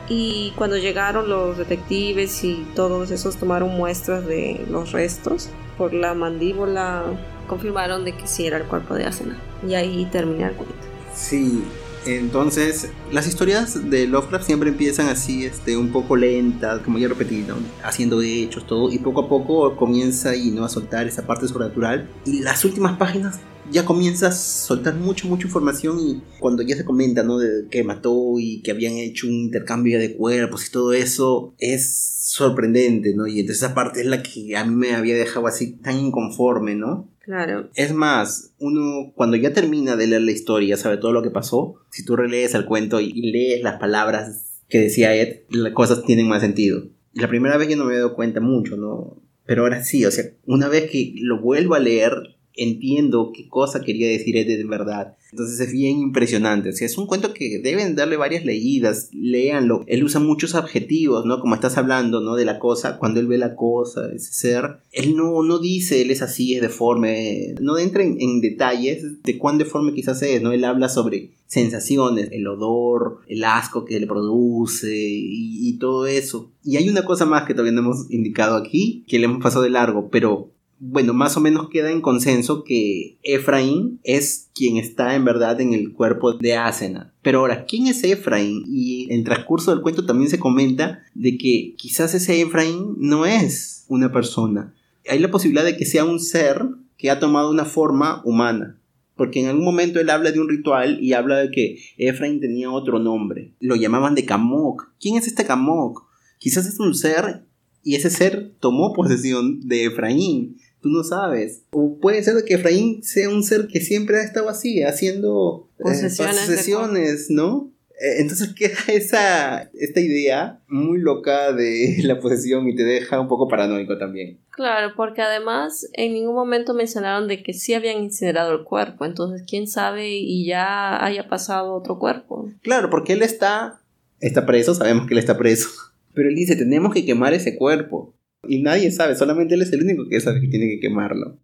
Y 0.08 0.54
cuando 0.56 0.78
llegaron 0.78 1.30
los 1.30 1.58
detectives 1.58 2.44
y 2.44 2.66
todos 2.76 3.10
esos 3.12 3.38
tomaron 3.38 3.76
muestras 3.76 4.26
de 4.26 4.66
los 4.70 4.92
restos, 4.92 5.50
por 5.78 5.94
la 5.94 6.14
mandíbula 6.14 7.04
confirmaron 7.48 8.06
de 8.06 8.16
que 8.16 8.28
sí 8.28 8.46
era 8.46 8.58
el 8.58 8.64
cuerpo 8.64 8.94
de 8.94 9.06
Asena. 9.06 9.38
Y 9.68 9.74
ahí 9.74 10.08
termina 10.12 10.50
el 10.50 10.54
cuento. 10.54 10.76
Sí, 11.14 11.64
entonces, 12.06 12.90
las 13.12 13.28
historias 13.28 13.90
de 13.90 14.08
Lovecraft 14.08 14.46
siempre 14.46 14.70
empiezan 14.70 15.08
así, 15.08 15.46
este, 15.46 15.76
un 15.76 15.92
poco 15.92 16.16
lentas, 16.16 16.82
como 16.82 17.00
ya 17.00 17.08
repetí, 17.08 17.46
haciendo 17.84 18.22
hechos, 18.22 18.68
todo, 18.68 18.92
y 18.92 19.00
poco 19.00 19.22
a 19.22 19.30
poco 19.30 19.76
comienza 19.76 20.36
y 20.36 20.52
no 20.52 20.64
a 20.66 20.70
soltar 20.70 21.08
esa 21.08 21.26
parte 21.26 21.48
sobrenatural. 21.48 22.10
Y 22.26 22.42
las 22.42 22.64
últimas 22.64 22.98
páginas 22.98 23.40
ya 23.72 23.86
comienza 23.86 24.28
a 24.28 24.32
soltar 24.32 24.96
mucho, 24.96 25.28
mucha 25.28 25.48
información 25.48 26.00
y 26.00 26.22
cuando 26.40 26.62
ya 26.62 26.76
se 26.76 26.86
comenta, 26.86 27.24
¿no? 27.24 27.40
De 27.40 27.68
que 27.70 27.84
mató 27.84 28.36
y 28.38 28.62
que 28.62 28.72
habían 28.72 28.94
hecho 28.94 29.28
un 29.28 29.34
intercambio 29.34 30.00
de 30.00 30.16
cuerpos 30.16 30.68
y 30.68 30.72
todo 30.72 30.94
eso, 30.94 31.56
es 31.58 32.16
sorprendente, 32.22 33.14
¿no? 33.16 33.28
Y 33.28 33.40
entonces 33.40 33.64
esa 33.64 33.74
parte 33.74 34.02
es 34.02 34.06
la 34.08 34.22
que 34.22 34.56
a 34.56 34.66
mí 34.66 34.76
me 34.76 34.94
había 34.94 35.16
dejado 35.16 35.48
así 35.48 35.74
tan 35.78 35.98
inconforme, 35.98 36.76
¿no? 36.76 37.10
Claro. 37.26 37.72
Es 37.74 37.92
más, 37.92 38.54
uno 38.60 39.12
cuando 39.16 39.36
ya 39.36 39.52
termina 39.52 39.96
de 39.96 40.06
leer 40.06 40.22
la 40.22 40.32
historia, 40.32 40.78
sabe 40.78 40.98
todo 40.98 41.12
lo 41.12 41.24
que 41.24 41.32
pasó, 41.32 41.82
si 41.90 42.06
tú 42.06 42.16
relees 42.16 42.54
el 42.54 42.66
cuento 42.66 43.00
y 43.00 43.12
lees 43.32 43.64
las 43.64 43.80
palabras 43.80 44.62
que 44.70 44.80
decía 44.80 45.16
Ed, 45.16 45.42
las 45.50 45.74
cosas 45.74 46.04
tienen 46.04 46.28
más 46.28 46.42
sentido. 46.42 46.84
La 47.14 47.28
primera 47.28 47.58
vez 47.58 47.68
yo 47.68 47.78
no 47.78 47.86
me 47.86 47.96
he 47.96 47.98
dado 47.98 48.14
cuenta 48.14 48.42
mucho, 48.42 48.78
¿no? 48.78 49.24
Pero 49.44 49.64
ahora 49.64 49.84
sí, 49.84 50.06
o 50.06 50.12
sea, 50.12 50.26
una 50.46 50.68
vez 50.68 50.90
que 50.92 51.14
lo 51.18 51.42
vuelvo 51.42 51.74
a 51.74 51.80
leer, 51.80 52.35
entiendo 52.58 53.32
qué 53.34 53.48
cosa 53.48 53.82
quería 53.82 54.08
decir 54.08 54.38
Ed 54.38 54.48
de 54.48 54.64
verdad. 54.66 55.16
Entonces 55.32 55.60
es 55.60 55.74
bien 55.74 56.00
impresionante. 56.00 56.70
O 56.70 56.72
sea, 56.72 56.86
es 56.86 56.98
un 56.98 57.08
cuento 57.08 57.34
que 57.34 57.60
deben 57.60 57.96
darle 57.96 58.16
varias 58.16 58.46
leídas. 58.46 59.10
Léanlo. 59.12 59.84
Él 59.88 60.04
usa 60.04 60.22
muchos 60.22 60.56
adjetivos, 60.56 61.26
¿no? 61.26 61.40
Como 61.40 61.56
estás 61.56 61.78
hablando, 61.78 62.22
¿no? 62.22 62.36
De 62.36 62.46
la 62.46 62.58
cosa. 62.60 62.98
Cuando 62.98 63.20
él 63.20 63.28
ve 63.28 63.38
la 63.38 63.56
cosa, 63.56 64.10
ese 64.14 64.32
ser. 64.34 64.78
Él 64.92 65.16
no, 65.18 65.44
no 65.44 65.60
dice, 65.60 66.02
él 66.02 66.12
es 66.12 66.22
así, 66.22 66.56
es 66.56 66.62
deforme. 66.62 67.56
No 67.60 67.78
entra 67.78 68.04
en, 68.04 68.40
detalles 68.40 69.22
de 69.24 69.38
cuán 69.38 69.58
deforme 69.58 69.94
quizás 69.94 70.22
es, 70.22 70.42
¿no? 70.42 70.52
Él 70.52 70.64
habla 70.64 70.88
sobre 70.88 71.32
sensaciones, 71.48 72.30
el 72.32 72.48
odor, 72.48 73.20
el 73.28 73.44
asco 73.44 73.86
que 73.86 74.00
le 74.00 74.08
produce 74.08 74.96
y, 74.96 75.70
y 75.70 75.78
todo 75.78 76.08
eso. 76.08 76.52
Y 76.64 76.78
hay 76.78 76.90
una 76.90 77.06
cosa 77.06 77.26
más 77.26 77.44
que 77.44 77.54
todavía 77.54 77.74
no 77.74 77.82
hemos 77.82 78.10
indicado 78.10 78.56
aquí, 78.56 79.04
que 79.08 79.20
le 79.20 79.26
hemos 79.26 79.44
pasado 79.44 79.64
de 79.64 79.70
largo, 79.70 80.10
pero 80.10 80.55
bueno, 80.80 81.14
más 81.14 81.38
o 81.38 81.42
menos 81.42 81.70
queda 81.70 81.92
en 81.92 82.02
consenso 82.02 82.64
que 82.64 83.18
Efraín 83.24 84.00
es 84.04 84.50
quien 84.54 84.78
está 84.78 85.16
en 85.16 85.24
verdad 85.24 85.60
en 85.62 85.74
el 85.74 85.94
cuerpo 85.94 86.34
de 86.34 86.56
Asena. 86.56 87.14
Pero 87.22 87.40
ahora, 87.40 87.66
¿quién 87.66 87.88
es 87.88 88.04
Efraín? 88.04 88.64
Y 88.68 89.12
en 89.14 89.24
transcurso 89.24 89.72
del 89.72 89.82
cuento 89.82 90.06
también 90.06 90.30
se 90.30 90.40
comenta 90.40 91.04
de 91.14 91.38
que 91.38 91.76
quizás 91.78 92.14
ese 92.14 92.42
Efraín 92.42 92.96
no 92.98 93.26
es 93.26 93.86
una 93.88 94.12
persona. 94.12 94.74
Hay 95.08 95.20
la 95.20 95.32
posibilidad 95.32 95.64
de 95.64 95.78
que 95.78 95.86
sea 95.86 96.04
un 96.04 96.20
ser 96.20 96.66
que 96.98 97.10
ha 97.10 97.20
tomado 97.20 97.52
una 97.52 97.66
forma 97.66 98.22
humana. 98.26 98.78
Porque 99.16 99.40
en 99.40 99.48
algún 99.48 99.64
momento 99.64 100.02
él 100.02 100.10
habla 100.10 100.32
de 100.32 100.42
un 100.42 100.50
ritual 100.50 101.02
y 101.02 101.14
habla 101.14 101.38
de 101.38 101.52
que 101.52 101.80
Efraín 101.98 102.42
tenía 102.42 102.70
otro 102.70 103.00
nombre. 103.00 103.54
Lo 103.62 103.78
llamaban 103.78 104.14
de 104.14 104.26
Kamok. 104.26 104.90
¿Quién 105.00 105.16
es 105.16 105.26
este 105.26 105.46
Kamok? 105.46 106.04
Quizás 106.38 106.66
es 106.66 106.80
un 106.82 106.94
ser 106.94 107.46
y 107.82 107.96
ese 107.96 108.10
ser 108.10 108.52
tomó 108.60 108.94
posesión 108.94 109.62
de 109.68 109.86
Efraín 109.86 110.58
tú 110.86 110.92
no 110.92 111.04
sabes. 111.04 111.64
O 111.72 111.98
puede 112.00 112.22
ser 112.22 112.36
que 112.46 112.54
Efraín 112.54 113.02
sea 113.02 113.28
un 113.30 113.42
ser 113.42 113.66
que 113.66 113.82
siempre 113.82 114.20
ha 114.20 114.24
estado 114.24 114.50
así, 114.50 114.84
haciendo 114.84 115.68
eh, 115.80 115.84
posesiones, 115.84 117.32
¿no? 117.32 117.72
Eh, 118.00 118.20
entonces 118.20 118.54
queda 118.54 118.78
esa, 118.94 119.64
esta 119.74 120.00
idea 120.00 120.60
muy 120.68 121.00
loca 121.00 121.54
de 121.54 121.96
la 122.04 122.20
posesión 122.20 122.70
y 122.70 122.76
te 122.76 122.84
deja 122.84 123.20
un 123.20 123.28
poco 123.28 123.48
paranoico 123.48 123.98
también. 123.98 124.38
Claro, 124.52 124.94
porque 124.96 125.24
además 125.24 125.90
en 125.94 126.14
ningún 126.14 126.36
momento 126.36 126.76
mencionaron 126.76 127.28
de 127.28 127.42
que 127.42 127.54
sí 127.54 127.74
habían 127.74 128.04
incinerado 128.04 128.54
el 128.54 128.64
cuerpo, 128.64 129.06
entonces 129.06 129.44
quién 129.50 129.66
sabe 129.66 130.10
y 130.10 130.46
ya 130.46 131.04
haya 131.04 131.28
pasado 131.28 131.74
otro 131.74 131.98
cuerpo. 131.98 132.52
Claro, 132.62 132.92
porque 132.92 133.14
él 133.14 133.24
está 133.24 133.82
Está 134.26 134.46
preso, 134.46 134.74
sabemos 134.74 135.08
que 135.08 135.14
él 135.14 135.20
está 135.20 135.38
preso. 135.38 135.70
Pero 136.14 136.30
él 136.30 136.36
dice, 136.36 136.56
tenemos 136.56 136.94
que 136.94 137.06
quemar 137.06 137.34
ese 137.34 137.56
cuerpo. 137.56 138.15
Y 138.48 138.62
nadie 138.62 138.92
sabe, 138.92 139.16
solamente 139.16 139.56
él 139.56 139.62
es 139.62 139.72
el 139.74 139.84
único 139.84 140.08
que 140.08 140.20
sabe 140.20 140.42
que 140.42 140.48
tiene 140.48 140.68
que 140.68 140.80
quemarlo. 140.80 141.40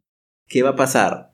¿Qué 0.48 0.64
va 0.64 0.72
a 0.72 0.76
pasar? 0.76 1.34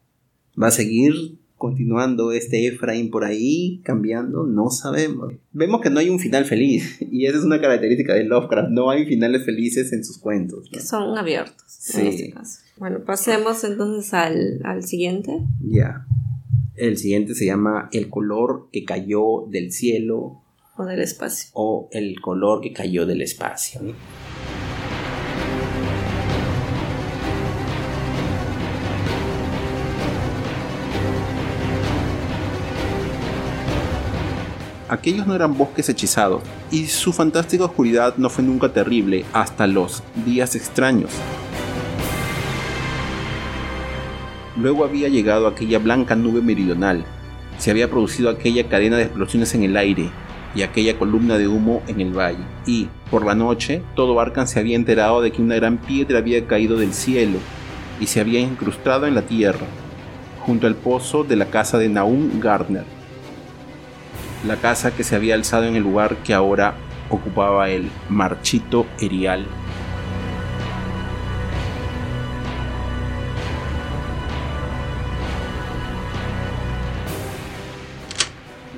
¿Va 0.61 0.68
a 0.68 0.72
seguir 0.72 1.39
continuando 1.55 2.32
este 2.32 2.68
Efraín 2.68 3.09
por 3.09 3.26
ahí, 3.26 3.82
cambiando? 3.84 4.45
No 4.45 4.70
sabemos. 4.70 5.34
Vemos 5.51 5.82
que 5.82 5.89
no 5.89 5.99
hay 5.99 6.09
un 6.09 6.20
final 6.20 6.45
feliz. 6.45 6.99
Y 7.11 7.26
esa 7.26 7.39
es 7.39 7.43
una 7.43 7.59
característica 7.59 8.13
de 8.13 8.26
Lovecraft. 8.26 8.70
No 8.70 8.89
hay 8.89 9.05
finales 9.05 9.43
felices 9.43 9.91
en 9.93 10.03
sus 10.03 10.20
cuentos. 10.20 10.70
Que 10.72 10.80
son 10.80 11.18
abiertos. 11.18 11.65
Sí. 11.68 12.01
En 12.01 12.07
este 12.07 12.30
caso. 12.32 12.59
Bueno, 12.78 13.03
pasemos 13.03 13.63
entonces 13.63 14.13
al, 14.13 14.61
al 14.63 14.84
siguiente. 14.84 15.32
Ya. 15.61 16.05
El 16.76 16.97
siguiente 16.97 17.34
se 17.34 17.45
llama 17.45 17.89
El 17.91 18.09
color 18.09 18.70
que 18.72 18.86
cayó 18.86 19.47
del 19.49 19.72
cielo. 19.72 20.43
O 20.78 20.86
del 20.86 20.99
espacio. 20.99 21.49
O 21.53 21.89
el 21.91 22.22
color 22.22 22.61
que 22.61 22.72
cayó 22.72 23.07
del 23.07 23.24
espacio. 23.24 23.82
Aquellos 34.89 35.27
no 35.27 35.35
eran 35.35 35.57
bosques 35.57 35.89
hechizados, 35.89 36.41
y 36.71 36.85
su 36.85 37.11
fantástica 37.11 37.65
oscuridad 37.65 38.15
no 38.15 38.29
fue 38.29 38.45
nunca 38.45 38.71
terrible 38.71 39.25
hasta 39.33 39.67
los 39.67 40.01
días 40.25 40.55
extraños. 40.55 41.11
Luego 44.55 44.85
había 44.85 45.09
llegado 45.09 45.45
aquella 45.47 45.79
blanca 45.79 46.15
nube 46.15 46.41
meridional, 46.41 47.03
se 47.57 47.69
había 47.69 47.89
producido 47.89 48.29
aquella 48.29 48.69
cadena 48.69 48.95
de 48.95 49.03
explosiones 49.03 49.53
en 49.55 49.63
el 49.63 49.75
aire 49.75 50.09
y 50.55 50.61
aquella 50.61 50.97
columna 50.97 51.38
de 51.38 51.49
humo 51.49 51.81
en 51.88 51.99
el 51.99 52.17
valle, 52.17 52.45
y, 52.65 52.88
por 53.11 53.25
la 53.25 53.35
noche, 53.35 53.81
todo 53.93 54.17
Arkham 54.21 54.47
se 54.47 54.59
había 54.59 54.77
enterado 54.77 55.21
de 55.21 55.33
que 55.33 55.41
una 55.41 55.55
gran 55.55 55.79
piedra 55.79 56.19
había 56.19 56.47
caído 56.47 56.77
del 56.77 56.93
cielo 56.93 57.39
y 57.99 58.05
se 58.07 58.21
había 58.21 58.39
incrustado 58.39 59.05
en 59.05 59.15
la 59.15 59.23
tierra, 59.23 59.65
junto 60.45 60.65
al 60.65 60.75
pozo 60.75 61.25
de 61.25 61.35
la 61.35 61.47
casa 61.47 61.77
de 61.77 61.89
Naum 61.89 62.39
Gardner 62.39 62.96
la 64.45 64.57
casa 64.57 64.95
que 64.95 65.03
se 65.03 65.15
había 65.15 65.35
alzado 65.35 65.65
en 65.65 65.75
el 65.75 65.83
lugar 65.83 66.17
que 66.17 66.33
ahora 66.33 66.75
ocupaba 67.09 67.69
el 67.69 67.89
marchito 68.09 68.85
Erial. 68.99 69.45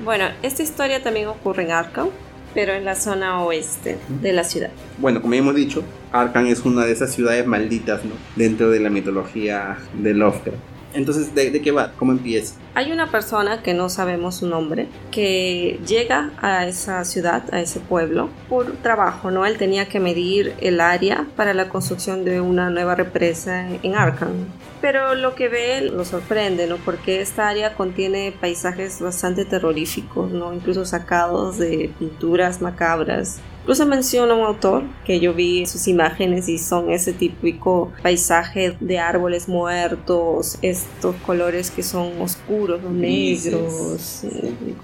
Bueno, 0.04 0.24
esta 0.42 0.62
historia 0.62 1.02
también 1.02 1.28
ocurre 1.28 1.64
en 1.64 1.72
Arkham, 1.72 2.08
pero 2.54 2.72
en 2.72 2.84
la 2.84 2.94
zona 2.94 3.42
oeste 3.42 3.98
de 4.08 4.32
la 4.32 4.44
ciudad. 4.44 4.70
Bueno, 4.98 5.20
como 5.20 5.34
hemos 5.34 5.54
dicho, 5.54 5.84
Arkham 6.10 6.46
es 6.46 6.64
una 6.64 6.84
de 6.84 6.92
esas 6.92 7.12
ciudades 7.12 7.46
malditas, 7.46 8.04
¿no? 8.04 8.14
Dentro 8.34 8.70
de 8.70 8.80
la 8.80 8.90
mitología 8.90 9.76
de 9.94 10.14
Lovecraft. 10.14 10.58
Entonces, 10.94 11.34
¿de, 11.34 11.60
qué 11.60 11.70
va? 11.70 11.92
¿Cómo 11.98 12.12
empieza? 12.12 12.54
Hay 12.74 12.92
una 12.92 13.10
persona 13.10 13.62
que 13.62 13.74
no 13.74 13.88
sabemos 13.88 14.36
su 14.36 14.46
nombre 14.46 14.88
que 15.10 15.80
llega 15.86 16.30
a 16.40 16.66
esa 16.66 17.04
ciudad, 17.04 17.42
a 17.52 17.60
ese 17.60 17.80
pueblo, 17.80 18.28
por 18.48 18.72
trabajo, 18.78 19.30
¿no? 19.30 19.46
Él 19.46 19.56
tenía 19.56 19.88
que 19.88 20.00
medir 20.00 20.54
el 20.60 20.80
área 20.80 21.26
para 21.36 21.54
la 21.54 21.68
construcción 21.68 22.24
de 22.24 22.40
una 22.40 22.70
nueva 22.70 22.94
represa 22.94 23.68
en 23.82 23.94
Arkham. 23.94 24.46
Pero 24.80 25.14
lo 25.14 25.34
que 25.34 25.48
ve 25.48 25.82
lo 25.82 26.04
sorprende, 26.04 26.66
¿no? 26.66 26.76
Porque 26.76 27.20
esta 27.20 27.48
área 27.48 27.74
contiene 27.74 28.32
paisajes 28.40 29.00
bastante 29.00 29.44
terroríficos, 29.44 30.30
¿no? 30.30 30.52
Incluso 30.52 30.84
sacados 30.84 31.58
de 31.58 31.90
pinturas 31.98 32.62
macabras 32.62 33.40
Incluso 33.62 33.86
menciona 33.86 34.34
un 34.34 34.44
autor 34.44 34.84
que 35.04 35.20
yo 35.20 35.34
vi 35.34 35.66
sus 35.66 35.86
imágenes 35.86 36.48
y 36.48 36.58
son 36.58 36.90
ese 36.90 37.12
típico 37.12 37.92
paisaje 38.02 38.76
de 38.80 38.98
árboles 38.98 39.48
muertos, 39.48 40.58
estos 40.62 41.14
colores 41.26 41.70
que 41.70 41.82
son 41.82 42.20
oscuros, 42.20 42.82
negros, 42.82 44.22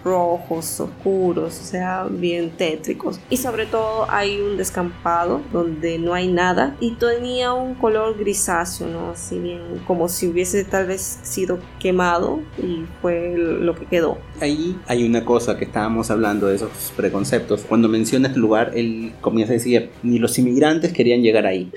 rojos, 0.05 0.81
oscuros, 0.81 1.59
o 1.59 1.65
sea, 1.65 2.07
bien 2.09 2.51
tétricos. 2.51 3.19
Y 3.31 3.39
sobre 3.39 3.67
todo 3.67 4.07
hay 4.11 4.41
un 4.41 4.57
descampado 4.57 5.41
donde 5.53 5.99
no 5.99 6.15
hay 6.15 6.29
nada 6.29 6.77
y 6.79 6.93
tenía 6.93 7.55
un 7.55 7.75
color 7.75 8.17
grisáceo, 8.19 8.87
¿no? 8.89 9.11
Así 9.11 9.39
bien, 9.39 9.61
como 9.87 10.09
si 10.09 10.29
hubiese 10.29 10.65
tal 10.65 10.87
vez 10.87 11.19
sido 11.23 11.59
quemado 11.79 12.41
y 12.63 12.85
fue 13.01 13.35
lo 13.37 13.75
que 13.75 13.87
quedó. 13.87 14.19
Ahí 14.41 14.79
hay 14.87 15.05
una 15.05 15.25
cosa 15.25 15.57
que 15.57 15.65
estábamos 15.65 16.11
hablando 16.11 16.47
de 16.47 16.57
esos 16.57 16.93
preconceptos. 16.97 17.63
Cuando 17.63 17.89
mencionas 17.89 18.35
el 18.35 18.43
lugar, 18.67 18.79
él 18.79 19.13
comienza 19.21 19.53
a 19.53 19.57
decir, 19.57 19.91
ni 20.03 20.19
los 20.19 20.39
inmigrantes 20.39 20.93
querían 20.93 21.23
llegar 21.23 21.47
ahí. 21.47 21.71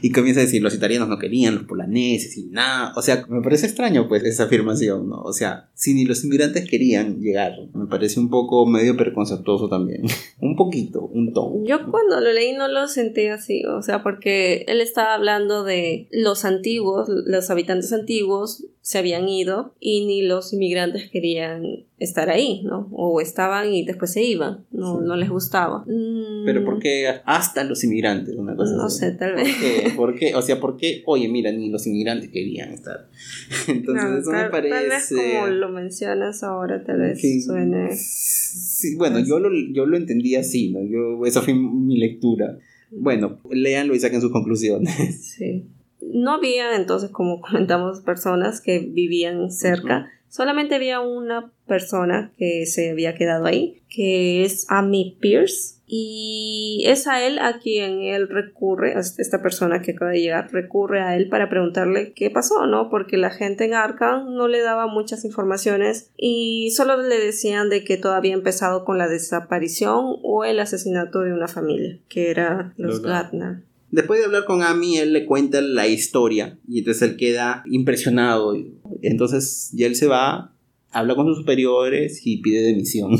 Y 0.00 0.10
comienza 0.10 0.40
a 0.40 0.44
decir, 0.44 0.62
los 0.62 0.74
italianos 0.74 1.08
no 1.08 1.18
querían, 1.18 1.54
los 1.54 1.64
polaneses 1.64 2.36
y 2.36 2.44
nada. 2.44 2.92
O 2.96 3.02
sea, 3.02 3.24
me 3.28 3.42
parece 3.42 3.66
extraño 3.66 4.08
pues 4.08 4.22
esa 4.24 4.44
afirmación, 4.44 5.08
¿no? 5.08 5.22
O 5.22 5.32
sea, 5.32 5.70
si 5.74 5.94
ni 5.94 6.04
los 6.04 6.24
inmigrantes 6.24 6.68
querían 6.68 7.20
llegar, 7.20 7.52
me 7.74 7.86
parece 7.86 8.20
un 8.20 8.30
poco 8.30 8.66
medio 8.66 8.96
preconceptuoso 8.96 9.68
también. 9.68 10.02
un 10.40 10.56
poquito, 10.56 11.06
un 11.06 11.32
tono. 11.32 11.64
Yo 11.64 11.90
cuando 11.90 12.20
lo 12.20 12.32
leí 12.32 12.52
no 12.52 12.68
lo 12.68 12.88
sentí 12.88 13.26
así, 13.26 13.64
o 13.64 13.82
sea, 13.82 14.02
porque 14.02 14.64
él 14.68 14.80
estaba 14.80 15.14
hablando 15.14 15.64
de 15.64 16.08
los 16.10 16.44
antiguos, 16.44 17.08
los 17.08 17.50
habitantes 17.50 17.92
antiguos 17.92 18.64
se 18.82 18.98
habían 18.98 19.28
ido 19.28 19.76
y 19.78 20.06
ni 20.06 20.22
los 20.22 20.52
inmigrantes 20.52 21.08
querían 21.08 21.62
estar 22.00 22.30
ahí, 22.30 22.62
¿no? 22.64 22.88
O 22.90 23.20
estaban 23.20 23.72
y 23.72 23.84
después 23.84 24.12
se 24.12 24.24
iban, 24.24 24.66
no, 24.72 25.00
no 25.00 25.14
les 25.14 25.30
gustaba. 25.30 25.84
Pero 25.86 26.64
¿por 26.64 26.80
qué 26.80 27.06
hasta 27.24 27.62
los 27.62 27.84
inmigrantes? 27.84 28.34
Una 28.34 28.56
cosa 28.56 28.74
no 28.74 28.90
sé, 28.90 29.12
tal 29.12 29.36
vez. 29.36 29.54
¿Por 29.96 30.16
qué? 30.16 30.34
O 30.34 30.42
sea, 30.42 30.58
¿por 30.58 30.76
qué? 30.76 31.04
Oye, 31.06 31.28
mira, 31.28 31.52
ni 31.52 31.70
los 31.70 31.86
inmigrantes 31.86 32.30
querían 32.30 32.72
estar. 32.72 33.08
Entonces, 33.68 34.22
eso 34.22 34.32
me 34.32 34.50
parece... 34.50 34.74
Tal 34.74 34.88
vez 34.88 35.14
como 35.14 35.46
lo 35.46 35.68
mencionas 35.68 36.42
ahora, 36.42 36.82
tal 36.82 36.98
vez 36.98 37.20
suene... 37.44 37.94
Sí, 37.94 38.96
bueno, 38.96 39.20
yo 39.20 39.38
lo, 39.38 39.48
yo 39.72 39.86
lo 39.86 39.96
entendí 39.96 40.34
así, 40.34 40.72
¿no? 40.72 40.82
Yo, 40.82 41.24
esa 41.24 41.40
fue 41.40 41.54
mi 41.54 41.98
lectura. 41.98 42.58
Bueno, 42.90 43.38
léanlo 43.48 43.94
y 43.94 44.00
saquen 44.00 44.20
sus 44.20 44.32
conclusiones. 44.32 44.92
Sí 45.24 45.68
no 46.02 46.32
había 46.32 46.74
entonces, 46.76 47.10
como 47.10 47.40
comentamos, 47.40 48.00
personas 48.00 48.60
que 48.60 48.78
vivían 48.80 49.50
cerca. 49.50 50.10
Solamente 50.28 50.74
había 50.74 51.00
una 51.00 51.52
persona 51.66 52.32
que 52.38 52.64
se 52.64 52.90
había 52.90 53.14
quedado 53.14 53.44
ahí, 53.44 53.82
que 53.90 54.44
es 54.44 54.66
Amy 54.70 55.18
Pierce. 55.20 55.82
Y 55.94 56.84
es 56.86 57.06
a 57.06 57.22
él 57.22 57.38
a 57.38 57.58
quien 57.58 58.00
él 58.00 58.30
recurre, 58.30 58.94
esta 58.98 59.42
persona 59.42 59.82
que 59.82 59.90
acaba 59.90 60.10
de 60.10 60.22
llegar, 60.22 60.50
recurre 60.50 61.02
a 61.02 61.16
él 61.16 61.28
para 61.28 61.50
preguntarle 61.50 62.14
qué 62.14 62.30
pasó, 62.30 62.66
¿no? 62.66 62.88
Porque 62.88 63.18
la 63.18 63.28
gente 63.28 63.66
en 63.66 63.74
Arkham 63.74 64.32
no 64.32 64.48
le 64.48 64.62
daba 64.62 64.86
muchas 64.86 65.26
informaciones 65.26 66.10
y 66.16 66.70
solo 66.70 66.96
le 66.96 67.18
decían 67.18 67.68
de 67.68 67.84
que 67.84 67.98
todo 67.98 68.14
había 68.14 68.32
empezado 68.32 68.86
con 68.86 68.96
la 68.96 69.06
desaparición 69.06 70.16
o 70.22 70.46
el 70.46 70.60
asesinato 70.60 71.20
de 71.20 71.34
una 71.34 71.46
familia, 71.46 71.98
que 72.08 72.30
era 72.30 72.72
los 72.78 73.02
Gardner. 73.02 73.64
Después 73.92 74.20
de 74.20 74.26
hablar 74.26 74.46
con 74.46 74.62
Amy, 74.62 74.96
él 74.96 75.12
le 75.12 75.26
cuenta 75.26 75.60
la 75.60 75.86
historia 75.86 76.58
y 76.66 76.78
entonces 76.78 77.10
él 77.10 77.16
queda 77.18 77.62
impresionado. 77.66 78.56
Entonces 79.02 79.70
ya 79.74 79.86
él 79.86 79.96
se 79.96 80.06
va, 80.06 80.56
habla 80.90 81.14
con 81.14 81.26
sus 81.26 81.36
superiores 81.36 82.26
y 82.26 82.38
pide 82.38 82.62
demisión. 82.62 83.18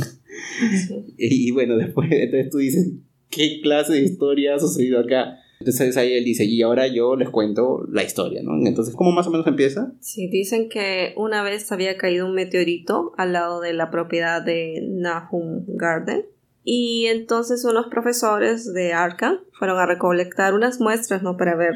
y, 1.18 1.50
bueno, 1.50 1.76
después 1.76 2.08
entonces 2.10 2.50
tú 2.50 2.56
dices, 2.56 2.90
¿qué 3.28 3.60
clase 3.62 3.92
de 3.92 4.02
historia 4.02 4.54
ha 4.54 4.58
sucedido 4.58 5.00
acá? 5.00 5.36
Entonces 5.60 5.94
ahí 5.98 6.14
él 6.14 6.24
dice, 6.24 6.46
y 6.46 6.62
ahora 6.62 6.86
yo 6.86 7.16
les 7.16 7.28
cuento 7.28 7.86
la 7.92 8.02
historia, 8.02 8.40
¿no? 8.42 8.66
Entonces, 8.66 8.94
¿cómo 8.96 9.12
más 9.12 9.26
o 9.26 9.30
menos 9.30 9.46
empieza? 9.46 9.92
Sí, 10.00 10.26
dicen 10.28 10.70
que 10.70 11.12
una 11.18 11.42
vez 11.42 11.70
había 11.70 11.98
caído 11.98 12.24
un 12.24 12.34
meteorito 12.34 13.12
al 13.18 13.34
lado 13.34 13.60
de 13.60 13.74
la 13.74 13.90
propiedad 13.90 14.42
de 14.42 14.80
Nahum 14.88 15.66
Garden 15.68 16.24
y 16.64 17.06
entonces 17.06 17.64
unos 17.64 17.88
profesores 17.88 18.72
de 18.72 18.92
Arca 18.92 19.40
fueron 19.52 19.78
a 19.78 19.86
recolectar 19.86 20.54
unas 20.54 20.80
muestras, 20.80 21.22
¿no? 21.22 21.36
Para 21.36 21.56
ver 21.56 21.74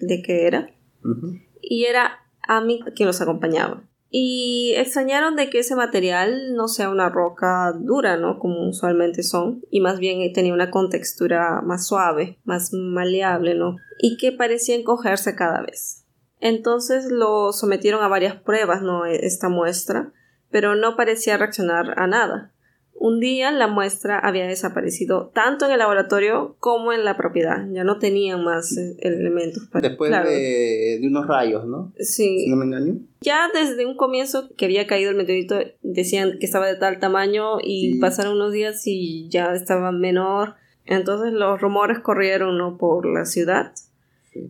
de 0.00 0.22
qué 0.22 0.46
era. 0.46 0.70
Y 1.60 1.84
era 1.84 2.20
Amy 2.42 2.80
quien 2.94 3.08
los 3.08 3.20
acompañaba. 3.20 3.82
Y 4.10 4.72
extrañaron 4.76 5.36
de 5.36 5.50
que 5.50 5.58
ese 5.58 5.74
material 5.74 6.54
no 6.54 6.68
sea 6.68 6.88
una 6.88 7.10
roca 7.10 7.72
dura, 7.78 8.16
¿no? 8.16 8.38
Como 8.38 8.68
usualmente 8.68 9.22
son. 9.22 9.62
Y 9.70 9.80
más 9.80 9.98
bien 9.98 10.32
tenía 10.32 10.54
una 10.54 10.70
contextura 10.70 11.60
más 11.62 11.86
suave, 11.86 12.38
más 12.44 12.72
maleable, 12.72 13.54
¿no? 13.54 13.76
Y 14.00 14.16
que 14.16 14.32
parecía 14.32 14.76
encogerse 14.76 15.34
cada 15.34 15.62
vez. 15.62 16.06
Entonces 16.40 17.10
lo 17.10 17.52
sometieron 17.52 18.02
a 18.02 18.08
varias 18.08 18.36
pruebas, 18.36 18.82
¿no? 18.82 19.04
Esta 19.04 19.48
muestra. 19.48 20.12
Pero 20.50 20.74
no 20.74 20.96
parecía 20.96 21.36
reaccionar 21.36 21.98
a 21.98 22.06
nada 22.06 22.54
Un 23.00 23.20
día 23.20 23.52
la 23.52 23.68
muestra 23.68 24.18
había 24.18 24.46
desaparecido 24.46 25.30
tanto 25.32 25.66
en 25.66 25.72
el 25.72 25.78
laboratorio 25.78 26.56
como 26.58 26.92
en 26.92 27.04
la 27.04 27.16
propiedad. 27.16 27.64
Ya 27.70 27.84
no 27.84 27.98
tenían 27.98 28.42
más 28.42 28.76
eh, 28.76 28.96
elementos. 28.98 29.68
Después 29.80 30.10
de, 30.10 31.00
unos 31.04 31.28
rayos, 31.28 31.64
¿no? 31.64 31.92
Sí. 31.98 32.40
Si 32.40 32.50
no 32.50 32.56
me 32.56 32.64
engaño. 32.64 32.96
Ya 33.20 33.48
desde 33.54 33.86
un 33.86 33.96
comienzo 33.96 34.48
que 34.56 34.64
había 34.64 34.88
caído 34.88 35.10
el 35.10 35.16
meteorito 35.16 35.60
decían 35.82 36.38
que 36.40 36.46
estaba 36.46 36.66
de 36.66 36.74
tal 36.74 36.98
tamaño 36.98 37.58
y 37.62 38.00
pasaron 38.00 38.34
unos 38.34 38.52
días 38.52 38.82
y 38.86 39.28
ya 39.28 39.54
estaba 39.54 39.92
menor. 39.92 40.54
Entonces 40.84 41.32
los 41.32 41.60
rumores 41.60 42.00
corrieron 42.00 42.58
¿no? 42.58 42.78
por 42.78 43.06
la 43.06 43.26
ciudad 43.26 43.72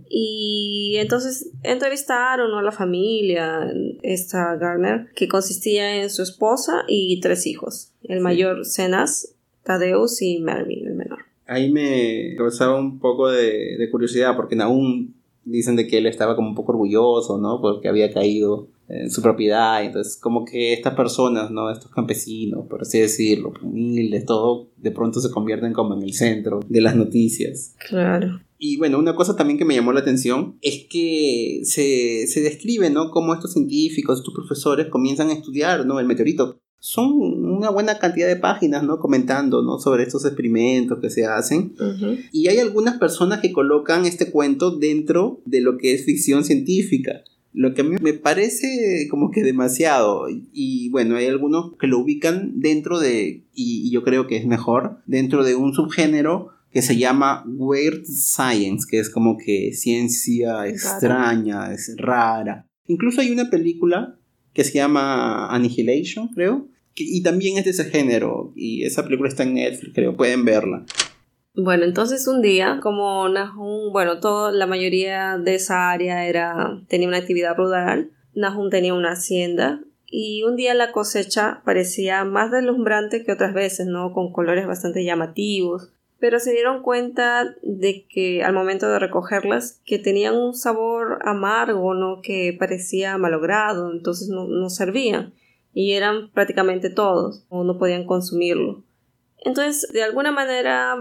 y 0.09 0.96
entonces 0.99 1.51
entrevistaron 1.62 2.53
a 2.55 2.62
la 2.62 2.72
familia, 2.72 3.72
esta 4.03 4.57
Garner, 4.57 5.09
que 5.14 5.28
consistía 5.28 6.03
en 6.03 6.11
su 6.11 6.22
esposa 6.22 6.84
y 6.86 7.20
tres 7.20 7.46
hijos. 7.46 7.92
El 8.09 8.20
mayor, 8.20 8.64
Cenas, 8.64 9.34
Tadeus 9.62 10.22
y 10.22 10.40
Mervyn, 10.40 10.86
el 10.86 10.94
menor. 10.94 11.18
Ahí 11.46 11.70
me 11.70 12.34
causaba 12.36 12.78
un 12.78 12.98
poco 12.98 13.30
de, 13.30 13.88
curiosidad, 13.90 14.34
porque 14.34 14.56
aún 14.61 15.14
dicen 15.44 15.76
de 15.76 15.86
que 15.86 15.98
él 15.98 16.06
estaba 16.06 16.34
como 16.34 16.48
un 16.48 16.54
poco 16.54 16.72
orgulloso, 16.72 17.38
¿no? 17.38 17.61
Porque 17.61 17.88
había 17.88 18.12
caído 18.12 18.68
en 18.88 19.11
su 19.11 19.22
propiedad. 19.22 19.84
Entonces, 19.84 20.16
como 20.16 20.44
que 20.44 20.72
estas 20.72 20.94
personas, 20.94 21.50
¿no? 21.50 21.70
Estos 21.70 21.90
campesinos, 21.90 22.66
por 22.68 22.82
así 22.82 22.98
decirlo, 22.98 23.52
humildes, 23.62 24.24
todo, 24.24 24.68
de 24.76 24.90
pronto 24.90 25.20
se 25.20 25.30
convierten 25.30 25.72
como 25.72 25.94
en 25.94 26.02
el 26.02 26.12
centro 26.12 26.61
de 26.66 26.80
las 26.80 26.96
noticias. 26.96 27.74
Claro. 27.88 28.40
Y 28.59 28.76
bueno, 28.76 28.98
una 28.98 29.14
cosa 29.14 29.36
también 29.36 29.59
que 29.59 29.64
me 29.64 29.74
llamó 29.74 29.92
la 29.92 30.00
atención 30.00 30.56
es 30.62 30.86
que 30.90 31.61
se, 31.62 32.26
se 32.26 32.40
describe, 32.40 32.90
¿no? 32.90 33.11
Cómo 33.11 33.32
estos 33.32 33.52
científicos, 33.52 34.18
estos 34.18 34.34
profesores 34.34 34.88
comienzan 34.88 35.28
a 35.28 35.34
estudiar, 35.34 35.86
¿no? 35.86 36.00
El 36.00 36.06
meteorito. 36.06 36.59
Son 36.81 37.12
una 37.12 37.70
buena 37.70 37.99
cantidad 37.99 38.29
de 38.29 38.37
páginas, 38.37 38.85
¿no? 38.85 38.99
Comentando, 38.99 39.62
¿no? 39.62 39.79
Sobre 39.79 40.05
estos 40.05 40.24
experimentos 40.24 40.99
que 41.01 41.11
se 41.11 41.26
hacen. 41.26 41.74
Y 42.33 42.49
hay 42.49 42.59
algunas 42.59 42.99
personas 42.99 43.41
que 43.41 43.53
colocan 43.53 44.07
este 44.07 44.31
cuento 44.31 44.76
dentro 44.76 45.41
de 45.45 45.61
lo 45.61 45.76
que 45.76 45.95
es 45.95 46.05
ficción 46.05 46.45
científica. 46.45 47.22
Lo 47.53 47.74
que 47.74 47.81
a 47.81 47.85
mí 47.85 47.97
me 48.01 48.12
parece 48.12 49.09
como 49.11 49.31
que 49.31 49.43
demasiado. 49.43 50.26
Y 50.53 50.91
bueno, 50.91 51.16
hay 51.16 51.26
algunos 51.26 51.72
que 51.81 51.89
lo 51.89 51.99
ubican 51.99 52.61
dentro 52.61 53.01
de, 53.01 53.43
y 53.53 53.91
yo 53.91 54.05
creo 54.05 54.26
que 54.26 54.37
es 54.37 54.47
mejor, 54.47 54.99
dentro 55.07 55.43
de 55.43 55.57
un 55.57 55.72
subgénero 55.72 56.51
que 56.70 56.83
se 56.83 56.97
llama 56.97 57.45
Weird 57.47 58.05
Science, 58.05 58.87
que 58.89 58.99
es 58.99 59.11
como 59.11 59.37
que 59.39 59.72
ciencia 59.72 60.66
extraña, 60.66 61.72
es 61.72 61.95
rara. 61.97 62.66
Incluso 62.87 63.20
hay 63.20 63.31
una 63.31 63.51
película 63.51 64.18
que 64.59 64.64
se 64.64 64.72
llama 64.72 65.54
Annihilation, 65.54 66.26
creo, 66.34 66.66
y 66.96 67.22
también 67.22 67.59
es 67.59 67.64
de 67.64 67.70
ese 67.70 67.84
género, 67.84 68.52
y 68.56 68.82
esa 68.82 69.04
película 69.04 69.28
está 69.28 69.44
en 69.44 69.54
Netflix, 69.54 69.94
creo, 69.94 70.16
pueden 70.16 70.44
verla. 70.44 70.84
Bueno, 71.54 71.84
entonces 71.84 72.26
un 72.26 72.42
día, 72.42 72.80
como 72.82 73.28
Nahum, 73.28 73.92
bueno, 73.92 74.18
todo, 74.18 74.50
la 74.50 74.66
mayoría 74.66 75.38
de 75.38 75.54
esa 75.54 75.92
área 75.92 76.26
era, 76.26 76.82
tenía 76.88 77.06
una 77.06 77.18
actividad 77.18 77.56
rural, 77.56 78.11
Nahum 78.34 78.68
tenía 78.68 78.94
una 78.94 79.12
hacienda 79.12 79.80
y 80.06 80.42
un 80.42 80.56
día 80.56 80.74
la 80.74 80.90
cosecha 80.90 81.62
parecía 81.64 82.24
más 82.24 82.50
deslumbrante 82.50 83.22
que 83.22 83.30
otras 83.30 83.54
veces, 83.54 83.86
¿no? 83.86 84.12
Con 84.12 84.32
colores 84.32 84.66
bastante 84.66 85.04
llamativos, 85.04 85.92
pero 86.21 86.41
se 86.41 86.53
dieron 86.53 86.83
cuenta 86.83 87.55
de 87.62 88.07
que 88.09 88.43
al 88.43 88.53
momento 88.53 88.89
de 88.89 88.99
recogerlas 88.99 89.81
que 89.85 89.99
tenían 89.99 90.37
un 90.37 90.55
sabor 90.55 91.21
amargo, 91.25 91.95
¿no? 91.95 92.21
que 92.23 92.57
parecía 92.59 93.16
malogrado, 93.19 93.93
entonces 93.93 94.29
no, 94.29 94.47
no 94.47 94.69
servían 94.69 95.33
y 95.73 95.93
eran 95.93 96.31
prácticamente 96.33 96.91
todos 96.91 97.45
o 97.49 97.62
no 97.62 97.79
podían 97.79 98.05
consumirlo. 98.05 98.83
Entonces, 99.39 99.93
de 99.93 100.03
alguna 100.03 100.33
manera, 100.33 100.97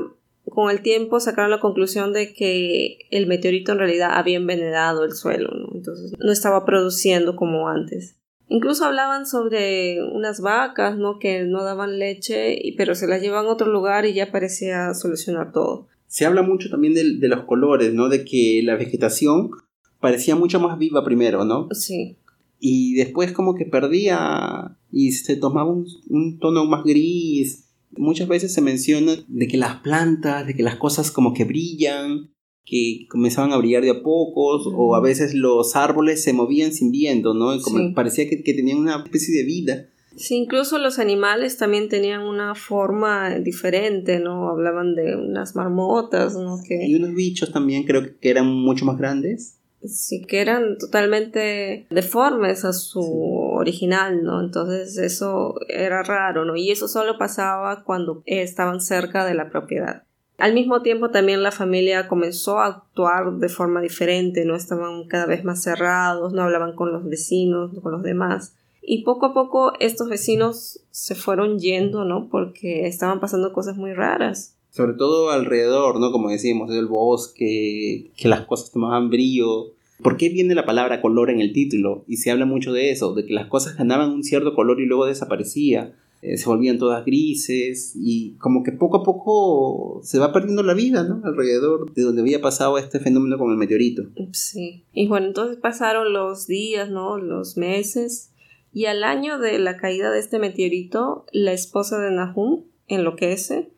con 0.50 0.70
el 0.70 0.82
tiempo 0.82 1.20
sacaron 1.20 1.50
la 1.50 1.60
conclusión 1.60 2.14
de 2.14 2.34
que 2.34 3.00
el 3.10 3.26
meteorito 3.26 3.72
en 3.72 3.80
realidad 3.80 4.12
había 4.14 4.38
envenenado 4.38 5.04
el 5.04 5.14
suelo, 5.14 5.50
¿no? 5.50 5.70
entonces 5.74 6.14
no 6.20 6.32
estaba 6.32 6.64
produciendo 6.66 7.36
como 7.36 7.70
antes. 7.70 8.18
Incluso 8.50 8.86
hablaban 8.86 9.26
sobre 9.26 10.02
unas 10.04 10.40
vacas, 10.40 10.98
¿no? 10.98 11.20
Que 11.20 11.44
no 11.44 11.64
daban 11.64 12.00
leche, 12.00 12.58
pero 12.78 12.96
se 12.96 13.08
las 13.08 13.22
llevaban 13.22 13.48
a 13.48 13.52
otro 13.52 13.68
lugar 13.68 14.06
y 14.06 14.14
ya 14.14 14.32
parecía 14.32 14.94
solucionar 14.94 15.52
todo. 15.52 15.88
Se 16.08 16.26
habla 16.26 16.42
mucho 16.44 16.70
también 16.70 16.94
de, 16.94 17.28
los 17.28 17.44
colores, 17.44 17.94
¿no? 17.94 18.08
De 18.08 18.24
que 18.24 18.62
la 18.64 18.76
vegetación 18.76 19.52
parecía 20.00 20.36
mucho 20.36 20.62
más 20.62 20.78
viva 20.80 21.04
primero, 21.04 21.44
¿no? 21.44 21.68
Sí. 21.72 22.16
Y 22.60 22.96
después 22.96 23.34
como 23.34 23.54
que 23.54 23.66
perdía 23.66 24.78
y 24.92 25.12
se 25.12 25.36
tomaba 25.36 25.70
un, 25.70 25.86
un 26.10 26.40
tono 26.40 26.64
más 26.66 26.86
gris. 26.86 27.66
Muchas 27.98 28.30
veces 28.30 28.54
se 28.54 28.62
menciona 28.62 29.14
de 29.28 29.48
que 29.48 29.58
las 29.58 29.82
plantas, 29.82 30.48
de 30.48 30.56
que 30.56 30.64
las 30.64 30.78
cosas 30.78 31.12
como 31.12 31.34
que 31.34 31.44
brillan, 31.44 32.30
que 32.68 33.08
comenzaban 33.10 33.54
a 33.54 33.58
brillar 33.58 33.82
de 33.82 33.92
a 33.92 34.04
pocos, 34.04 34.68
o 34.76 34.96
a 34.96 35.02
veces 35.02 35.34
los 35.34 35.76
árboles 35.78 36.22
se 36.22 36.34
movían 36.34 36.74
sin 36.74 36.92
viento, 36.92 37.34
¿no? 37.34 37.58
Como 37.62 37.94
parecía 37.94 38.28
que, 38.30 38.44
que, 38.44 38.54
tenían 38.54 38.80
una 38.80 39.04
especie 39.04 39.34
de 39.38 39.46
vida. 39.46 39.88
Sí, 40.18 40.36
incluso 40.36 40.78
los 40.78 41.00
animales 41.00 41.58
también 41.58 41.88
tenían 41.90 42.24
una 42.24 42.56
forma 42.56 43.40
diferente, 43.40 44.20
¿no? 44.20 44.50
Hablaban 44.50 44.96
de 44.96 45.16
unas 45.16 45.56
marmotas, 45.56 46.36
¿no? 46.36 46.58
Que... 46.68 46.88
Y 46.88 46.96
unos 46.96 47.14
bichos 47.14 47.54
también, 47.54 47.84
creo 47.84 48.20
que 48.20 48.30
eran 48.30 48.48
mucho 48.48 48.84
más 48.84 48.98
grandes. 48.98 49.60
Sí, 49.86 50.24
que 50.24 50.42
eran 50.42 50.78
totalmente 50.80 51.86
deformes 51.90 52.66
a 52.66 52.74
su 52.74 53.02
original, 53.02 54.24
¿no? 54.24 54.42
Entonces 54.42 54.98
eso 54.98 55.56
era 55.70 56.04
raro, 56.04 56.46
¿no? 56.46 56.56
Y 56.56 56.72
eso 56.72 56.88
solo 56.88 57.18
pasaba 57.18 57.84
cuando 57.84 58.24
estaban 58.26 58.82
cerca 58.82 59.24
de 59.24 59.36
la 59.36 59.50
propiedad. 59.50 60.07
Al 60.38 60.54
mismo 60.54 60.84
tiempo 60.84 61.10
también 61.10 61.42
la 61.42 61.52
familia 61.52 62.08
comenzó 62.08 62.60
a 62.60 62.68
actuar 62.68 63.38
de 63.38 63.50
forma 63.50 63.82
diferente, 63.82 64.46
no 64.46 64.56
estaban 64.56 65.08
cada 65.08 65.26
vez 65.26 65.44
más 65.44 65.64
cerrados, 65.64 66.32
no 66.32 66.44
hablaban 66.44 66.76
con 66.76 66.92
los 66.92 67.04
vecinos, 67.06 67.72
con 67.82 67.92
los 67.92 68.04
demás. 68.04 68.54
Y 68.84 69.04
poco 69.04 69.26
a 69.26 69.34
poco 69.34 69.74
estos 69.80 70.10
vecinos 70.10 70.80
se 70.92 71.16
fueron 71.16 71.58
yendo, 71.58 72.06
¿no? 72.06 72.30
Porque 72.30 72.86
estaban 72.86 73.20
pasando 73.20 73.52
cosas 73.52 73.78
muy 73.78 73.94
raras. 73.94 74.56
Sobre 74.70 74.94
todo 74.94 75.32
alrededor, 75.32 76.00
¿no? 76.00 76.12
Como 76.12 76.30
decíamos, 76.30 76.70
del 76.70 76.86
bosque, 76.86 78.12
que 78.16 78.28
las 78.28 78.46
cosas 78.46 78.72
tomaban 78.72 79.10
brillo. 79.10 79.72
¿Por 80.04 80.18
qué 80.18 80.30
viene 80.30 80.54
la 80.54 80.68
palabra 80.68 81.02
color 81.02 81.32
en 81.32 81.42
el 81.42 81.52
título? 81.52 82.06
Y 82.08 82.18
se 82.18 82.30
habla 82.30 82.46
mucho 82.46 82.72
de 82.74 82.92
eso, 82.92 83.16
de 83.16 83.26
que 83.26 83.34
las 83.34 83.48
cosas 83.48 83.76
ganaban 83.76 84.12
un 84.12 84.24
cierto 84.24 84.54
color 84.54 84.80
y 84.80 84.86
luego 84.86 85.08
desaparecía 85.08 85.96
eh, 86.28 86.38
se 86.38 86.50
volvían 86.50 86.78
todas 86.78 87.06
grises 87.06 87.94
y 87.96 88.36
como 88.38 88.62
que 88.62 88.74
poco 88.74 88.98
a 88.98 89.04
poco 89.04 90.02
se 90.04 90.20
va 90.20 90.34
perdiendo 90.34 90.62
la 90.62 90.74
vida, 90.74 91.04
¿no? 91.04 91.22
Alrededor 91.24 91.94
de 91.94 92.02
donde 92.02 92.22
había 92.22 92.42
pasado 92.42 92.78
este 92.78 93.00
fenómeno 93.00 93.38
con 93.38 93.50
el 93.50 93.58
meteorito. 93.58 94.04
Sí. 94.34 94.84
Y 94.92 95.08
bueno, 95.08 95.28
entonces 95.28 95.58
pasaron 95.58 96.12
los 96.12 96.46
días, 96.46 96.90
¿no? 96.90 97.18
Los 97.18 97.56
meses. 97.56 98.34
Y 98.74 98.86
al 98.86 99.06
año 99.06 99.40
de 99.40 99.58
la 99.58 99.78
caída 99.78 100.12
de 100.12 100.20
este 100.20 100.38
meteorito, 100.38 101.26
la 101.32 101.54
esposa 101.54 101.98
de 101.98 102.12
Nahum 102.12 102.66
enloquece. 102.88 103.72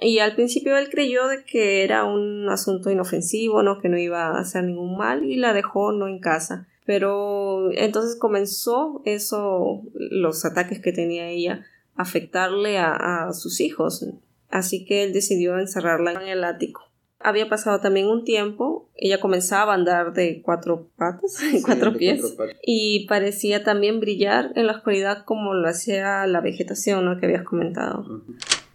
Y 0.00 0.20
al 0.20 0.34
principio 0.34 0.78
él 0.78 0.88
creyó 0.88 1.28
de 1.28 1.44
que 1.44 1.84
era 1.84 2.04
un 2.04 2.48
asunto 2.48 2.90
inofensivo, 2.90 3.62
¿no? 3.62 3.78
Que 3.78 3.90
no 3.90 3.98
iba 3.98 4.28
a 4.28 4.40
hacer 4.40 4.64
ningún 4.64 4.96
mal 4.96 5.26
y 5.26 5.36
la 5.36 5.52
dejó 5.52 5.92
no 5.92 6.08
en 6.08 6.18
casa. 6.18 6.66
Pero 6.86 7.70
entonces 7.72 8.16
comenzó 8.18 9.02
eso, 9.04 9.82
los 9.92 10.46
ataques 10.46 10.80
que 10.80 10.92
tenía 10.92 11.28
ella 11.28 11.66
afectarle 12.00 12.78
a, 12.78 13.30
sus 13.32 13.60
hijos, 13.60 14.06
así 14.48 14.84
que 14.84 15.04
él 15.04 15.12
decidió 15.12 15.58
encerrarla 15.58 16.12
en 16.12 16.28
el 16.28 16.44
ático. 16.44 16.82
Había 17.22 17.50
pasado 17.50 17.80
también 17.80 18.08
un 18.08 18.24
tiempo, 18.24 18.88
ella 18.96 19.20
comenzaba 19.20 19.72
a 19.72 19.74
andar 19.74 20.14
de 20.14 20.40
cuatro 20.42 20.88
patas, 20.96 21.38
cuatro 21.64 21.94
pies, 21.94 22.22
y 22.64 23.06
parecía 23.06 23.62
también 23.62 24.00
brillar 24.00 24.52
en 24.56 24.66
la 24.66 24.72
oscuridad 24.72 25.24
como 25.26 25.52
lo 25.52 25.68
hacía 25.68 26.26
la 26.26 26.40
vegetación 26.40 27.04
¿no? 27.04 27.18
que 27.18 27.26
habías 27.26 27.44
comentado. 27.44 28.22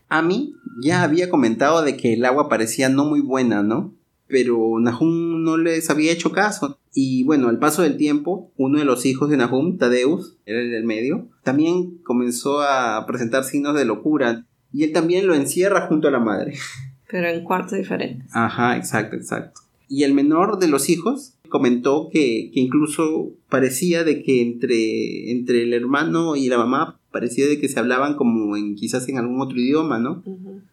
A 0.09 0.21
mí 0.21 0.53
ya 0.80 1.01
había 1.01 1.30
comentado 1.30 1.82
de 1.82 1.97
que 1.97 2.13
el 2.13 2.26
agua 2.26 2.47
parecía 2.47 2.89
no 2.89 3.05
muy 3.05 3.21
buena, 3.21 3.63
¿no? 3.63 3.93
Pero 4.28 4.80
Nahum 4.80 5.43
no 5.43 5.57
les 5.57 5.89
había 5.89 6.11
hecho 6.11 6.32
caso. 6.32 6.78
Y 6.97 7.25
bueno, 7.25 7.49
al 7.49 7.59
paso 7.59 7.81
del 7.81 7.97
tiempo, 7.97 8.53
uno 8.55 8.79
de 8.79 8.85
los 8.85 9.05
hijos 9.05 9.29
de 9.29 9.35
Nahum, 9.35 9.77
Tadeus, 9.77 10.37
era 10.45 10.61
el 10.61 10.71
del 10.71 10.85
medio, 10.85 11.27
también 11.43 11.97
comenzó 12.03 12.61
a 12.61 13.05
presentar 13.05 13.43
signos 13.43 13.75
de 13.75 13.83
locura. 13.83 14.45
Y 14.71 14.83
él 14.85 14.93
también 14.93 15.27
lo 15.27 15.35
encierra 15.35 15.87
junto 15.87 16.07
a 16.07 16.11
la 16.11 16.19
madre. 16.19 16.53
Pero 17.11 17.27
en 17.27 17.43
cuartos 17.43 17.77
diferentes. 17.77 18.33
Ajá, 18.33 18.77
exacto, 18.77 19.17
exacto. 19.17 19.59
Y 19.89 20.03
el 20.03 20.13
menor 20.13 20.57
de 20.57 20.69
los 20.69 20.89
hijos 20.89 21.35
comentó 21.49 22.09
que, 22.11 22.49
incluso 22.53 23.33
parecía 23.49 24.05
de 24.05 24.23
que 24.23 24.41
entre, 24.41 25.31
entre 25.31 25.63
el 25.63 25.73
hermano 25.73 26.37
y 26.37 26.47
la 26.47 26.57
mamá 26.57 26.99
parecía 27.11 27.45
de 27.45 27.59
que 27.59 27.67
se 27.67 27.79
hablaban 27.79 28.15
como 28.15 28.55
en 28.55 28.75
quizás 28.75 29.07
en 29.09 29.17
algún 29.17 29.41
otro 29.41 29.57
idioma, 29.57 29.99
¿no? 29.99 30.23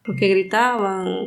Porque 0.05 0.29
gritaban 0.29 1.27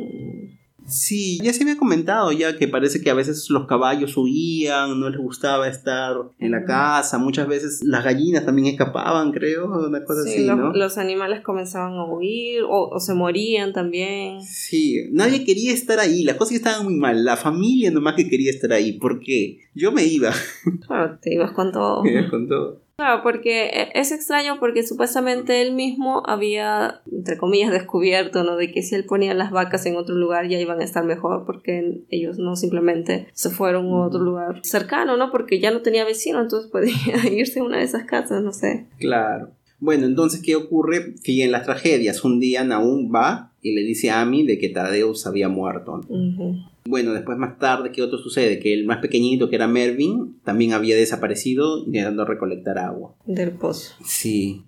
Sí, 0.86 1.38
ya 1.42 1.52
se 1.52 1.62
había 1.62 1.76
comentado 1.76 2.32
ya 2.32 2.56
que 2.56 2.68
parece 2.68 3.00
que 3.00 3.10
a 3.10 3.14
veces 3.14 3.46
los 3.50 3.66
caballos 3.66 4.16
huían, 4.16 4.98
no 5.00 5.10
les 5.10 5.18
gustaba 5.20 5.68
estar 5.68 6.16
en 6.38 6.52
la 6.52 6.64
casa, 6.64 7.18
muchas 7.18 7.48
veces 7.48 7.80
las 7.84 8.04
gallinas 8.04 8.44
también 8.46 8.68
escapaban, 8.68 9.32
creo, 9.32 9.66
una 9.66 10.04
cosa 10.04 10.22
Sí, 10.22 10.30
así, 10.30 10.46
los, 10.46 10.56
¿no? 10.56 10.72
los 10.72 10.98
animales 10.98 11.40
comenzaban 11.42 11.94
a 11.94 12.04
huir 12.04 12.62
o, 12.62 12.88
o 12.88 13.00
se 13.00 13.14
morían 13.14 13.72
también. 13.72 14.40
Sí, 14.42 15.08
nadie 15.10 15.44
quería 15.44 15.72
estar 15.72 15.98
ahí, 15.98 16.22
las 16.22 16.36
cosas 16.36 16.54
estaban 16.56 16.84
muy 16.84 16.94
mal, 16.96 17.24
la 17.24 17.36
familia 17.36 17.90
nomás 17.90 18.14
que 18.14 18.28
quería 18.28 18.50
estar 18.50 18.72
ahí, 18.72 18.92
¿por 18.98 19.20
qué? 19.20 19.58
Yo 19.74 19.92
me 19.92 20.04
iba, 20.04 20.30
Claro, 20.86 21.18
te 21.20 21.34
ibas 21.34 21.52
con 21.52 21.72
todo. 21.72 22.02
me 22.02 22.12
iba 22.12 22.28
con 22.30 22.48
todo. 22.48 22.85
Claro, 22.98 23.22
porque 23.22 23.66
e- 23.66 23.90
es 23.94 24.10
extraño 24.10 24.58
porque 24.58 24.82
supuestamente 24.82 25.60
él 25.60 25.74
mismo 25.74 26.22
había, 26.26 27.02
entre 27.12 27.36
comillas, 27.36 27.70
descubierto, 27.70 28.42
¿no? 28.42 28.56
De 28.56 28.72
que 28.72 28.82
si 28.82 28.94
él 28.94 29.04
ponía 29.04 29.34
las 29.34 29.50
vacas 29.50 29.84
en 29.84 29.96
otro 29.96 30.14
lugar 30.14 30.48
ya 30.48 30.58
iban 30.58 30.80
a 30.80 30.84
estar 30.84 31.04
mejor 31.04 31.44
porque 31.44 32.00
ellos 32.08 32.38
no 32.38 32.56
simplemente 32.56 33.28
se 33.34 33.50
fueron 33.50 33.86
a 33.88 34.06
otro 34.06 34.20
lugar 34.20 34.60
cercano, 34.62 35.18
¿no? 35.18 35.30
Porque 35.30 35.60
ya 35.60 35.70
no 35.70 35.82
tenía 35.82 36.06
vecino, 36.06 36.40
entonces 36.40 36.70
podía 36.70 36.94
irse 37.30 37.60
a 37.60 37.64
una 37.64 37.78
de 37.78 37.84
esas 37.84 38.04
casas, 38.04 38.42
no 38.42 38.52
sé. 38.52 38.86
Claro. 38.98 39.50
Bueno, 39.78 40.06
entonces, 40.06 40.40
¿qué 40.42 40.56
ocurre? 40.56 41.14
Siguen 41.22 41.52
las 41.52 41.64
tragedias. 41.64 42.24
Un 42.24 42.40
día 42.40 42.64
Naum 42.64 43.12
va 43.14 43.52
y 43.60 43.74
le 43.74 43.82
dice 43.82 44.08
a 44.08 44.22
Ami 44.22 44.46
de 44.46 44.58
que 44.58 44.70
Tadeus 44.70 45.26
había 45.26 45.50
muerto. 45.50 46.00
Ujú. 46.08 46.56
Bueno, 46.88 47.12
después 47.12 47.38
más 47.38 47.58
tarde, 47.58 47.92
¿qué 47.92 48.02
otro 48.02 48.18
sucede? 48.18 48.58
Que 48.58 48.72
el 48.72 48.84
más 48.84 48.98
pequeñito, 48.98 49.48
que 49.48 49.56
era 49.56 49.66
Mervyn, 49.66 50.38
también 50.44 50.72
había 50.72 50.96
desaparecido 50.96 51.84
intentando 51.84 52.24
recolectar 52.24 52.78
agua. 52.78 53.14
Del 53.26 53.52
pozo. 53.52 53.94
Sí. 54.04 54.62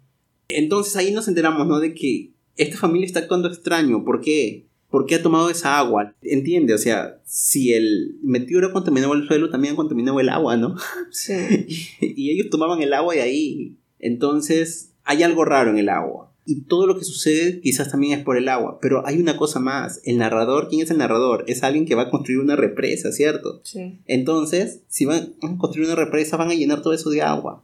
Entonces 0.49 0.97
ahí 0.97 1.12
nos 1.12 1.29
enteramos, 1.29 1.66
¿no? 1.66 1.79
De 1.81 1.95
que 1.95 2.31
esta 2.57 2.77
familia 2.77 3.07
está 3.07 3.21
actuando 3.21 3.49
extraño. 3.49 4.05
¿Por 4.05 4.21
qué? 4.21 4.66
¿Por 4.91 5.05
qué 5.05 5.16
ha 5.16 5.23
tomado 5.23 5.51
esa 5.51 5.79
agua? 5.79 6.14
Entiende, 6.23 6.73
o 6.73 6.79
sea, 6.79 7.21
si 7.25 7.75
el 7.75 8.16
meteoro 8.23 8.73
contaminaba 8.73 9.14
el 9.14 9.27
suelo, 9.27 9.51
también 9.51 9.77
contaminaba 9.77 10.21
el 10.21 10.31
agua, 10.31 10.57
¿no? 10.57 10.77
Sí. 11.11 11.66
y 12.01 12.31
ellos 12.31 12.49
tomaban 12.51 12.81
el 12.81 12.95
agua 12.95 13.14
de 13.14 13.23
ahí. 13.23 13.77
Entonces, 13.99 14.93
hay 15.05 15.23
algo 15.23 15.45
raro 15.45 15.71
en 15.71 15.79
el 15.79 15.89
agua. 15.89 16.28
Y 16.51 16.63
todo 16.63 16.87
lo 16.87 16.97
que 16.97 17.05
sucede 17.05 17.61
quizás 17.61 17.91
también 17.91 18.19
es 18.19 18.25
por 18.25 18.39
el 18.39 18.49
agua. 18.49 18.79
Pero 18.81 19.07
hay 19.07 19.19
una 19.19 19.37
cosa 19.37 19.61
más. 19.61 20.01
El 20.05 20.17
narrador, 20.17 20.69
¿quién 20.71 20.81
es 20.81 20.91
el 20.91 20.97
narrador? 20.97 21.45
Es 21.47 21.63
alguien 21.63 21.85
que 21.85 21.95
va 21.95 22.05
a 22.05 22.11
construir 22.11 22.41
una 22.41 22.57
represa, 22.57 23.13
¿cierto? 23.13 23.61
Sí. 23.65 23.99
Entonces, 24.07 24.81
si 24.89 25.05
van 25.05 25.35
a 25.43 25.59
construir 25.59 25.87
una 25.87 25.95
represa, 25.95 26.39
van 26.39 26.51
a 26.51 26.55
llenar 26.55 26.81
todo 26.81 26.95
eso 26.95 27.11
de 27.11 27.21
agua. 27.21 27.63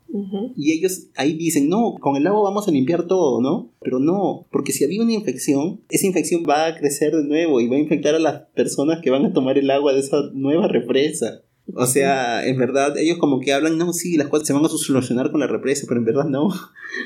Y 0.54 0.72
ellos 0.72 1.06
ahí 1.16 1.32
dicen, 1.32 1.70
no, 1.70 1.94
con 1.98 2.16
el 2.16 2.26
agua 2.26 2.42
vamos 2.42 2.68
a 2.68 2.72
limpiar 2.72 3.06
todo, 3.06 3.40
¿no? 3.40 3.70
Pero 3.80 4.00
no, 4.00 4.46
porque 4.52 4.72
si 4.72 4.84
había 4.84 5.02
una 5.02 5.14
infección, 5.14 5.80
esa 5.88 6.06
infección 6.06 6.44
va 6.46 6.66
a 6.66 6.76
crecer 6.76 7.16
de 7.16 7.24
nuevo 7.24 7.62
y 7.62 7.68
va 7.68 7.76
a 7.76 7.80
infectar 7.80 8.14
a 8.14 8.18
las 8.18 8.42
personas 8.54 9.00
que 9.00 9.08
van 9.08 9.24
a 9.24 9.32
tomar 9.32 9.56
el 9.56 9.70
agua 9.70 9.94
de 9.94 10.00
esa 10.00 10.30
nueva 10.34 10.68
represa. 10.68 11.40
O 11.72 11.86
sea, 11.86 12.46
en 12.46 12.58
verdad, 12.58 12.96
ellos 12.98 13.16
como 13.18 13.40
que 13.40 13.52
hablan, 13.52 13.78
no, 13.78 13.92
sí, 13.92 14.16
las 14.16 14.28
cosas 14.28 14.46
se 14.46 14.52
van 14.52 14.64
a 14.64 14.68
solucionar 14.68 15.30
con 15.30 15.40
la 15.40 15.46
represa, 15.46 15.86
pero 15.88 15.98
en 15.98 16.04
verdad 16.04 16.24
no. 16.24 16.48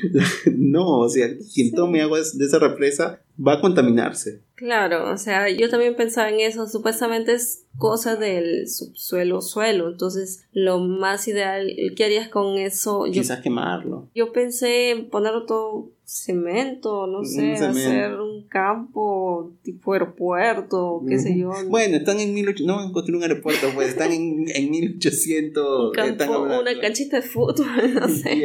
no, 0.55 0.99
o 0.99 1.09
sea, 1.09 1.29
quien 1.53 1.71
tome 1.71 2.01
agua 2.01 2.19
de 2.19 2.45
esa 2.45 2.59
represa 2.59 3.21
va 3.39 3.53
a 3.53 3.61
contaminarse. 3.61 4.41
Claro, 4.55 5.11
o 5.11 5.17
sea, 5.17 5.49
yo 5.49 5.69
también 5.69 5.95
pensaba 5.95 6.29
en 6.29 6.41
eso, 6.41 6.67
supuestamente 6.67 7.33
es 7.33 7.63
cosa 7.77 8.17
del 8.17 8.67
subsuelo 8.67 9.41
suelo, 9.41 9.89
entonces 9.89 10.43
lo 10.51 10.79
más 10.79 11.27
ideal, 11.29 11.73
¿qué 11.95 12.03
harías 12.03 12.27
con 12.27 12.57
eso? 12.57 13.05
Yo, 13.07 13.21
Quizás 13.21 13.39
quemarlo. 13.39 14.09
yo 14.13 14.33
pensé 14.33 14.91
en 14.91 15.09
ponerlo 15.09 15.45
todo 15.45 15.91
cemento, 16.11 17.05
no 17.05 17.23
sé, 17.23 17.55
cemento. 17.55 17.65
hacer 17.67 18.15
un 18.19 18.47
campo 18.47 19.51
tipo 19.61 19.93
aeropuerto, 19.93 21.03
qué 21.07 21.19
sé 21.19 21.37
yo. 21.37 21.51
Bueno, 21.67 21.97
están 21.97 22.19
en 22.19 22.33
1800, 22.33 22.65
no 22.65 22.75
van 22.77 22.89
a 22.89 22.91
construir 22.91 23.17
un 23.17 23.23
aeropuerto, 23.23 23.67
pues 23.75 23.89
están 23.89 24.11
en, 24.11 24.45
en 24.55 24.71
1800. 24.71 25.85
un 25.89 25.91
campo, 25.93 26.11
están 26.11 26.33
hablando- 26.33 26.61
una 26.61 26.79
canchita 26.81 27.17
de 27.17 27.21
fútbol, 27.21 27.93
no 27.93 28.07
sé. 28.09 28.43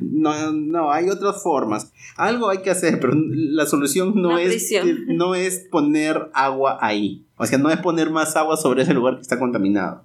No, 0.00 0.52
no, 0.52 0.90
hay 0.90 1.10
otras 1.10 1.42
formas. 1.42 1.92
Algo 2.16 2.48
hay 2.48 2.58
que 2.62 2.70
hacer, 2.70 2.98
pero 2.98 3.12
la 3.14 3.66
solución 3.66 4.14
no 4.16 4.30
Una 4.30 4.42
es, 4.42 4.48
prisión. 4.48 5.04
no 5.16 5.34
es 5.34 5.58
poner 5.70 6.30
agua 6.32 6.78
ahí. 6.80 7.24
O 7.36 7.44
sea, 7.46 7.58
no 7.58 7.70
es 7.70 7.78
poner 7.78 8.10
más 8.10 8.36
agua 8.36 8.56
sobre 8.56 8.82
ese 8.84 8.94
lugar 8.94 9.16
que 9.16 9.22
está 9.22 9.38
contaminado. 9.38 10.02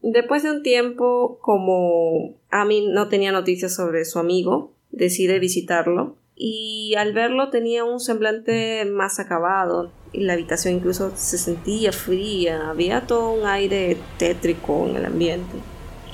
Después 0.00 0.44
de 0.44 0.52
un 0.52 0.62
tiempo, 0.62 1.38
como 1.42 2.34
Ami 2.50 2.86
no 2.86 3.08
tenía 3.08 3.32
noticias 3.32 3.74
sobre 3.74 4.04
su 4.04 4.20
amigo, 4.20 4.72
decide 4.98 5.38
visitarlo 5.38 6.16
y 6.36 6.94
al 6.96 7.12
verlo 7.12 7.50
tenía 7.50 7.84
un 7.84 7.98
semblante 7.98 8.84
más 8.84 9.18
acabado 9.18 9.90
y 10.12 10.20
la 10.20 10.34
habitación 10.34 10.74
incluso 10.74 11.12
se 11.16 11.36
sentía 11.38 11.92
fría, 11.92 12.70
había 12.70 13.06
todo 13.06 13.30
un 13.30 13.46
aire 13.46 13.96
tétrico 14.18 14.86
en 14.88 14.96
el 14.96 15.04
ambiente. 15.04 15.56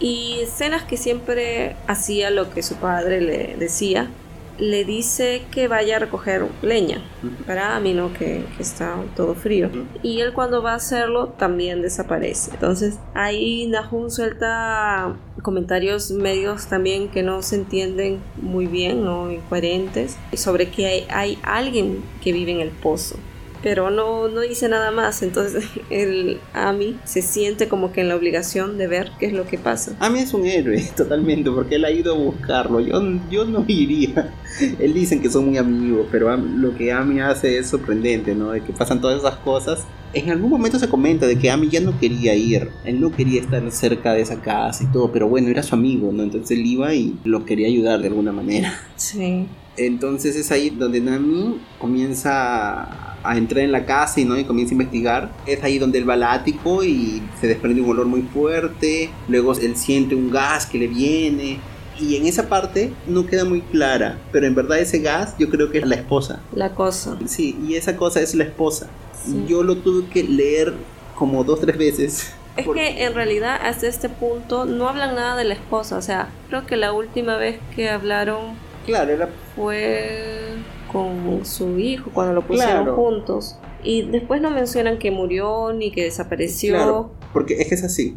Y 0.01 0.39
escenas 0.41 0.85
que 0.85 0.97
siempre 0.97 1.76
hacía 1.87 2.30
lo 2.30 2.51
que 2.51 2.62
su 2.62 2.76
padre 2.76 3.20
le 3.20 3.57
decía, 3.57 4.11
le 4.59 4.85
dice 4.85 5.43
que 5.51 5.68
vaya 5.68 5.97
a 5.97 5.99
recoger 5.99 6.47
leña 6.62 7.03
para 7.47 7.76
Ami, 7.76 7.93
¿no? 7.93 8.12
Que, 8.12 8.45
que 8.57 8.62
está 8.62 8.97
todo 9.16 9.35
frío. 9.35 9.70
Y 10.03 10.20
él 10.20 10.32
cuando 10.32 10.62
va 10.62 10.72
a 10.72 10.76
hacerlo 10.76 11.28
también 11.39 11.82
desaparece. 11.82 12.53
Entonces 12.53 12.99
ahí 13.14 13.66
Nahum 13.66 14.11
suelta 14.11 15.16
comentarios 15.45 16.11
medios 16.11 16.66
también 16.66 17.09
que 17.09 17.22
no 17.22 17.42
se 17.42 17.57
entienden 17.57 18.18
muy 18.40 18.66
bien, 18.66 19.05
¿no? 19.05 19.30
Incoherentes, 19.30 20.16
sobre 20.32 20.70
que 20.70 20.86
hay, 20.86 21.07
hay 21.11 21.38
alguien 21.42 22.03
que 22.22 22.32
vive 22.32 22.51
en 22.51 22.61
el 22.61 22.70
pozo. 22.70 23.16
Pero 23.65 23.91
no, 23.91 24.29
no 24.29 24.43
dice 24.43 24.69
nada 24.69 24.91
más, 24.91 25.23
entonces 25.23 25.65
el 25.91 26.39
Ami 26.53 26.99
se 27.05 27.23
siente 27.23 27.67
como 27.67 27.93
que 27.93 28.03
en 28.03 28.09
la 28.11 28.17
obligación 28.17 28.77
de 28.77 28.87
ver 28.87 29.11
qué 29.19 29.27
es 29.27 29.33
lo 29.33 29.47
que 29.47 29.57
pasa. 29.57 29.97
A 30.01 30.11
mí 30.11 30.19
es 30.19 30.35
un 30.35 30.45
héroe, 30.45 30.87
totalmente, 30.97 31.51
porque 31.51 31.77
él 31.77 31.87
ha 31.87 31.91
ido 31.91 32.15
a 32.15 32.19
buscarlo. 32.19 32.79
Yo, 32.81 33.03
yo 33.31 33.47
no 33.47 33.65
iría. 33.67 34.35
Él 34.79 34.95
dicen 34.95 35.21
que 35.21 35.29
son 35.31 35.47
muy 35.47 35.57
amigos, 35.57 36.07
pero 36.12 36.37
lo 36.37 36.77
que 36.77 36.93
Ami 36.93 37.21
hace 37.21 37.59
es 37.59 37.69
sorprendente, 37.69 38.37
¿no? 38.37 38.53
De 38.53 38.61
que 38.61 38.73
pasan 38.73 39.01
todas 39.01 39.19
esas 39.19 39.37
cosas. 39.39 39.85
En 40.12 40.31
algún 40.31 40.51
momento 40.51 40.79
se 40.79 40.89
comenta 40.89 41.27
de 41.27 41.37
que 41.37 41.51
Ami 41.51 41.69
ya 41.71 41.81
no 41.81 41.99
quería 41.99 42.35
ir, 42.37 42.71
él 42.85 43.01
no 43.01 43.11
quería 43.11 43.41
estar 43.41 43.69
cerca 43.73 44.12
de 44.12 44.21
esa 44.21 44.41
casa 44.41 44.85
y 44.85 44.93
todo, 44.93 45.11
pero 45.11 45.27
bueno, 45.27 45.49
era 45.49 45.65
su 45.65 45.75
amigo, 45.75 46.12
¿no? 46.12 46.23
Entonces 46.23 46.57
él 46.57 46.65
iba 46.65 46.95
y 46.95 47.19
lo 47.25 47.45
quería 47.45 47.67
ayudar 47.67 48.01
de 48.01 48.09
alguna 48.09 48.31
manera. 48.31 48.79
Sí. 48.95 49.49
Entonces 49.77 50.37
es 50.37 50.51
ahí 50.51 50.70
donde 50.70 51.01
Nami 51.01 51.61
comienza 51.79 53.11
a 53.27 53.37
entrar 53.39 53.64
en 53.64 53.72
la 53.72 53.87
casa 53.87 54.20
y, 54.20 54.25
¿no? 54.25 54.39
y 54.39 54.45
comienza 54.45 54.72
a 54.72 54.75
investigar. 54.75 55.31
Es 55.47 55.62
ahí 55.64 55.79
donde 55.79 55.99
él 55.99 56.09
va 56.09 56.14
al 56.14 56.22
ático 56.25 56.85
y 56.85 57.22
se 57.41 57.47
desprende 57.47 57.81
un 57.81 57.91
olor 57.91 58.07
muy 58.07 58.22
fuerte. 58.22 59.11
Luego 59.29 59.55
él 59.55 59.77
siente 59.77 60.14
un 60.14 60.31
gas 60.31 60.66
que 60.66 60.79
le 60.79 60.87
viene. 60.89 61.59
Y 61.99 62.16
en 62.16 62.27
esa 62.27 62.49
parte 62.49 62.93
no 63.07 63.25
queda 63.27 63.45
muy 63.45 63.61
clara, 63.61 64.18
pero 64.33 64.47
en 64.47 64.55
verdad 64.57 64.81
ese 64.81 64.99
gas 64.99 65.37
yo 65.39 65.49
creo 65.49 65.70
que 65.70 65.79
es 65.79 65.87
la 65.87 65.95
esposa. 65.95 66.41
La 66.53 66.70
cosa. 66.75 67.16
Sí, 67.27 67.57
y 67.66 67.75
esa 67.77 67.97
cosa 67.97 68.20
es 68.20 68.35
la 68.35 68.43
esposa. 68.45 68.89
Sí. 69.25 69.45
Yo 69.49 69.62
lo 69.62 69.77
tuve 69.77 70.09
que 70.09 70.25
leer 70.25 70.75
como 71.14 71.45
dos, 71.45 71.61
tres 71.61 71.79
veces. 71.79 72.33
Es 72.57 72.64
Por- 72.66 72.75
que 72.75 73.05
en 73.05 73.14
realidad 73.14 73.59
hasta 73.62 73.87
este 73.87 74.09
punto 74.09 74.64
no 74.64 74.89
hablan 74.89 75.14
nada 75.14 75.37
de 75.37 75.45
la 75.45 75.55
esposa. 75.55 75.97
O 75.97 76.03
sea, 76.03 76.31
creo 76.49 76.66
que 76.66 76.77
la 76.77 76.93
última 76.93 77.37
vez 77.37 77.59
que 77.77 77.89
hablaron 77.89 78.41
Claro, 78.85 79.12
era 79.12 79.28
fue 79.55 80.57
con 80.93 81.45
su 81.45 81.78
hijo 81.78 82.11
cuando 82.12 82.35
lo 82.35 82.43
pusieron 82.47 82.85
Claro. 82.85 82.97
juntos. 82.97 83.57
Y 83.82 84.03
después 84.03 84.41
no 84.41 84.51
mencionan 84.51 84.99
que 84.99 85.11
murió 85.11 85.72
ni 85.72 85.91
que 85.91 86.05
desapareció. 86.05 86.74
Claro, 86.74 87.11
porque 87.32 87.55
es 87.61 87.68
que 87.68 87.74
es 87.74 87.85
así. 87.85 88.16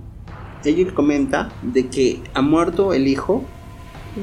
Ella 0.63 0.93
comenta 0.93 1.49
de 1.61 1.88
que 1.88 2.22
ha 2.34 2.41
muerto 2.41 2.93
el 2.93 3.07
hijo, 3.07 3.43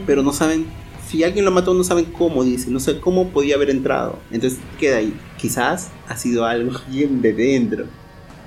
pero 0.06 0.22
no 0.22 0.32
saben 0.32 0.66
si 1.06 1.22
alguien 1.22 1.44
lo 1.44 1.50
mató 1.50 1.74
no 1.74 1.84
saben 1.84 2.06
cómo 2.06 2.42
dice 2.42 2.70
no 2.70 2.80
sé 2.80 2.98
cómo 2.98 3.28
podía 3.28 3.54
haber 3.56 3.70
entrado 3.70 4.18
entonces 4.32 4.58
queda 4.80 4.96
ahí 4.96 5.14
quizás 5.36 5.90
ha 6.08 6.16
sido 6.16 6.44
algo 6.46 6.72
bien 6.90 7.20
de 7.22 7.32
dentro 7.32 7.84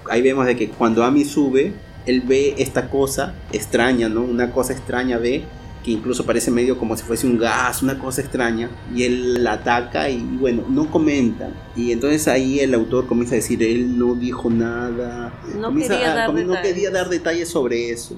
ahí 0.10 0.22
vemos 0.22 0.46
de 0.46 0.56
que 0.58 0.68
cuando 0.70 1.04
Ami 1.04 1.24
sube 1.24 1.74
él 2.06 2.22
ve 2.22 2.56
esta 2.58 2.90
cosa 2.90 3.36
extraña 3.54 4.10
no 4.10 4.22
una 4.22 4.52
cosa 4.52 4.74
extraña 4.74 5.18
ve 5.18 5.44
que 5.88 5.94
incluso 5.94 6.26
parece 6.26 6.52
medio 6.52 6.78
como 6.78 6.96
si 6.98 7.04
fuese 7.04 7.26
un 7.26 7.38
gas 7.38 7.82
una 7.82 7.98
cosa 7.98 8.20
extraña 8.22 8.70
y 8.94 9.04
él 9.04 9.44
la 9.44 9.54
ataca 9.54 10.10
y 10.10 10.18
bueno 10.22 10.66
no 10.70 10.92
comenta 10.92 11.50
y 11.78 11.92
entonces 11.94 12.28
ahí 12.28 12.60
el 12.60 12.74
autor 12.74 13.08
comienza 13.08 13.36
a 13.36 13.38
decir 13.38 13.64
él 13.64 13.98
no 13.98 14.14
dijo 14.16 14.50
nada 14.50 15.34
No 15.56 15.68
Comienza 15.70 15.94
quería 15.96 16.12
a- 16.12 16.16
dar 16.16 16.30
no 16.34 16.36
detalles. 16.40 16.62
quería 16.62 16.92
dar 16.92 17.08
detalles 17.10 17.48
sobre 17.50 17.90
eso 17.90 18.16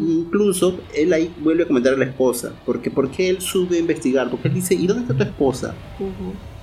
Incluso 0.00 0.78
él 0.94 1.12
ahí 1.12 1.32
vuelve 1.40 1.62
a 1.64 1.66
comentar 1.66 1.94
a 1.94 1.96
la 1.96 2.04
esposa, 2.04 2.52
porque 2.66 2.90
¿por 2.90 3.10
qué 3.10 3.28
él 3.30 3.40
sube 3.40 3.76
a 3.76 3.80
investigar? 3.80 4.28
Porque 4.30 4.48
él 4.48 4.54
dice, 4.54 4.74
¿y 4.74 4.86
dónde 4.86 5.02
está 5.02 5.14
tu 5.16 5.22
esposa? 5.22 5.74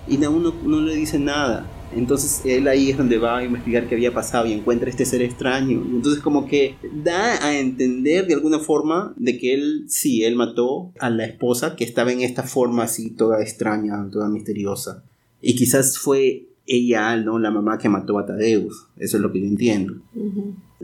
Y 0.07 0.23
aún 0.23 0.43
no, 0.43 0.53
no 0.63 0.81
le 0.81 0.95
dice 0.95 1.17
nada. 1.19 1.65
Entonces 1.93 2.41
él 2.45 2.67
ahí 2.67 2.89
es 2.89 2.97
donde 2.97 3.17
va 3.17 3.37
a 3.37 3.43
investigar 3.43 3.87
qué 3.87 3.95
había 3.95 4.13
pasado 4.13 4.45
y 4.47 4.53
encuentra 4.53 4.89
este 4.89 5.05
ser 5.05 5.21
extraño. 5.21 5.83
Entonces 5.85 6.21
como 6.21 6.47
que 6.47 6.75
da 7.03 7.45
a 7.45 7.57
entender 7.57 8.27
de 8.27 8.33
alguna 8.33 8.59
forma 8.59 9.13
de 9.17 9.37
que 9.37 9.53
él, 9.53 9.85
sí, 9.87 10.23
él 10.23 10.35
mató 10.35 10.91
a 10.99 11.09
la 11.09 11.25
esposa 11.25 11.75
que 11.75 11.83
estaba 11.83 12.11
en 12.11 12.21
esta 12.21 12.43
forma 12.43 12.83
así 12.83 13.11
toda 13.11 13.41
extraña, 13.41 14.09
toda 14.11 14.29
misteriosa. 14.29 15.03
Y 15.41 15.55
quizás 15.55 15.97
fue 15.97 16.47
ella, 16.65 17.15
¿no? 17.17 17.39
La 17.39 17.51
mamá 17.51 17.77
que 17.77 17.89
mató 17.89 18.17
a 18.17 18.25
Tadeus. 18.25 18.87
Eso 18.97 19.17
es 19.17 19.23
lo 19.23 19.31
que 19.31 19.41
yo 19.41 19.47
entiendo. 19.47 20.01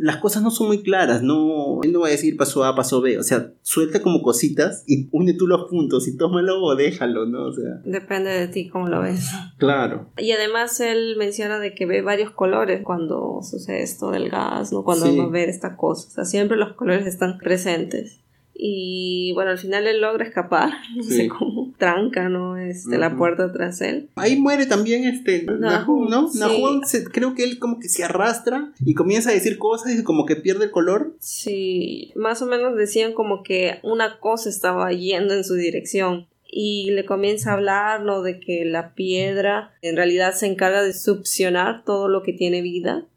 Las 0.02 0.18
cosas 0.18 0.42
no 0.42 0.50
son 0.50 0.68
muy 0.68 0.82
claras, 0.82 1.22
no, 1.22 1.80
él 1.84 1.92
no 1.94 2.00
va 2.00 2.08
a 2.08 2.12
decir 2.12 2.36
pasó 2.36 2.64
A, 2.64 2.76
pasó 2.76 3.02
B, 3.02 3.20
o 3.20 3.24
sea, 3.24 3.54
suelta 3.62 4.02
como 4.02 4.24
cositas 4.24 4.84
y 4.88 5.10
une 5.12 5.36
tú 5.36 5.46
los 5.46 5.70
puntos 5.70 6.08
y 6.08 6.18
tómalo 6.18 6.60
o 6.64 6.76
déjalo, 6.76 7.28
¿no? 7.28 7.46
O 7.46 7.54
sea. 7.54 7.82
Depende 7.86 8.32
de 8.32 8.48
ti 8.48 8.68
cómo 8.68 8.88
lo 8.88 9.02
ves. 9.02 9.30
Claro. 9.58 10.10
Y 10.18 10.32
además 10.32 10.80
él 10.80 11.16
menciona 11.18 11.60
de 11.60 11.76
que 11.76 11.86
ve 11.86 12.02
varios 12.02 12.32
colores 12.32 12.82
cuando 12.84 13.42
sucede 13.44 13.84
esto 13.84 14.10
del 14.10 14.30
gas, 14.30 14.74
¿no? 14.74 14.84
Cuando 14.84 15.16
va 15.16 15.24
a 15.26 15.30
ver 15.30 15.50
esta 15.50 15.78
cosa, 15.78 16.08
o 16.08 16.12
sea, 16.12 16.26
siempre 16.26 16.58
los 16.58 16.74
colores 16.74 17.06
están 17.06 17.38
presentes. 17.38 18.22
Y 18.64 19.32
bueno, 19.34 19.52
al 19.52 19.58
final 19.58 19.88
él 19.88 20.02
logra 20.02 20.24
escapar, 20.24 20.72
no 20.96 21.04
sé 21.04 21.28
cómo, 21.28 21.71
tranca, 21.82 22.30
¿no? 22.30 22.58
Este, 22.58 23.00
la 23.00 23.18
puerta 23.18 23.52
tras 23.52 23.82
él. 23.82 24.12
Ahí 24.16 24.38
muere 24.38 24.68
también 24.68 25.04
este 25.04 25.48
Nahum, 25.48 26.08
¿no? 26.10 26.30
Nahum 26.36 26.82
creo 27.12 27.34
que 27.34 27.44
él 27.44 27.58
como 27.58 27.80
que 27.80 27.90
se 27.90 28.04
arrastra 28.04 28.72
y 28.86 28.94
comienza 28.94 29.32
a 29.32 29.34
decir 29.34 29.58
cosas 29.58 29.98
y 29.98 30.04
como 30.04 30.28
que 30.28 30.36
pierde 30.36 30.66
el 30.66 30.72
color. 30.72 31.16
Sí, 31.20 32.14
más 32.16 32.44
o 32.44 32.46
menos 32.46 32.78
decían 32.78 33.14
como 33.14 33.42
que 33.42 33.80
una 33.82 34.20
cosa 34.20 34.48
estaba 34.48 34.92
yendo 34.92 35.34
en 35.34 35.44
su 35.44 35.56
dirección 35.56 36.28
y 36.46 36.92
le 36.92 37.04
comienza 37.04 37.50
a 37.50 37.54
hablar, 37.56 38.04
¿no? 38.04 38.22
De 38.22 38.40
que 38.40 38.64
la 38.64 38.94
piedra 38.94 39.74
en 39.82 39.96
realidad 39.96 40.36
se 40.36 40.46
encarga 40.46 40.84
de 40.84 40.94
succionar 40.94 41.84
todo 41.84 42.10
lo 42.10 42.22
que 42.22 42.34
tiene 42.34 42.62
vida. 42.62 43.08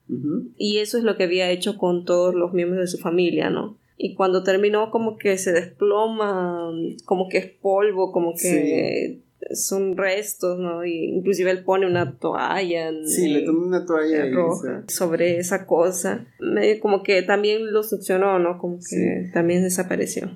Y 0.57 0.79
eso 0.79 0.97
es 0.97 1.05
lo 1.05 1.17
que 1.17 1.25
había 1.25 1.51
hecho 1.51 1.77
con 1.77 2.05
todos 2.07 2.35
los 2.35 2.55
miembros 2.55 2.81
de 2.81 2.87
su 2.87 2.99
familia, 2.99 3.51
¿no? 3.51 3.77
Y 3.97 4.15
cuando 4.15 4.43
terminó 4.43 4.91
como 4.91 5.17
que 5.17 5.39
se 5.39 5.53
desploma, 5.53 6.71
como 7.05 7.29
que 7.29 7.39
es 7.39 7.47
polvo, 7.47 8.13
como 8.13 8.35
que 8.35 9.21
son 9.53 9.97
restos, 9.97 10.59
¿no? 10.59 10.85
Y 10.85 11.05
inclusive 11.17 11.51
él 11.51 11.65
pone 11.65 11.87
una 11.87 12.19
toalla. 12.19 12.91
Sí, 13.05 13.29
le 13.29 13.43
tomó 13.43 13.67
una 13.67 13.85
toalla 13.85 14.31
roja 14.31 14.85
sobre 14.89 15.39
esa 15.39 15.67
cosa. 15.67 16.27
como 16.81 17.03
que 17.03 17.23
también 17.23 17.73
lo 17.73 17.83
succionó, 17.83 18.39
¿no? 18.39 18.59
Como 18.59 18.79
que 18.79 19.31
también 19.33 19.63
desapareció. 19.63 20.31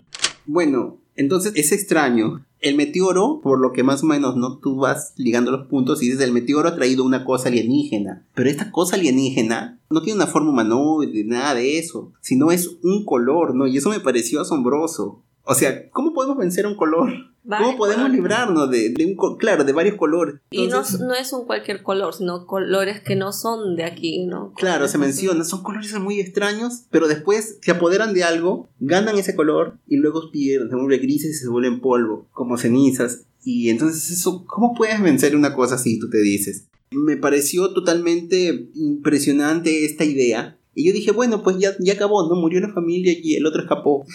Bueno, 0.50 0.96
entonces 1.14 1.52
es 1.56 1.72
extraño. 1.72 2.42
El 2.60 2.74
meteoro, 2.74 3.40
por 3.42 3.60
lo 3.60 3.72
que 3.72 3.82
más 3.82 4.02
o 4.02 4.06
menos 4.06 4.34
no 4.34 4.56
tú 4.56 4.76
vas 4.76 5.12
ligando 5.16 5.50
los 5.50 5.66
puntos 5.66 6.02
y 6.02 6.06
dices 6.06 6.22
el 6.22 6.32
meteoro 6.32 6.70
ha 6.70 6.74
traído 6.74 7.04
una 7.04 7.26
cosa 7.26 7.50
alienígena, 7.50 8.26
pero 8.34 8.48
esta 8.48 8.72
cosa 8.72 8.96
alienígena 8.96 9.78
no 9.90 10.00
tiene 10.00 10.16
una 10.16 10.26
forma 10.26 10.50
humanoide, 10.50 11.22
nada 11.24 11.54
de 11.54 11.78
eso, 11.78 12.14
sino 12.22 12.50
es 12.50 12.78
un 12.82 13.04
color, 13.04 13.54
¿no? 13.54 13.66
Y 13.66 13.76
eso 13.76 13.90
me 13.90 14.00
pareció 14.00 14.40
asombroso. 14.40 15.22
O 15.50 15.54
sea, 15.54 15.88
¿cómo 15.92 16.12
podemos 16.12 16.36
vencer 16.36 16.66
un 16.66 16.76
color? 16.76 17.10
¿Cómo 17.42 17.78
podemos 17.78 18.10
librarnos 18.10 18.70
de, 18.70 18.94
un, 18.98 19.38
claro, 19.38 19.64
de 19.64 19.72
varios 19.72 19.96
colores? 19.96 20.34
y 20.50 20.66
no, 20.66 20.82
no, 21.00 21.14
es 21.14 21.32
un 21.32 21.46
cualquier 21.46 21.82
color, 21.82 22.12
sino 22.12 22.46
colores 22.46 23.00
que 23.00 23.16
no 23.16 23.32
son 23.32 23.74
de 23.74 23.84
aquí, 23.84 24.26
¿no? 24.26 24.52
Claro, 24.54 24.86
se 24.88 24.98
menciona, 24.98 25.44
son 25.44 25.62
colores 25.62 25.98
muy 25.98 26.20
extraños, 26.20 26.82
pero 26.90 27.08
después 27.08 27.56
se 27.62 27.70
apoderan 27.70 28.12
de 28.12 28.24
algo, 28.24 28.68
ganan 28.78 29.16
ese 29.16 29.34
color 29.34 29.78
y 29.86 29.96
luego 29.96 30.30
pierden, 30.30 30.68
se 30.68 30.76
vuelven 30.76 31.00
grises 31.00 31.30
y 31.30 31.38
se 31.38 31.48
vuelven 31.48 31.80
polvo, 31.80 32.26
como 32.32 32.58
cenizas. 32.58 33.22
Y 33.42 33.70
entonces 33.70 34.10
eso, 34.10 34.44
¿cómo 34.46 34.74
puedes 34.74 35.00
vencer 35.00 35.34
una 35.34 35.54
cosa 35.54 35.76
así, 35.76 35.98
tú 35.98 36.10
te 36.10 36.18
dices? 36.18 36.66
Me 36.90 37.16
pareció 37.16 37.72
totalmente 37.72 38.68
impresionante 38.74 39.86
esta 39.86 40.04
idea 40.04 40.57
y 40.78 40.84
yo 40.84 40.92
dije, 40.92 41.10
bueno, 41.10 41.42
pues 41.42 41.58
ya, 41.58 41.72
ya 41.80 41.94
acabó, 41.94 42.28
¿no? 42.28 42.40
Murió 42.40 42.60
la 42.60 42.72
familia 42.72 43.12
y 43.20 43.34
el 43.34 43.44
otro 43.44 43.62
escapó. 43.62 44.06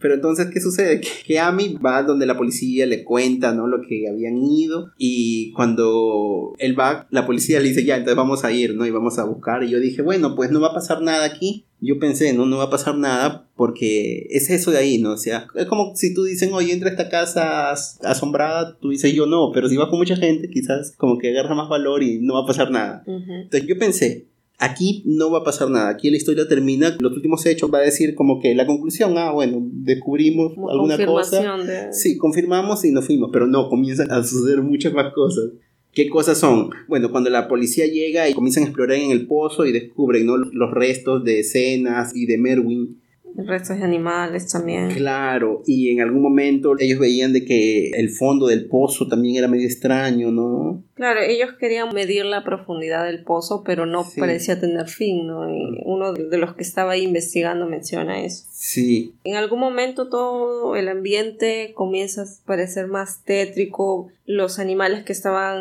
Pero 0.00 0.14
entonces, 0.14 0.46
¿qué 0.50 0.58
sucede? 0.58 1.02
Que, 1.02 1.38
Amy 1.38 1.74
va 1.84 2.02
donde 2.02 2.24
la 2.24 2.38
policía 2.38 2.86
le 2.86 3.04
cuenta, 3.04 3.52
¿no? 3.52 3.66
Lo 3.66 3.82
que 3.86 4.08
habían 4.08 4.42
ido. 4.42 4.90
Y 4.96 5.52
cuando 5.52 6.54
él 6.56 6.80
va, 6.80 7.06
la 7.10 7.26
policía 7.26 7.60
le 7.60 7.68
dice, 7.68 7.84
ya, 7.84 7.96
entonces 7.96 8.16
vamos 8.16 8.42
a 8.46 8.52
ir, 8.52 8.74
¿no? 8.74 8.86
Y 8.86 8.90
vamos 8.90 9.18
a 9.18 9.24
buscar. 9.24 9.62
Y 9.64 9.68
yo 9.68 9.80
dije, 9.80 10.00
bueno, 10.00 10.34
pues 10.34 10.50
no 10.50 10.62
va 10.62 10.68
a 10.68 10.74
pasar 10.74 11.02
nada 11.02 11.26
aquí. 11.26 11.66
Yo 11.78 11.98
pensé, 11.98 12.32
no, 12.32 12.46
no 12.46 12.56
va 12.56 12.64
a 12.64 12.70
pasar 12.70 12.96
nada 12.96 13.46
porque 13.54 14.28
es 14.30 14.48
eso 14.48 14.70
de 14.70 14.78
ahí, 14.78 14.96
¿no? 14.96 15.12
O 15.12 15.18
sea, 15.18 15.46
es 15.54 15.66
como 15.66 15.94
si 15.94 16.14
tú 16.14 16.24
dices, 16.24 16.50
oye, 16.50 16.72
entra 16.72 16.88
a 16.88 16.92
esta 16.92 17.10
casa 17.10 17.70
asombrada, 18.02 18.78
tú 18.80 18.88
dices, 18.88 19.12
yo 19.12 19.26
no, 19.26 19.52
pero 19.52 19.68
si 19.68 19.76
vas 19.76 19.88
con 19.90 19.98
mucha 19.98 20.16
gente, 20.16 20.48
quizás 20.48 20.94
como 20.96 21.18
que 21.18 21.28
agarra 21.28 21.54
más 21.54 21.68
valor 21.68 22.02
y 22.02 22.18
no 22.22 22.32
va 22.32 22.44
a 22.44 22.46
pasar 22.46 22.70
nada. 22.70 23.04
Entonces 23.06 23.68
yo 23.68 23.78
pensé, 23.78 24.26
Aquí 24.60 25.04
no 25.06 25.30
va 25.30 25.38
a 25.38 25.44
pasar 25.44 25.70
nada, 25.70 25.88
aquí 25.88 26.10
la 26.10 26.16
historia 26.16 26.48
termina, 26.48 26.96
los 26.98 27.12
últimos 27.12 27.46
hechos 27.46 27.72
va 27.72 27.78
a 27.78 27.82
decir 27.82 28.16
como 28.16 28.40
que 28.40 28.56
la 28.56 28.66
conclusión, 28.66 29.16
ah, 29.16 29.30
bueno, 29.30 29.60
descubrimos 29.62 30.52
alguna 30.68 30.96
cosa. 31.06 31.56
Sí, 31.92 32.18
confirmamos 32.18 32.84
y 32.84 32.90
nos 32.90 33.06
fuimos, 33.06 33.30
pero 33.32 33.46
no, 33.46 33.68
comienzan 33.68 34.10
a 34.10 34.24
suceder 34.24 34.62
muchas 34.62 34.92
más 34.92 35.12
cosas. 35.12 35.44
¿Qué 35.92 36.08
cosas 36.08 36.38
son? 36.38 36.70
Bueno, 36.88 37.10
cuando 37.12 37.30
la 37.30 37.46
policía 37.46 37.86
llega 37.86 38.28
y 38.28 38.34
comienzan 38.34 38.64
a 38.64 38.66
explorar 38.66 38.98
en 38.98 39.12
el 39.12 39.28
pozo 39.28 39.64
y 39.64 39.72
descubren 39.72 40.26
¿no? 40.26 40.36
los 40.36 40.70
restos 40.72 41.22
de 41.22 41.40
escenas 41.40 42.14
y 42.16 42.26
de 42.26 42.38
Merwin, 42.38 43.00
restos 43.36 43.78
de 43.78 43.84
animales 43.84 44.50
también. 44.50 44.90
Claro, 44.90 45.62
y 45.66 45.90
en 45.90 46.00
algún 46.00 46.22
momento 46.22 46.74
ellos 46.78 46.98
veían 46.98 47.32
de 47.32 47.44
que 47.44 47.90
el 47.90 48.10
fondo 48.10 48.46
del 48.46 48.68
pozo 48.68 49.06
también 49.08 49.36
era 49.36 49.48
medio 49.48 49.66
extraño, 49.66 50.30
¿no? 50.30 50.84
Claro, 50.94 51.20
ellos 51.20 51.50
querían 51.58 51.94
medir 51.94 52.24
la 52.24 52.44
profundidad 52.44 53.04
del 53.04 53.22
pozo, 53.22 53.62
pero 53.64 53.86
no 53.86 54.04
parecía 54.18 54.58
tener 54.58 54.88
fin, 54.88 55.26
¿no? 55.26 55.48
Y 55.48 55.80
uno 55.84 56.12
de 56.12 56.38
los 56.38 56.54
que 56.54 56.62
estaba 56.62 56.92
ahí 56.92 57.04
investigando 57.04 57.66
menciona 57.66 58.24
eso. 58.24 58.47
Sí. 58.60 59.14
En 59.22 59.36
algún 59.36 59.60
momento 59.60 60.08
todo 60.08 60.74
el 60.74 60.88
ambiente 60.88 61.74
comienza 61.76 62.22
a 62.22 62.26
parecer 62.44 62.88
más 62.88 63.22
tétrico, 63.22 64.08
los 64.26 64.58
animales 64.58 65.04
que 65.04 65.12
estaban 65.12 65.60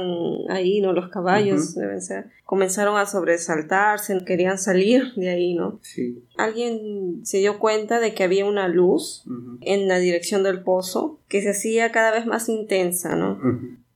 ahí, 0.49 0.81
¿no? 0.81 0.93
Los 0.93 1.09
caballos 1.09 1.75
deben 1.75 2.01
ser, 2.01 2.31
comenzaron 2.43 2.97
a 2.97 3.05
sobresaltarse, 3.05 4.17
querían 4.25 4.57
salir 4.57 5.13
de 5.15 5.29
ahí, 5.29 5.53
¿no? 5.53 5.77
Sí. 5.83 6.23
Alguien 6.37 7.21
se 7.23 7.37
dio 7.37 7.59
cuenta 7.59 7.99
de 7.99 8.15
que 8.15 8.23
había 8.23 8.45
una 8.45 8.67
luz 8.67 9.25
en 9.61 9.87
la 9.87 9.99
dirección 9.99 10.41
del 10.41 10.63
pozo 10.63 11.19
que 11.27 11.43
se 11.43 11.51
hacía 11.51 11.91
cada 11.91 12.09
vez 12.09 12.25
más 12.25 12.49
intensa, 12.49 13.15
¿no? 13.15 13.39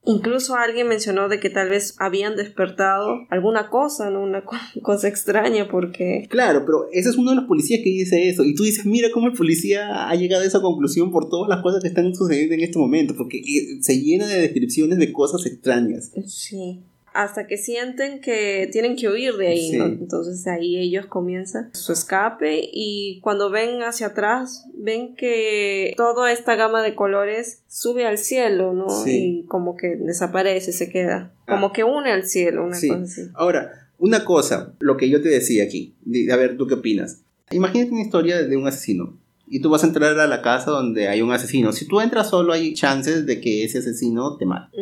Incluso 0.04 0.56
alguien 0.56 0.88
mencionó 0.88 1.30
de 1.30 1.40
que 1.40 1.50
tal 1.52 1.70
vez 1.70 1.96
habían 2.00 2.36
despertado 2.36 3.28
alguna 3.30 3.70
cosa, 3.70 4.10
¿no? 4.10 4.24
Una 4.24 4.44
cosa 4.82 5.08
extraña 5.08 5.68
porque... 5.70 6.28
Claro, 6.30 6.64
pero 6.66 6.88
ese 6.92 7.10
es 7.10 7.18
uno 7.18 7.32
de 7.32 7.38
los 7.38 7.46
policías 7.46 7.82
que 7.84 7.90
dice 7.90 8.30
eso. 8.30 8.44
Y 8.44 8.56
tú 8.56 8.64
dices, 8.64 8.86
mira 8.86 9.10
cómo 9.14 9.28
el 9.28 9.34
policía 9.34 10.10
ha 10.10 10.16
llegado 10.16 10.44
a 10.44 10.48
esa 10.48 10.62
conclusión 10.62 11.12
por 11.12 11.30
todas 11.30 11.50
las 11.50 11.62
cosas 11.62 11.82
que 11.82 11.90
están 11.90 12.16
sucediendo 12.16 12.56
en 12.56 12.62
este 12.62 12.80
momento, 12.80 13.14
porque 13.16 13.38
eh, 13.38 13.78
se 13.82 14.02
llena 14.02 14.28
de 14.28 14.42
descripciones 14.42 14.98
de 14.98 15.12
cosas 15.12 15.46
extrañas. 15.46 16.12
Sí 16.26 16.84
hasta 17.14 17.48
que 17.48 17.58
sienten 17.58 18.22
que 18.22 18.70
tienen 18.72 18.96
que 18.96 19.10
huir 19.10 19.36
de 19.36 19.48
ahí, 19.48 19.72
¿no? 19.72 19.86
Entonces 19.86 20.48
ahí 20.48 20.78
ellos 20.78 21.06
comienzan 21.08 21.70
su 21.74 21.92
escape 21.92 22.62
y 22.72 23.20
cuando 23.22 23.50
ven 23.50 23.84
hacia 23.84 24.08
atrás 24.08 24.68
ven 24.74 25.16
que 25.16 25.94
toda 25.98 26.32
esta 26.32 26.56
gama 26.56 26.82
de 26.82 26.96
colores 26.96 27.64
sube 27.68 28.06
al 28.06 28.18
cielo, 28.18 28.74
¿no? 28.74 28.88
Y 29.06 29.46
como 29.48 29.76
que 29.76 29.96
desaparece, 29.96 30.72
se 30.72 30.90
queda, 30.90 31.34
ah. 31.46 31.54
como 31.54 31.74
que 31.74 31.84
une 31.84 32.12
al 32.12 32.26
cielo, 32.26 32.64
una 32.66 32.80
cosa 32.80 33.02
así. 33.02 33.22
Ahora, 33.34 33.72
una 33.98 34.26
cosa, 34.26 34.74
lo 34.80 34.98
que 34.98 35.10
yo 35.10 35.22
te 35.22 35.30
decía 35.30 35.64
aquí, 35.64 35.96
a 36.32 36.36
ver, 36.36 36.58
¿tú 36.58 36.68
qué 36.68 36.76
opinas? 36.76 37.24
Imagínate 37.52 37.92
una 37.92 38.02
historia 38.02 38.42
de 38.44 38.58
un 38.58 38.68
asesino 38.68 39.21
y 39.54 39.60
tú 39.60 39.70
vas 39.70 39.84
a 39.84 39.88
entrar 39.88 40.18
a 40.18 40.28
la 40.28 40.42
casa 40.42 40.72
donde 40.72 41.10
hay 41.10 41.22
un 41.22 41.34
asesino. 41.34 41.74
Si 41.74 41.86
tú 41.86 42.00
entras 42.00 42.30
solo 42.30 42.54
hay 42.54 42.74
chances 42.74 43.26
de 43.26 43.42
que 43.42 43.66
ese 43.66 43.80
asesino 43.80 44.38
te 44.38 44.46
mate. 44.46 44.78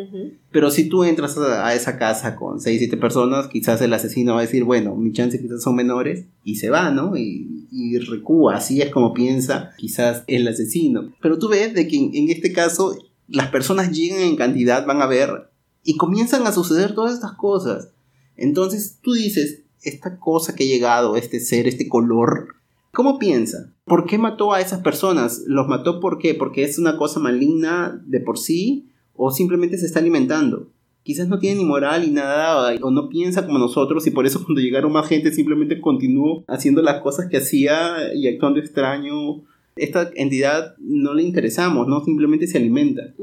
Pero 0.52 0.70
si 0.70 0.88
tú 0.88 1.04
entras 1.04 1.36
a, 1.40 1.74
esa 1.74 1.98
casa 1.98 2.36
con 2.36 2.62
6, 2.62 2.78
7 2.78 2.96
personas, 2.98 3.48
quizás 3.48 3.82
el 3.82 3.92
asesino 3.92 4.36
va 4.36 4.42
a 4.42 4.44
decir, 4.44 4.66
bueno, 4.66 4.96
mis 4.96 5.14
chances 5.14 5.42
quizás 5.42 5.64
son 5.64 5.76
menores 5.76 6.26
y 6.44 6.58
se 6.58 6.70
va, 6.70 6.92
¿no? 6.92 7.18
Y, 7.18 7.68
y 7.72 7.98
recúa, 7.98 8.58
así 8.58 8.80
es 8.80 8.92
como 8.92 9.12
piensa 9.12 9.72
quizás 9.76 10.24
el 10.28 10.48
asesino. 10.48 11.14
Pero 11.20 11.40
tú 11.40 11.50
ves 11.50 11.74
de 11.74 11.88
que 11.88 11.98
en, 11.98 12.30
este 12.30 12.54
caso 12.54 12.96
las 13.28 13.48
personas 13.48 13.92
llegan 13.92 14.20
en 14.20 14.36
cantidad, 14.36 14.86
van 14.86 15.02
a 15.02 15.08
ver 15.08 15.50
y 15.84 15.98
comienzan 15.98 16.46
a 16.46 16.52
suceder 16.52 16.94
todas 16.94 17.16
estas 17.16 17.32
cosas. 17.32 17.90
Entonces 18.38 19.00
tú 19.02 19.14
dices, 19.14 19.64
esta 19.82 20.20
cosa 20.20 20.54
que 20.54 20.66
ha 20.66 20.68
llegado, 20.68 21.16
este 21.16 21.40
ser, 21.40 21.68
este 21.68 21.90
color, 21.90 22.59
¿Cómo 22.92 23.20
piensa? 23.20 23.74
¿Por 23.86 24.06
qué 24.06 24.18
mató 24.18 24.54
a 24.54 24.62
esas 24.62 24.82
personas? 24.82 25.44
¿Los 25.46 25.68
mató 25.68 26.00
por 26.00 26.18
qué? 26.18 26.34
¿Porque 26.34 26.64
es 26.64 26.80
una 26.80 26.98
cosa 26.98 27.20
maligna 27.20 28.02
de 28.06 28.20
por 28.20 28.38
sí? 28.38 28.90
¿O 29.14 29.32
simplemente 29.32 29.78
se 29.78 29.86
está 29.86 30.00
alimentando? 30.00 30.72
Quizás 31.04 31.28
no 31.28 31.40
tiene 31.40 31.60
ni 31.60 31.66
moral 31.66 32.02
ni 32.02 32.12
nada, 32.12 32.76
o 32.82 32.92
no 32.92 33.10
piensa 33.10 33.46
como 33.46 33.58
nosotros, 33.58 34.06
y 34.08 34.12
por 34.12 34.26
eso 34.26 34.42
cuando 34.46 34.62
llegaron 34.62 34.92
más 34.92 35.08
gente 35.08 35.32
simplemente 35.32 35.80
continuó 35.82 36.44
haciendo 36.48 36.82
las 36.82 37.02
cosas 37.02 37.28
que 37.30 37.38
hacía 37.38 38.14
y 38.14 38.28
actuando 38.28 38.60
extraño. 38.60 39.44
Esta 39.76 40.12
entidad 40.16 40.76
no 40.80 41.14
le 41.14 41.24
interesamos, 41.24 41.88
¿no? 41.88 42.04
Simplemente 42.04 42.48
se 42.48 42.58
alimenta. 42.58 43.14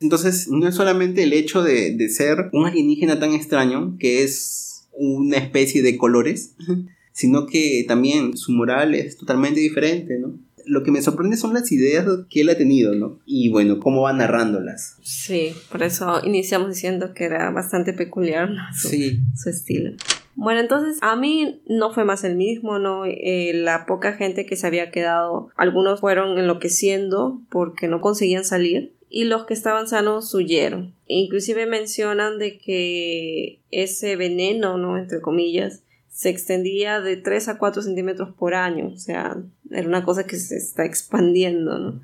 Entonces, 0.00 0.48
no 0.48 0.66
es 0.66 0.74
solamente 0.74 1.22
el 1.22 1.32
hecho 1.32 1.62
de, 1.62 1.94
de 1.94 2.08
ser 2.08 2.50
un 2.52 2.66
alienígena 2.66 3.20
tan 3.20 3.32
extraño, 3.32 3.96
que 4.00 4.24
es 4.24 4.88
una 4.92 5.36
especie 5.36 5.82
de 5.82 5.96
colores, 5.96 6.56
sino 7.14 7.46
que 7.46 7.84
también 7.88 8.36
su 8.36 8.52
moral 8.52 8.94
es 8.94 9.16
totalmente 9.16 9.60
diferente, 9.60 10.18
¿no? 10.18 10.34
lo 10.66 10.82
que 10.82 10.90
me 10.90 11.02
sorprende 11.02 11.36
son 11.36 11.52
las 11.54 11.70
ideas 11.72 12.06
que 12.30 12.40
él 12.40 12.48
ha 12.48 12.56
tenido, 12.56 12.94
¿no? 12.94 13.18
Y 13.26 13.50
bueno, 13.50 13.80
cómo 13.80 14.00
va 14.02 14.12
narrándolas. 14.12 14.96
Sí, 15.02 15.52
por 15.70 15.82
eso 15.82 16.20
iniciamos 16.24 16.70
diciendo 16.70 17.12
que 17.14 17.24
era 17.24 17.50
bastante 17.50 17.92
peculiar 17.92 18.48
su, 18.74 18.88
Sí. 18.88 19.18
su 19.36 19.50
estilo. 19.50 19.92
Bueno, 20.36 20.60
entonces 20.60 20.98
a 21.02 21.16
mí 21.16 21.60
no 21.68 21.92
fue 21.92 22.04
más 22.04 22.24
el 22.24 22.36
mismo, 22.36 22.78
¿no? 22.78 23.04
Eh, 23.04 23.52
la 23.54 23.86
poca 23.86 24.14
gente 24.14 24.46
que 24.46 24.56
se 24.56 24.66
había 24.66 24.90
quedado, 24.90 25.50
algunos 25.56 26.00
fueron 26.00 26.38
enloqueciendo 26.38 27.40
porque 27.50 27.86
no 27.86 28.00
conseguían 28.00 28.44
salir 28.44 28.94
y 29.10 29.24
los 29.24 29.44
que 29.44 29.54
estaban 29.54 29.86
sanos 29.86 30.34
huyeron. 30.34 30.92
Inclusive 31.06 31.66
mencionan 31.66 32.38
de 32.38 32.58
que 32.58 33.60
ese 33.70 34.16
veneno, 34.16 34.76
¿no? 34.76 34.98
Entre 34.98 35.20
comillas, 35.20 35.83
se 36.14 36.28
extendía 36.28 37.00
de 37.00 37.16
3 37.16 37.48
a 37.48 37.58
4 37.58 37.82
centímetros 37.82 38.32
por 38.38 38.54
año, 38.54 38.92
o 38.94 38.96
sea, 38.96 39.36
era 39.68 39.88
una 39.88 40.04
cosa 40.04 40.24
que 40.24 40.36
se 40.36 40.56
está 40.56 40.84
expandiendo, 40.84 41.76
¿no? 41.80 42.00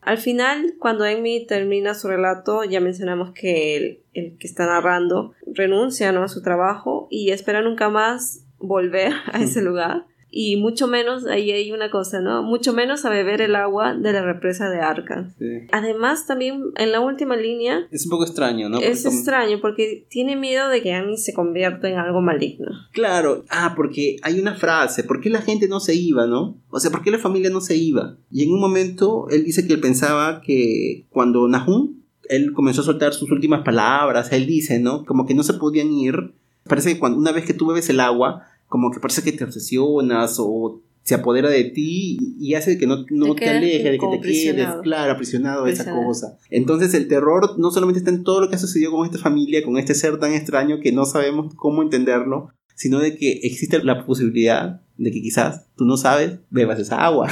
Al 0.00 0.18
final, 0.18 0.74
cuando 0.78 1.04
Amy 1.04 1.44
termina 1.44 1.94
su 1.94 2.06
relato, 2.06 2.62
ya 2.62 2.78
mencionamos 2.78 3.32
que 3.32 3.76
el, 3.76 4.00
el 4.14 4.38
que 4.38 4.46
está 4.46 4.64
narrando 4.66 5.34
renuncia 5.44 6.12
¿no? 6.12 6.22
a 6.22 6.28
su 6.28 6.40
trabajo 6.40 7.08
y 7.10 7.32
espera 7.32 7.62
nunca 7.62 7.90
más 7.90 8.44
volver 8.60 9.12
a 9.32 9.42
ese 9.42 9.60
lugar. 9.60 10.06
Y 10.38 10.56
mucho 10.56 10.86
menos, 10.86 11.24
ahí 11.24 11.50
hay 11.50 11.72
una 11.72 11.90
cosa, 11.90 12.20
¿no? 12.20 12.42
Mucho 12.42 12.74
menos 12.74 13.06
a 13.06 13.08
beber 13.08 13.40
el 13.40 13.56
agua 13.56 13.94
de 13.94 14.12
la 14.12 14.20
represa 14.20 14.68
de 14.68 14.80
Arca. 14.80 15.30
Sí. 15.38 15.46
Además, 15.72 16.26
también 16.26 16.62
en 16.76 16.92
la 16.92 17.00
última 17.00 17.36
línea 17.36 17.88
Es 17.90 18.04
un 18.04 18.10
poco 18.10 18.24
extraño, 18.24 18.68
¿no? 18.68 18.78
es 18.78 19.02
como- 19.02 19.16
extraño 19.16 19.60
porque 19.62 20.06
tiene 20.10 20.36
miedo 20.36 20.68
de 20.68 20.82
que 20.82 20.92
Amy 20.92 21.16
se 21.16 21.32
convierta 21.32 21.88
en 21.88 21.96
algo 21.96 22.20
maligno. 22.20 22.66
Claro, 22.92 23.46
ah, 23.48 23.72
porque 23.74 24.16
hay 24.20 24.38
una 24.38 24.54
frase, 24.54 25.04
¿por 25.04 25.22
qué 25.22 25.30
la 25.30 25.40
gente 25.40 25.68
no 25.68 25.80
se 25.80 25.94
iba, 25.94 26.26
no? 26.26 26.60
O 26.68 26.80
sea, 26.80 26.90
¿por 26.90 27.02
qué 27.02 27.10
la 27.10 27.18
familia 27.18 27.48
no 27.48 27.62
se 27.62 27.76
iba? 27.78 28.18
Y 28.30 28.42
en 28.44 28.52
un 28.52 28.60
momento 28.60 29.28
él 29.30 29.42
dice 29.42 29.66
que 29.66 29.72
él 29.72 29.80
pensaba 29.80 30.42
que 30.42 31.06
cuando 31.08 31.48
Nahum, 31.48 32.02
él 32.28 32.52
comenzó 32.52 32.82
a 32.82 32.84
soltar 32.84 33.14
sus 33.14 33.30
últimas 33.30 33.62
palabras, 33.64 34.30
él 34.32 34.44
dice, 34.44 34.80
¿no? 34.80 35.06
Como 35.06 35.24
que 35.24 35.32
no 35.32 35.42
se 35.42 35.54
podían 35.54 35.90
ir. 35.92 36.34
Parece 36.64 36.92
que 36.92 36.98
cuando, 36.98 37.16
una 37.16 37.32
vez 37.32 37.46
que 37.46 37.54
tú 37.54 37.68
bebes 37.68 37.88
el 37.88 38.00
agua, 38.00 38.42
como 38.68 38.90
que 38.90 39.00
parece 39.00 39.22
que 39.22 39.32
te 39.32 39.44
obsesionas 39.44 40.36
o 40.38 40.82
se 41.06 41.14
apodera 41.14 41.48
de 41.48 41.62
ti 41.64 42.18
y 42.40 42.54
hace 42.54 42.78
que 42.78 42.86
no, 42.88 43.06
no 43.10 43.34
te, 43.34 43.42
quedas 43.42 43.56
alejes, 43.58 43.92
de 43.92 43.98
que 43.98 44.06
te 44.08 44.20
quedes, 44.20 44.68
claro, 44.82 45.12
aprisionado 45.12 45.64
de 45.64 45.72
esa 45.72 45.94
cosa. 45.94 46.36
Entonces 46.50 46.94
el 46.94 47.06
terror 47.06 47.56
no 47.58 47.70
solamente 47.70 48.00
está 48.00 48.10
en 48.10 48.24
todo 48.24 48.40
lo 48.40 48.48
que 48.48 48.56
ha 48.56 48.58
sucedido 48.58 48.90
con 48.90 49.06
esta 49.06 49.18
familia, 49.18 49.62
con 49.62 49.78
este 49.78 49.94
ser 49.94 50.18
tan 50.18 50.32
extraño 50.32 50.80
que 50.80 50.90
no 50.90 51.06
sabemos 51.06 51.54
cómo 51.54 51.82
entenderlo, 51.82 52.50
sino 52.74 52.98
de 52.98 53.16
que 53.16 53.40
existe 53.44 53.82
la 53.84 54.04
posibilidad 54.04 54.82
de 54.96 55.12
que 55.12 55.22
quizás 55.22 55.66
tú 55.76 55.84
no 55.84 55.96
sabes, 55.96 56.38
bebas 56.50 56.80
esa 56.80 57.04
agua 57.04 57.28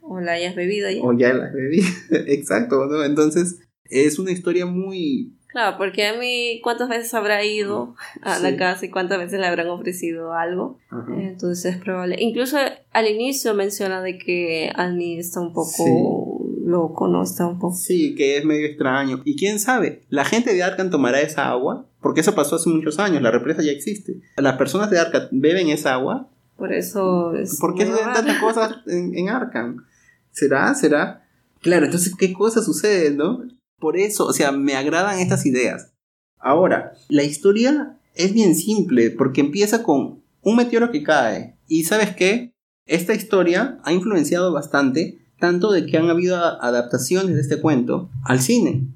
O 0.00 0.20
la 0.20 0.32
hayas 0.32 0.56
bebido 0.56 0.90
ya. 0.90 1.00
o 1.02 1.16
ya 1.16 1.32
la 1.32 1.48
bebí. 1.52 1.82
Exacto, 2.26 2.86
¿no? 2.86 3.04
Entonces 3.04 3.60
es 3.84 4.18
una 4.18 4.32
historia 4.32 4.66
muy... 4.66 5.35
Claro, 5.56 5.78
porque 5.78 6.06
a 6.06 6.18
mí, 6.18 6.60
¿cuántas 6.62 6.90
veces 6.90 7.14
habrá 7.14 7.42
ido 7.42 7.94
a 8.20 8.36
Sí. 8.36 8.42
la 8.42 8.56
casa 8.58 8.84
y 8.84 8.90
cuántas 8.90 9.16
veces 9.18 9.40
le 9.40 9.46
habrán 9.46 9.68
ofrecido 9.68 10.34
algo? 10.34 10.78
Ajá. 10.90 11.14
Entonces 11.18 11.76
es 11.76 11.80
probable. 11.82 12.16
Incluso 12.18 12.58
al 12.92 13.08
inicio 13.08 13.54
menciona 13.54 14.02
de 14.02 14.18
que 14.18 14.70
Annie 14.74 15.18
está 15.18 15.40
un 15.40 15.54
poco 15.54 16.44
loco, 16.62 17.08
¿no? 17.08 17.22
Está 17.22 17.46
un 17.46 17.58
poco... 17.58 17.74
Sí, 17.74 18.14
que 18.14 18.36
es 18.36 18.44
medio 18.44 18.66
extraño. 18.66 19.22
Y 19.24 19.34
quién 19.36 19.58
sabe, 19.58 20.02
la 20.10 20.26
gente 20.26 20.52
de 20.52 20.62
Arkham 20.62 20.90
tomará 20.90 21.22
esa 21.22 21.48
agua, 21.48 21.86
porque 22.02 22.20
eso 22.20 22.34
pasó 22.34 22.56
hace 22.56 22.68
muchos 22.68 22.98
años, 22.98 23.22
la 23.22 23.30
represa 23.30 23.62
ya 23.62 23.72
existe. 23.72 24.20
Las 24.36 24.58
personas 24.58 24.90
de 24.90 24.98
Arkham 24.98 25.28
beben 25.30 25.70
esa 25.70 25.94
agua. 25.94 26.28
Por 26.58 26.74
eso 26.74 27.34
es... 27.34 27.58
¿Por 27.58 27.74
qué 27.74 27.86
raro. 27.86 28.12
tantas 28.12 28.38
cosas 28.40 28.74
en, 28.88 29.16
en 29.16 29.30
Arkham? 29.30 29.86
¿Será? 30.32 30.74
¿Será? 30.74 31.26
Claro, 31.62 31.86
entonces, 31.86 32.14
¿qué 32.14 32.34
cosas 32.34 32.66
suceden, 32.66 33.16
no? 33.16 33.42
Por 33.78 33.96
eso, 33.96 34.26
o 34.26 34.32
sea, 34.32 34.52
me 34.52 34.74
agradan 34.74 35.18
estas 35.18 35.46
ideas. 35.46 35.92
Ahora, 36.38 36.92
la 37.08 37.24
historia 37.24 37.98
es 38.14 38.32
bien 38.32 38.54
simple, 38.54 39.10
porque 39.10 39.40
empieza 39.40 39.82
con 39.82 40.22
un 40.42 40.56
meteoro 40.56 40.90
que 40.90 41.02
cae. 41.02 41.58
Y 41.68 41.84
¿sabes 41.84 42.14
qué? 42.14 42.52
Esta 42.86 43.14
historia 43.14 43.78
ha 43.84 43.92
influenciado 43.92 44.52
bastante, 44.52 45.18
tanto 45.38 45.72
de 45.72 45.86
que 45.86 45.98
han 45.98 46.08
habido 46.08 46.36
adaptaciones 46.36 47.34
de 47.34 47.40
este 47.40 47.60
cuento 47.60 48.08
al 48.24 48.40
cine. 48.40 48.86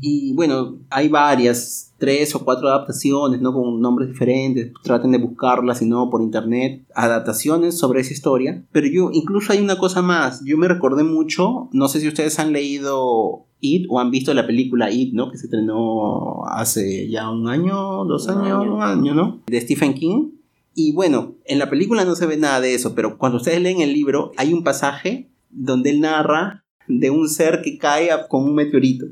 Y 0.00 0.34
bueno, 0.34 0.78
hay 0.90 1.08
varias, 1.08 1.94
tres 1.98 2.34
o 2.34 2.44
cuatro 2.44 2.68
adaptaciones, 2.68 3.40
¿no? 3.40 3.52
Con 3.52 3.80
nombres 3.80 4.08
diferentes, 4.08 4.72
traten 4.82 5.12
de 5.12 5.18
buscarlas, 5.18 5.78
si 5.78 5.86
no, 5.86 6.10
por 6.10 6.20
internet, 6.20 6.86
adaptaciones 6.94 7.78
sobre 7.78 8.00
esa 8.00 8.12
historia. 8.12 8.64
Pero 8.72 8.88
yo, 8.88 9.10
incluso 9.12 9.52
hay 9.52 9.60
una 9.60 9.78
cosa 9.78 10.02
más, 10.02 10.42
yo 10.44 10.58
me 10.58 10.68
recordé 10.68 11.02
mucho, 11.02 11.70
no 11.72 11.88
sé 11.88 12.00
si 12.00 12.08
ustedes 12.08 12.38
han 12.38 12.52
leído 12.52 13.45
It 13.60 13.86
o 13.88 13.98
han 14.00 14.10
visto 14.10 14.32
la 14.34 14.46
película 14.46 14.90
It, 14.90 15.12
¿no? 15.14 15.30
Que 15.30 15.38
se 15.38 15.46
estrenó 15.46 16.44
hace 16.46 17.08
ya 17.08 17.30
un 17.30 17.48
año, 17.48 18.04
dos 18.04 18.26
Un 18.28 18.38
años, 18.38 18.60
año. 18.62 18.74
un 18.76 18.82
año, 18.82 19.14
¿no? 19.14 19.42
De 19.46 19.60
Stephen 19.60 19.94
King. 19.94 20.30
Y 20.74 20.92
bueno, 20.92 21.34
en 21.46 21.58
la 21.58 21.70
película 21.70 22.04
no 22.04 22.14
se 22.16 22.26
ve 22.26 22.36
nada 22.36 22.60
de 22.60 22.74
eso, 22.74 22.94
pero 22.94 23.16
cuando 23.18 23.38
ustedes 23.38 23.62
leen 23.62 23.80
el 23.80 23.92
libro, 23.94 24.32
hay 24.36 24.52
un 24.52 24.62
pasaje 24.62 25.30
donde 25.50 25.90
él 25.90 26.00
narra 26.00 26.64
de 26.86 27.10
un 27.10 27.28
ser 27.28 27.62
que 27.62 27.78
cae 27.78 28.10
con 28.28 28.44
un 28.44 28.54
meteorito. 28.54 29.06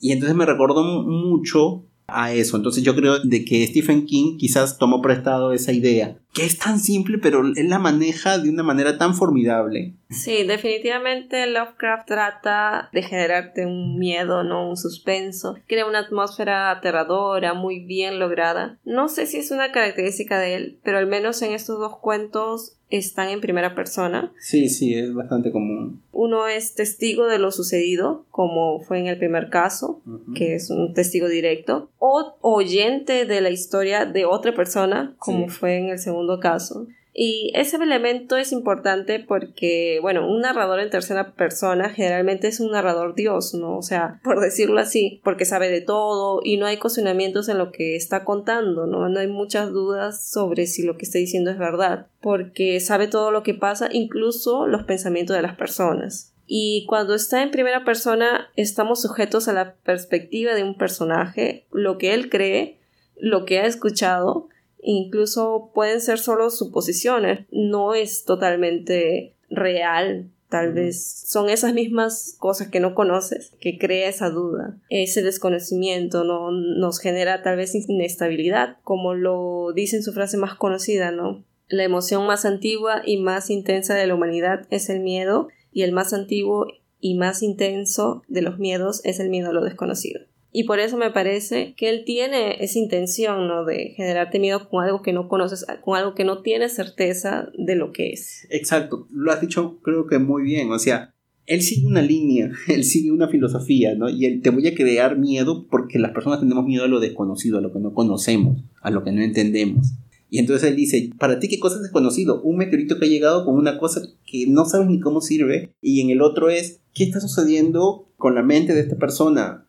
Y 0.00 0.12
entonces 0.12 0.36
me 0.36 0.44
recordó 0.46 0.84
mu- 0.84 1.02
mucho 1.10 1.84
a 2.06 2.32
eso. 2.32 2.56
Entonces 2.56 2.82
yo 2.84 2.94
creo 2.94 3.18
de 3.20 3.44
que 3.44 3.66
Stephen 3.66 4.04
King 4.06 4.36
quizás 4.38 4.78
tomó 4.78 5.00
prestado 5.02 5.52
esa 5.52 5.72
idea, 5.72 6.18
que 6.34 6.44
es 6.44 6.58
tan 6.58 6.78
simple, 6.78 7.18
pero 7.18 7.40
él 7.40 7.68
la 7.68 7.78
maneja 7.78 8.38
de 8.38 8.50
una 8.50 8.62
manera 8.62 8.98
tan 8.98 9.14
formidable. 9.14 9.96
Sí, 10.10 10.44
definitivamente 10.44 11.46
Lovecraft 11.46 12.06
trata 12.08 12.88
de 12.92 13.02
generarte 13.02 13.66
un 13.66 13.98
miedo, 13.98 14.42
¿no? 14.42 14.68
Un 14.68 14.76
suspenso. 14.76 15.58
Crea 15.66 15.86
una 15.86 16.00
atmósfera 16.00 16.70
aterradora, 16.70 17.52
muy 17.54 17.80
bien 17.80 18.18
lograda. 18.18 18.78
No 18.84 19.08
sé 19.08 19.26
si 19.26 19.36
es 19.36 19.50
una 19.50 19.70
característica 19.70 20.38
de 20.38 20.54
él, 20.54 20.78
pero 20.82 20.98
al 20.98 21.06
menos 21.06 21.42
en 21.42 21.52
estos 21.52 21.78
dos 21.78 21.98
cuentos 21.98 22.74
están 22.90 23.28
en 23.28 23.42
primera 23.42 23.74
persona. 23.74 24.32
Sí, 24.38 24.70
sí, 24.70 24.94
es 24.94 25.12
bastante 25.12 25.52
común. 25.52 26.02
Uno 26.10 26.46
es 26.48 26.74
testigo 26.74 27.26
de 27.26 27.38
lo 27.38 27.50
sucedido, 27.52 28.24
como 28.30 28.80
fue 28.80 28.98
en 29.00 29.08
el 29.08 29.18
primer 29.18 29.50
caso, 29.50 30.00
que 30.34 30.54
es 30.54 30.70
un 30.70 30.94
testigo 30.94 31.28
directo, 31.28 31.90
o 31.98 32.38
oyente 32.40 33.26
de 33.26 33.42
la 33.42 33.50
historia 33.50 34.06
de 34.06 34.24
otra 34.24 34.54
persona, 34.54 35.14
como 35.18 35.48
Sí. 35.48 35.54
fue 35.54 35.76
en 35.76 35.88
el 35.90 35.98
segundo 35.98 36.40
caso. 36.40 36.86
Y 37.20 37.50
ese 37.56 37.78
elemento 37.78 38.36
es 38.36 38.52
importante 38.52 39.18
porque, 39.18 39.98
bueno, 40.00 40.30
un 40.30 40.40
narrador 40.40 40.78
en 40.78 40.88
tercera 40.88 41.32
persona 41.32 41.90
generalmente 41.90 42.46
es 42.46 42.60
un 42.60 42.70
narrador 42.70 43.16
dios, 43.16 43.54
¿no? 43.54 43.76
O 43.76 43.82
sea, 43.82 44.20
por 44.22 44.38
decirlo 44.38 44.78
así, 44.78 45.20
porque 45.24 45.44
sabe 45.44 45.68
de 45.68 45.80
todo 45.80 46.40
y 46.44 46.58
no 46.58 46.66
hay 46.66 46.76
cuestionamientos 46.76 47.48
en 47.48 47.58
lo 47.58 47.72
que 47.72 47.96
está 47.96 48.24
contando, 48.24 48.86
¿no? 48.86 49.08
No 49.08 49.18
hay 49.18 49.26
muchas 49.26 49.72
dudas 49.72 50.30
sobre 50.30 50.68
si 50.68 50.84
lo 50.84 50.96
que 50.96 51.06
está 51.06 51.18
diciendo 51.18 51.50
es 51.50 51.58
verdad, 51.58 52.06
porque 52.20 52.78
sabe 52.78 53.08
todo 53.08 53.32
lo 53.32 53.42
que 53.42 53.54
pasa, 53.54 53.88
incluso 53.90 54.68
los 54.68 54.84
pensamientos 54.84 55.34
de 55.34 55.42
las 55.42 55.56
personas. 55.56 56.32
Y 56.46 56.86
cuando 56.86 57.16
está 57.16 57.42
en 57.42 57.50
primera 57.50 57.84
persona, 57.84 58.52
estamos 58.54 59.02
sujetos 59.02 59.48
a 59.48 59.52
la 59.52 59.74
perspectiva 59.74 60.54
de 60.54 60.62
un 60.62 60.78
personaje, 60.78 61.66
lo 61.72 61.98
que 61.98 62.14
él 62.14 62.30
cree, 62.30 62.78
lo 63.16 63.44
que 63.44 63.58
ha 63.58 63.66
escuchado, 63.66 64.50
incluso 64.82 65.70
pueden 65.74 66.00
ser 66.00 66.18
solo 66.18 66.50
suposiciones, 66.50 67.46
no 67.50 67.94
es 67.94 68.24
totalmente 68.24 69.34
real. 69.50 70.30
Tal 70.48 70.72
vez 70.72 71.24
son 71.26 71.50
esas 71.50 71.74
mismas 71.74 72.34
cosas 72.38 72.68
que 72.68 72.80
no 72.80 72.94
conoces 72.94 73.52
que 73.60 73.78
crea 73.78 74.08
esa 74.08 74.30
duda. 74.30 74.78
Ese 74.88 75.22
desconocimiento 75.22 76.24
no 76.24 76.50
nos 76.50 77.00
genera 77.00 77.42
tal 77.42 77.56
vez 77.56 77.74
inestabilidad, 77.74 78.78
como 78.82 79.12
lo 79.12 79.72
dice 79.74 79.96
en 79.96 80.02
su 80.02 80.14
frase 80.14 80.38
más 80.38 80.54
conocida, 80.54 81.10
¿no? 81.10 81.44
La 81.68 81.84
emoción 81.84 82.26
más 82.26 82.46
antigua 82.46 83.02
y 83.04 83.18
más 83.18 83.50
intensa 83.50 83.94
de 83.94 84.06
la 84.06 84.14
humanidad 84.14 84.66
es 84.70 84.88
el 84.88 85.00
miedo 85.00 85.48
y 85.70 85.82
el 85.82 85.92
más 85.92 86.14
antiguo 86.14 86.66
y 86.98 87.16
más 87.16 87.42
intenso 87.42 88.22
de 88.26 88.40
los 88.40 88.58
miedos 88.58 89.02
es 89.04 89.20
el 89.20 89.28
miedo 89.28 89.50
a 89.50 89.52
lo 89.52 89.62
desconocido. 89.62 90.22
Y 90.50 90.64
por 90.64 90.80
eso 90.80 90.96
me 90.96 91.10
parece 91.10 91.74
que 91.76 91.90
él 91.90 92.04
tiene 92.06 92.62
esa 92.64 92.78
intención, 92.78 93.46
¿no? 93.48 93.64
De 93.64 93.92
generarte 93.96 94.38
miedo 94.38 94.68
con 94.68 94.82
algo 94.82 95.02
que 95.02 95.12
no 95.12 95.28
conoces, 95.28 95.66
con 95.84 95.96
algo 95.96 96.14
que 96.14 96.24
no 96.24 96.42
tienes 96.42 96.74
certeza 96.74 97.50
de 97.58 97.76
lo 97.76 97.92
que 97.92 98.10
es. 98.10 98.46
Exacto, 98.50 99.06
lo 99.10 99.30
has 99.30 99.40
dicho 99.40 99.78
creo 99.82 100.06
que 100.06 100.18
muy 100.18 100.42
bien, 100.42 100.70
o 100.72 100.78
sea, 100.78 101.14
él 101.46 101.62
sigue 101.62 101.86
una 101.86 102.02
línea, 102.02 102.50
él 102.68 102.84
sigue 102.84 103.10
una 103.10 103.28
filosofía, 103.28 103.94
¿no? 103.94 104.08
Y 104.08 104.24
él 104.26 104.40
te 104.42 104.50
voy 104.50 104.66
a 104.68 104.74
crear 104.74 105.18
miedo 105.18 105.66
porque 105.68 105.98
las 105.98 106.12
personas 106.12 106.40
tenemos 106.40 106.64
miedo 106.64 106.84
a 106.84 106.88
lo 106.88 107.00
desconocido, 107.00 107.58
a 107.58 107.62
lo 107.62 107.72
que 107.72 107.80
no 107.80 107.92
conocemos, 107.92 108.62
a 108.80 108.90
lo 108.90 109.04
que 109.04 109.12
no 109.12 109.22
entendemos. 109.22 109.94
Y 110.30 110.38
entonces 110.38 110.70
él 110.70 110.76
dice, 110.76 111.10
para 111.18 111.38
ti 111.38 111.48
qué 111.48 111.58
cosa 111.58 111.76
es 111.76 111.82
desconocido? 111.82 112.42
Un 112.42 112.58
meteorito 112.58 112.98
que 112.98 113.06
ha 113.06 113.08
llegado 113.08 113.44
con 113.44 113.54
una 113.54 113.78
cosa 113.78 114.02
que 114.26 114.46
no 114.46 114.66
sabes 114.66 114.88
ni 114.88 115.00
cómo 115.00 115.22
sirve. 115.22 115.74
Y 115.80 116.02
en 116.02 116.10
el 116.10 116.20
otro 116.20 116.50
es, 116.50 116.80
¿qué 116.92 117.04
está 117.04 117.18
sucediendo 117.20 118.10
con 118.16 118.34
la 118.34 118.42
mente 118.42 118.74
de 118.74 118.80
esta 118.80 118.96
persona? 118.96 119.67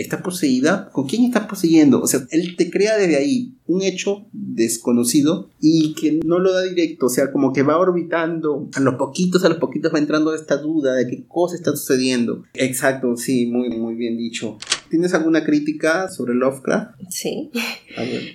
Está 0.00 0.22
poseída, 0.22 0.88
¿con 0.92 1.06
quién 1.06 1.24
estás 1.24 1.46
poseyendo? 1.46 2.00
O 2.00 2.06
sea, 2.06 2.20
él 2.30 2.56
te 2.56 2.70
crea 2.70 2.96
desde 2.96 3.16
ahí 3.16 3.54
un 3.66 3.82
hecho 3.82 4.26
desconocido 4.32 5.50
y 5.60 5.94
que 5.94 6.20
no 6.24 6.38
lo 6.38 6.52
da 6.52 6.62
directo, 6.62 7.06
o 7.06 7.08
sea, 7.08 7.30
como 7.30 7.52
que 7.52 7.62
va 7.62 7.78
orbitando, 7.78 8.68
a 8.74 8.80
los 8.80 8.94
poquitos, 8.94 9.44
a 9.44 9.48
los 9.48 9.58
poquitos 9.58 9.94
va 9.94 9.98
entrando 9.98 10.34
esta 10.34 10.56
duda 10.56 10.94
de 10.94 11.06
qué 11.06 11.24
cosa 11.28 11.54
está 11.54 11.70
sucediendo. 11.72 12.44
Exacto, 12.54 13.16
sí, 13.16 13.46
muy, 13.46 13.70
muy 13.70 13.94
bien 13.94 14.16
dicho. 14.16 14.58
¿Tienes 14.88 15.14
alguna 15.14 15.44
crítica 15.44 16.08
sobre 16.08 16.34
Lovecraft? 16.34 17.00
Sí. 17.10 17.50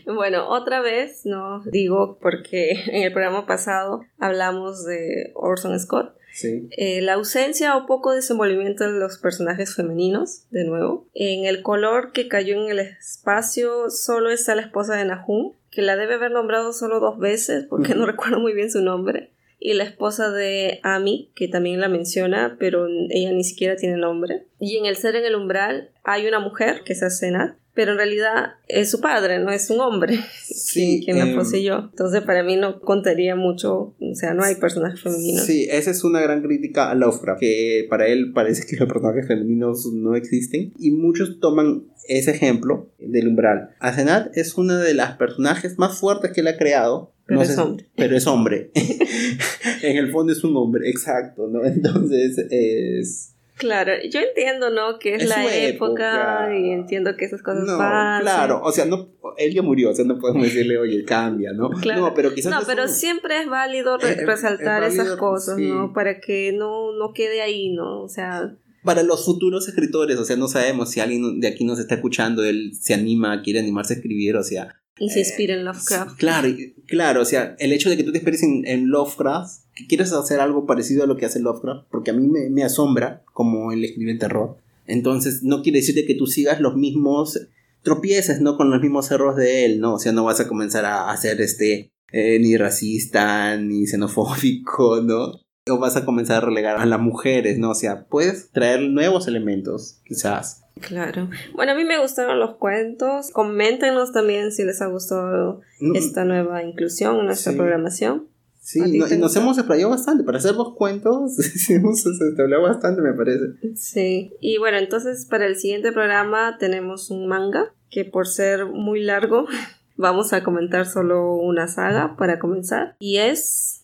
Bueno, 0.06 0.50
otra 0.50 0.82
vez, 0.82 1.22
no 1.26 1.64
digo 1.72 2.20
porque 2.22 2.72
en 2.88 3.04
el 3.04 3.14
programa 3.14 3.46
pasado 3.46 4.02
hablamos 4.20 4.86
de 4.86 5.32
Orson 5.34 5.80
Scott 5.80 6.14
eh, 6.44 7.02
la 7.02 7.14
ausencia 7.14 7.78
o 7.78 7.86
poco 7.86 8.12
desenvolvimiento 8.14 8.84
de 8.84 9.00
los 9.00 9.18
personajes 9.18 9.76
femeninos, 9.76 10.46
de 10.52 10.66
nuevo. 10.66 11.08
En 11.14 11.46
el 11.46 11.62
color 11.62 12.12
que 12.12 12.28
cayó 12.28 12.62
en 12.62 12.70
el 12.70 12.80
espacio 12.80 13.90
solo 13.90 14.30
está 14.30 14.56
la 14.56 14.64
esposa 14.64 14.96
de 14.96 15.06
Nahum, 15.06 15.54
que 15.72 15.82
la 15.82 15.96
debe 15.96 16.16
haber 16.16 16.32
nombrado 16.32 16.74
solo 16.74 17.00
dos 17.00 17.20
veces 17.20 17.66
porque 17.70 17.96
no 17.96 18.06
recuerdo 18.06 18.40
muy 18.40 18.54
bien 18.54 18.72
su 18.72 18.82
nombre. 18.82 19.32
Y 19.58 19.74
la 19.74 19.86
esposa 19.86 20.30
de 20.30 20.80
Ami, 20.84 21.32
que 21.34 21.48
también 21.48 21.80
la 21.80 21.90
menciona, 21.90 22.58
pero 22.60 22.88
ella 23.10 23.32
ni 23.32 23.44
siquiera 23.44 23.76
tiene 23.76 23.98
nombre. 23.98 24.46
Y 24.60 24.78
en 24.78 24.86
el 24.86 24.96
ser 24.96 25.16
en 25.16 25.26
el 25.26 25.36
umbral 25.36 25.90
hay 26.04 26.28
una 26.28 26.40
mujer, 26.40 26.84
que 26.84 26.94
es 26.94 27.02
Asenat, 27.02 27.56
pero 27.76 27.92
en 27.92 27.98
realidad 27.98 28.54
es 28.68 28.90
su 28.90 29.02
padre, 29.02 29.40
no 29.40 29.52
es 29.52 29.70
un 29.70 29.82
hombre 29.82 30.20
sí, 30.44 31.02
quien 31.04 31.20
la 31.20 31.28
em, 31.28 31.36
poseyó. 31.36 31.90
Entonces 31.92 32.22
para 32.22 32.42
mí 32.42 32.56
no 32.56 32.80
contaría 32.80 33.36
mucho, 33.36 33.94
o 34.00 34.16
sea, 34.16 34.34
no 34.34 34.44
hay 34.44 34.56
personajes 34.56 35.02
femeninos. 35.02 35.46
Sí, 35.46 35.68
esa 35.70 35.92
es 35.92 36.04
una 36.04 36.22
gran 36.22 36.42
crítica 36.42 36.90
a 36.90 36.96
Lovecraft, 36.96 37.40
que 37.40 37.86
para 37.90 38.08
él 38.08 38.32
parece 38.34 38.66
que 38.66 38.78
los 38.78 38.88
personajes 38.88 39.28
femeninos 39.28 39.86
no 39.94 40.16
existen 40.16 40.74
y 40.80 40.92
muchos 40.92 41.40
toman 41.40 41.84
ese 42.08 42.32
ejemplo 42.32 42.90
del 43.00 43.28
umbral. 43.28 43.72
Asenat 43.80 44.36
es 44.38 44.56
una 44.56 44.80
de 44.80 44.94
las 44.94 45.18
personajes 45.18 45.78
más 45.78 46.00
fuertes 46.00 46.32
que 46.32 46.42
él 46.42 46.48
ha 46.48 46.58
creado. 46.58 47.12
Pero 47.28 47.42
es 47.42 47.58
hombre. 47.58 47.86
Pero 47.96 48.16
es 48.16 48.28
hombre. 48.28 48.72
en 49.82 49.98
el 49.98 50.12
fondo 50.12 50.32
es 50.32 50.44
un 50.44 50.56
hombre, 50.56 50.90
exacto, 50.90 51.48
¿no? 51.48 51.66
Entonces 51.66 52.38
es 52.50 53.35
Claro, 53.58 53.94
yo 54.10 54.20
entiendo, 54.20 54.70
¿no? 54.70 55.00
Que 55.00 55.16
es, 55.16 55.30
la 55.30 55.56
época, 55.56 56.50
y 56.54 56.72
entiendo 56.72 57.16
que 57.16 57.26
esas 57.26 57.42
cosas 57.42 57.64
no, 57.64 57.78
Claro, 57.78 58.62
o 58.62 58.72
sea, 58.72 58.86
no, 58.86 59.10
él 59.38 59.54
ya 59.54 59.62
murió, 59.62 59.92
o 59.92 59.94
sea, 59.94 60.04
no 60.04 60.20
podemos 60.20 60.44
decirle, 60.48 60.78
oye, 60.78 61.06
cambia, 61.06 61.54
¿no? 61.54 61.70
Claro. 61.70 62.02
No, 62.02 62.14
pero 62.14 62.34
quizás. 62.34 62.52
No, 62.52 62.60
pero 62.66 62.88
siempre 62.88 63.42
es 63.42 63.48
válido 63.48 63.98
resaltar 63.98 64.84
esas 64.84 65.16
cosas, 65.16 65.58
¿no? 65.58 65.94
Para 65.94 66.20
que 66.20 66.52
no, 66.52 66.92
no 66.94 67.14
quede 67.14 67.42
ahí, 67.42 67.70
¿no? 67.70 68.02
O 68.02 68.10
sea. 68.10 68.56
Para 68.84 69.04
los 69.04 69.26
futuros 69.26 69.68
escritores, 69.68 70.18
o 70.20 70.26
sea, 70.26 70.36
no 70.36 70.48
sabemos 70.48 70.92
si 70.92 71.00
alguien 71.00 71.40
de 71.40 71.48
aquí 71.48 71.66
nos 71.66 71.80
está 71.80 71.96
escuchando, 71.96 72.44
él 72.44 72.72
se 72.80 72.94
anima, 72.94 73.42
quiere 73.42 73.60
animarse 73.60 73.94
a 73.94 73.98
escribir, 73.98 74.36
o 74.36 74.44
sea. 74.44 74.82
Y 74.98 75.10
se 75.10 75.20
inspira 75.20 75.56
en 75.56 75.66
Lovecraft. 75.66 76.18
Claro, 76.18 76.50
claro, 76.88 77.22
o 77.22 77.26
sea, 77.26 77.56
el 77.60 77.74
hecho 77.74 77.90
de 77.90 77.98
que 77.98 78.04
tú 78.04 78.12
te 78.12 78.20
esperes 78.20 78.44
en, 78.44 78.66
en 78.66 78.90
Lovecraft 78.90 79.66
que 79.76 79.88
quieres 79.88 80.14
hacer 80.14 80.40
algo 80.40 80.66
parecido 80.66 81.04
a 81.04 81.08
lo 81.08 81.18
que 81.18 81.26
hace 81.26 81.40
Lovecraft, 81.40 81.88
porque 81.92 82.12
a 82.12 82.14
mí 82.14 82.28
me, 82.28 82.64
asombra 82.64 83.24
como 83.34 83.72
él 83.72 83.84
escribe 83.84 84.16
terror. 84.16 84.58
Entonces, 84.88 85.44
no 85.44 85.62
quiere 85.62 85.80
decir 85.80 85.96
que 86.08 86.16
tú 86.16 86.28
sigas 86.28 86.62
los 86.62 86.76
mismos 86.76 87.48
tropieces, 87.82 88.40
¿no? 88.40 88.56
Con 88.56 88.70
los 88.70 88.82
mismos 88.82 89.12
errores 89.12 89.38
de 89.38 89.66
él, 89.66 89.80
¿no? 89.80 89.96
O 89.96 90.00
sea, 90.00 90.14
no 90.14 90.24
vas 90.24 90.40
a 90.40 90.48
comenzar 90.48 90.86
a 90.86 91.12
hacer 91.12 91.42
este 91.42 91.92
eh, 92.12 92.40
ni 92.40 92.56
racista, 92.56 93.58
ni 93.58 93.86
xenofóbico, 93.86 95.02
¿no? 95.02 95.42
O 95.70 95.80
vas 95.80 95.98
a 95.98 96.06
comenzar 96.06 96.38
a 96.38 96.46
relegar 96.46 96.78
a 96.78 96.86
las 96.86 97.00
mujeres, 97.00 97.58
¿no? 97.58 97.72
O 97.72 97.76
sea, 97.76 98.06
puedes 98.08 98.52
traer 98.52 98.82
nuevos 98.82 99.28
elementos, 99.28 100.00
quizás. 100.06 100.65
Claro. 100.82 101.30
Bueno, 101.54 101.72
a 101.72 101.76
mí 101.76 101.84
me 101.86 102.00
gustaron 102.00 102.40
los 102.40 102.56
cuentos. 102.56 103.32
Coméntenos 103.32 104.12
también 104.12 104.52
si 104.52 104.64
les 104.64 104.82
ha 104.82 104.88
gustado 104.88 105.62
esta 105.94 106.26
nueva 106.26 106.64
inclusión 106.64 107.20
en 107.20 107.26
nuestra 107.28 107.54
programación. 107.54 108.28
Sí, 108.66 108.82
y 108.84 109.18
nos 109.18 109.36
hemos 109.36 109.58
explayado 109.60 109.92
bastante. 109.92 110.24
Para 110.24 110.40
hacer 110.40 110.56
los 110.56 110.74
cuentos, 110.74 111.38
hemos 111.70 112.04
hablado 112.40 112.64
bastante, 112.64 113.02
me 113.02 113.14
parece. 113.14 113.46
Sí, 113.76 114.34
y 114.42 114.58
bueno, 114.58 114.78
entonces 114.80 115.28
para 115.30 115.46
el 115.46 115.56
siguiente 115.56 115.92
programa 115.92 116.58
tenemos 116.58 117.12
un 117.12 117.28
manga 117.28 117.74
que 117.92 118.06
por 118.06 118.28
ser 118.28 118.66
muy 118.66 119.02
largo, 119.02 119.46
vamos 119.98 120.34
a 120.34 120.44
comentar 120.44 120.88
solo 120.88 121.36
una 121.36 121.68
saga 121.68 122.16
para 122.18 122.40
comenzar. 122.40 122.96
Y 123.00 123.18
es 123.18 123.82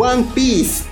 One 0.00 0.24
Piece. 0.34 0.84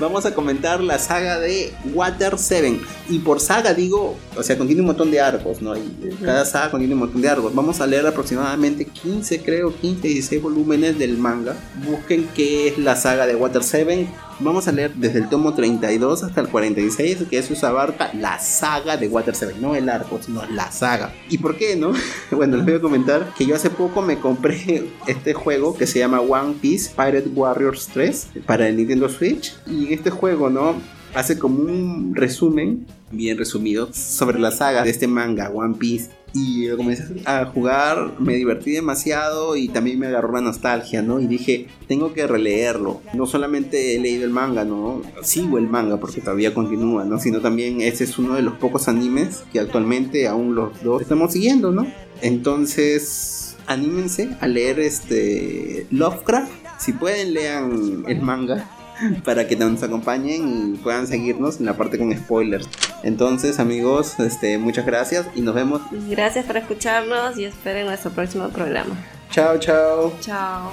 Vamos 0.00 0.24
a 0.24 0.34
comentar 0.34 0.80
la 0.80 0.98
saga 0.98 1.38
de 1.38 1.74
Water 1.92 2.38
7. 2.38 2.80
Y 3.10 3.18
por 3.18 3.38
saga 3.38 3.74
digo, 3.74 4.16
o 4.34 4.42
sea, 4.42 4.56
contiene 4.56 4.80
un 4.80 4.86
montón 4.86 5.10
de 5.10 5.20
arcos, 5.20 5.60
¿no? 5.60 5.76
Y 5.76 6.16
cada 6.24 6.46
saga 6.46 6.70
contiene 6.70 6.94
un 6.94 7.00
montón 7.00 7.20
de 7.20 7.28
arcos. 7.28 7.54
Vamos 7.54 7.78
a 7.82 7.86
leer 7.86 8.06
aproximadamente 8.06 8.86
15, 8.86 9.42
creo, 9.42 9.76
15, 9.76 10.08
16 10.08 10.40
volúmenes 10.40 10.98
del 10.98 11.18
manga. 11.18 11.54
Busquen 11.84 12.26
qué 12.34 12.68
es 12.68 12.78
la 12.78 12.96
saga 12.96 13.26
de 13.26 13.36
Water 13.36 13.62
7 13.62 14.08
Vamos 14.40 14.68
a 14.68 14.72
leer 14.72 14.94
desde 14.94 15.18
el 15.18 15.28
tomo 15.28 15.54
32 15.54 16.22
hasta 16.22 16.40
el 16.40 16.48
46, 16.48 17.24
que 17.28 17.38
eso 17.38 17.66
abarca 17.66 18.10
la 18.14 18.38
saga 18.38 18.96
de 18.96 19.08
Water 19.08 19.34
7, 19.34 19.56
no 19.60 19.74
el 19.74 19.88
arco, 19.88 20.20
sino 20.24 20.46
la 20.46 20.70
saga. 20.70 21.12
¿Y 21.28 21.38
por 21.38 21.56
qué, 21.56 21.74
no? 21.74 21.92
bueno, 22.30 22.56
les 22.56 22.64
voy 22.64 22.74
a 22.74 22.80
comentar 22.80 23.34
que 23.36 23.46
yo 23.46 23.56
hace 23.56 23.68
poco 23.68 24.00
me 24.00 24.18
compré 24.18 24.88
este 25.08 25.34
juego 25.34 25.76
que 25.76 25.88
se 25.88 25.98
llama 25.98 26.20
One 26.20 26.54
Piece 26.60 26.90
Pirate 26.90 27.28
Warriors 27.34 27.88
3 27.92 28.28
para 28.46 28.68
el 28.68 28.76
Nintendo 28.76 29.08
Switch. 29.08 29.56
Y 29.66 29.92
este 29.92 30.10
juego, 30.10 30.50
¿no? 30.50 30.76
Hace 31.14 31.36
como 31.36 31.60
un 31.60 32.14
resumen, 32.14 32.86
bien 33.10 33.38
resumido, 33.38 33.92
sobre 33.92 34.38
la 34.38 34.52
saga 34.52 34.84
de 34.84 34.90
este 34.90 35.08
manga, 35.08 35.50
One 35.50 35.74
Piece 35.76 36.10
y 36.32 36.68
comencé 36.76 37.04
a 37.24 37.46
jugar, 37.46 38.14
me 38.18 38.34
divertí 38.34 38.72
demasiado 38.72 39.56
y 39.56 39.68
también 39.68 39.98
me 39.98 40.06
agarró 40.06 40.32
la 40.32 40.40
nostalgia, 40.40 41.02
¿no? 41.02 41.20
Y 41.20 41.26
dije, 41.26 41.68
tengo 41.86 42.12
que 42.12 42.26
releerlo. 42.26 43.00
No 43.14 43.26
solamente 43.26 43.94
he 43.94 43.98
leído 43.98 44.24
el 44.24 44.30
manga, 44.30 44.64
¿no? 44.64 45.02
Sigo 45.22 45.58
el 45.58 45.68
manga 45.68 45.98
porque 45.98 46.20
todavía 46.20 46.54
continúa, 46.54 47.04
¿no? 47.04 47.18
Sino 47.18 47.40
también 47.40 47.80
ese 47.80 48.04
es 48.04 48.18
uno 48.18 48.34
de 48.34 48.42
los 48.42 48.54
pocos 48.54 48.88
animes 48.88 49.44
que 49.52 49.60
actualmente 49.60 50.26
aún 50.28 50.54
los 50.54 50.82
dos 50.82 51.02
estamos 51.02 51.32
siguiendo, 51.32 51.70
¿no? 51.70 51.86
Entonces, 52.20 53.56
anímense 53.66 54.36
a 54.40 54.46
leer 54.46 54.80
este 54.80 55.86
Lovecraft. 55.90 56.52
Si 56.78 56.92
pueden, 56.92 57.34
lean 57.34 58.04
el 58.06 58.22
manga 58.22 58.77
para 59.24 59.46
que 59.46 59.56
nos 59.56 59.82
acompañen 59.82 60.74
y 60.74 60.78
puedan 60.78 61.06
seguirnos 61.06 61.60
en 61.60 61.66
la 61.66 61.76
parte 61.76 61.98
con 61.98 62.16
spoilers. 62.16 62.68
Entonces, 63.02 63.58
amigos, 63.58 64.18
este, 64.20 64.58
muchas 64.58 64.86
gracias 64.86 65.26
y 65.34 65.42
nos 65.42 65.54
vemos. 65.54 65.82
Gracias 66.08 66.44
por 66.46 66.56
escucharnos 66.56 67.38
y 67.38 67.44
esperen 67.44 67.86
nuestro 67.86 68.10
próximo 68.10 68.48
programa. 68.48 68.96
Chao, 69.30 69.58
chao. 69.58 70.12
Chao. 70.20 70.70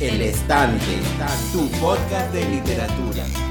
El 0.00 0.22
Estante, 0.22 1.00
tu 1.52 1.68
podcast 1.80 2.32
de 2.32 2.48
literatura. 2.48 3.47